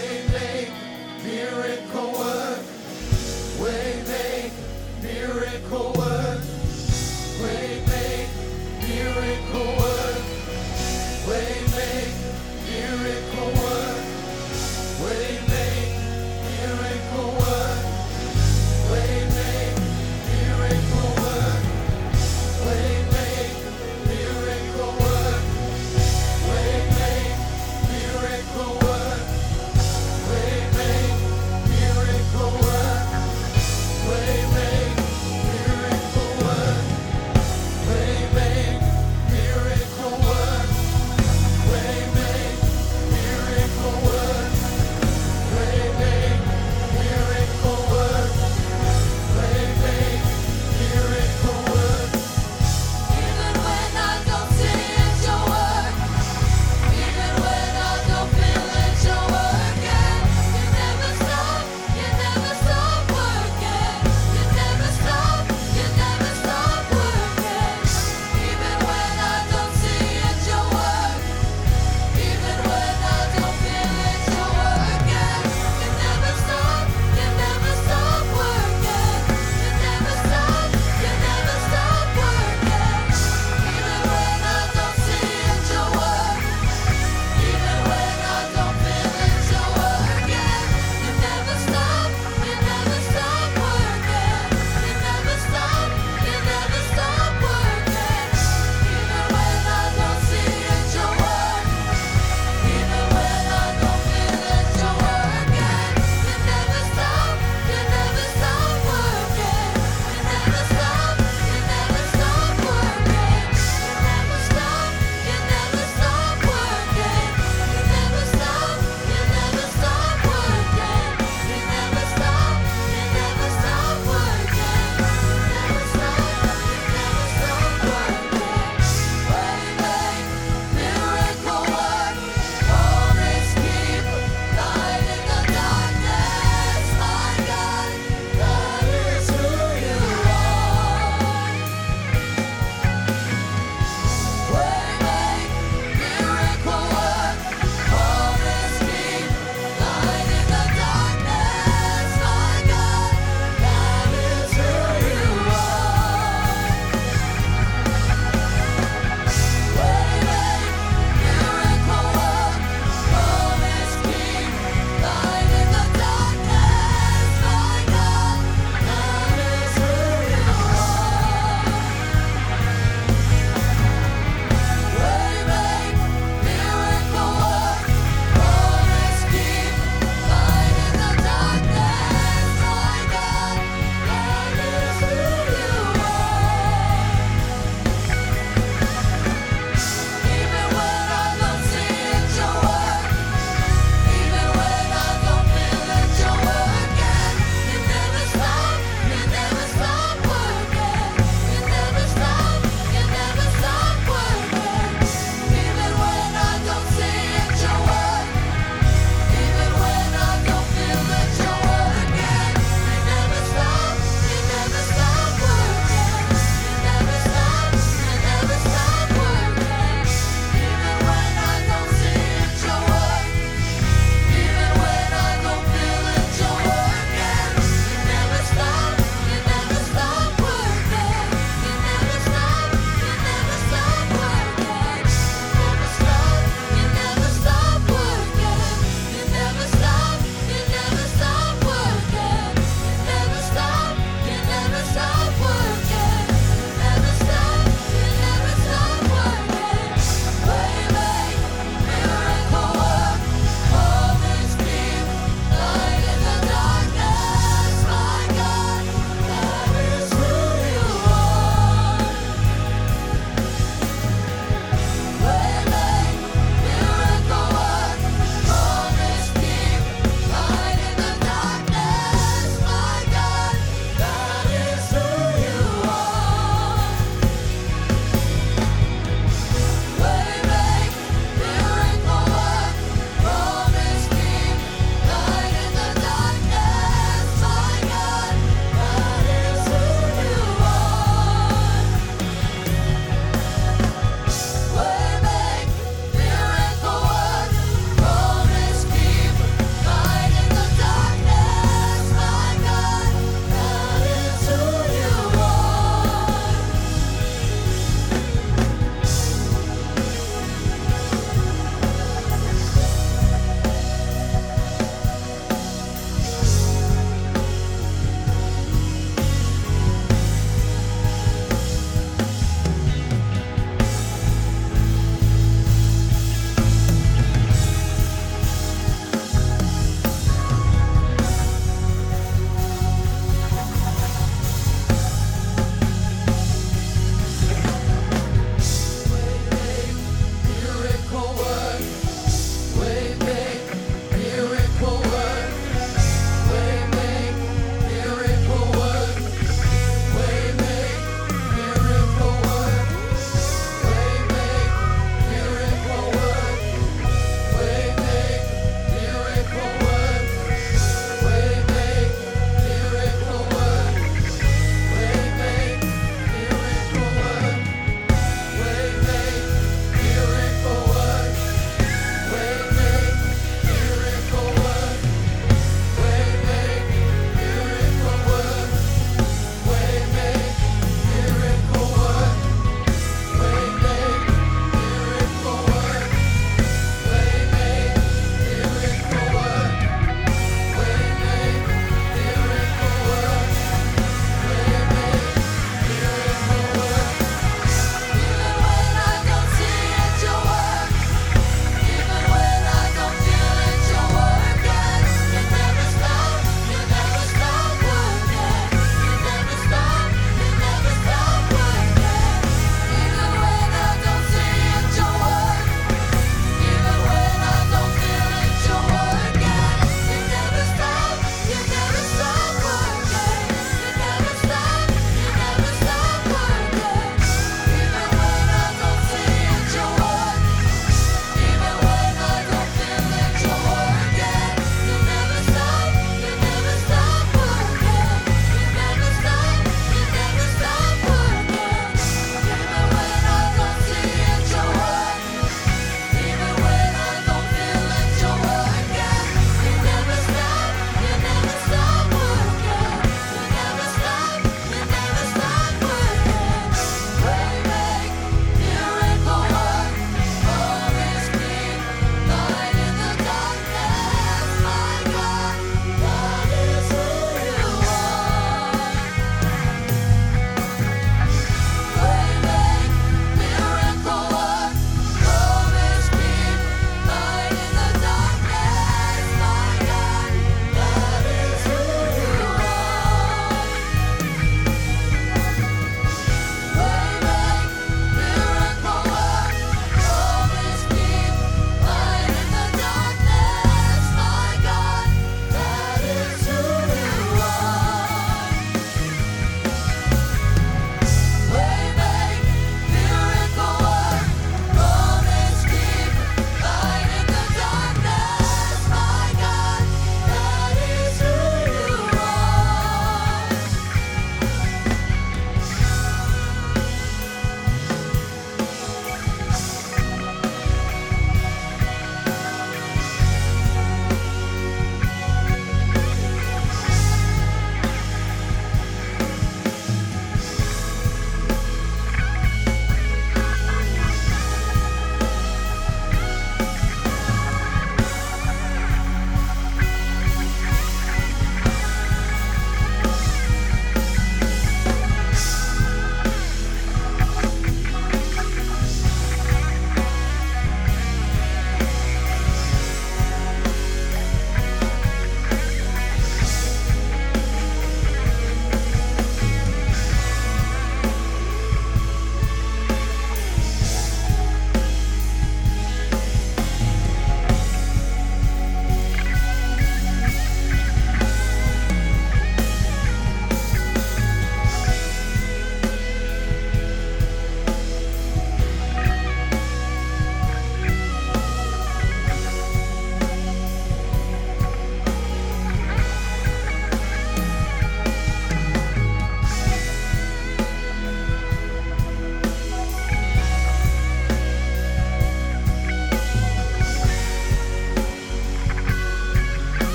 He 0.00 0.28
miracle 1.24 2.12
work, 2.12 2.37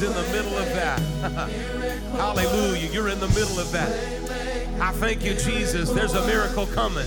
In 0.00 0.12
the 0.12 0.22
middle 0.30 0.56
of 0.56 0.66
that. 0.74 1.00
Hallelujah. 2.12 2.88
You're 2.92 3.08
in 3.08 3.18
the 3.18 3.26
middle 3.28 3.58
of 3.58 3.72
that. 3.72 3.90
I 4.80 4.92
thank 4.92 5.24
you, 5.24 5.34
Jesus. 5.34 5.90
There's 5.90 6.14
a 6.14 6.24
miracle 6.24 6.66
coming. 6.66 7.06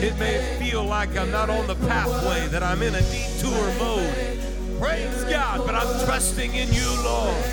It 0.00 0.18
may 0.18 0.56
feel 0.58 0.82
like 0.82 1.14
I'm 1.14 1.30
not 1.30 1.50
on 1.50 1.66
the 1.66 1.74
pathway, 1.74 2.46
that 2.48 2.62
I'm 2.62 2.80
in 2.80 2.94
a 2.94 3.02
detour 3.02 3.74
mode. 3.78 4.80
Praise 4.80 5.24
God, 5.24 5.66
but 5.66 5.74
I'm 5.74 6.06
trusting 6.06 6.54
in 6.54 6.72
you, 6.72 6.88
Lord. 7.04 7.44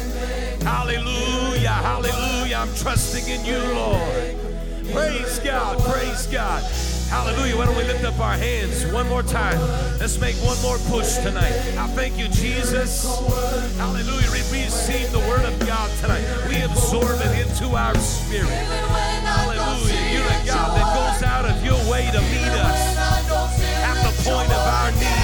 Hallelujah, 0.63 1.67
hallelujah. 1.67 2.55
I'm 2.55 2.73
trusting 2.75 3.27
in 3.27 3.45
you, 3.45 3.57
Lord. 3.73 4.37
Praise 4.93 5.39
God, 5.39 5.77
praise 5.91 6.25
God. 6.27 6.63
Hallelujah. 7.09 7.57
Why 7.57 7.65
don't 7.65 7.77
we 7.77 7.83
lift 7.83 8.03
up 8.05 8.19
our 8.19 8.37
hands 8.37 8.85
one 8.87 9.07
more 9.07 9.21
time? 9.23 9.59
Let's 9.99 10.19
make 10.19 10.35
one 10.37 10.59
more 10.63 10.77
push 10.89 11.17
tonight. 11.17 11.53
I 11.77 11.87
thank 11.87 12.17
you, 12.17 12.27
Jesus. 12.29 13.03
Hallelujah. 13.77 14.22
We 14.53 14.65
receive 14.65 15.11
the 15.11 15.17
word 15.17 15.45
of 15.45 15.57
God 15.65 15.89
tonight. 15.99 16.23
We 16.47 16.61
absorb 16.61 17.19
it 17.21 17.47
into 17.47 17.75
our 17.75 17.95
spirit. 17.97 18.51
Hallelujah. 18.51 20.13
You're 20.13 20.27
a 20.27 20.45
God 20.45 20.77
that 20.77 20.93
goes 20.93 21.23
out 21.27 21.45
of 21.45 21.65
your 21.65 21.79
way 21.89 22.05
to 22.11 22.21
meet 22.21 22.53
us 22.61 22.95
at 22.95 24.03
the 24.03 24.29
point 24.29 24.51
of 24.51 24.67
our 24.67 24.91
need. 24.91 25.22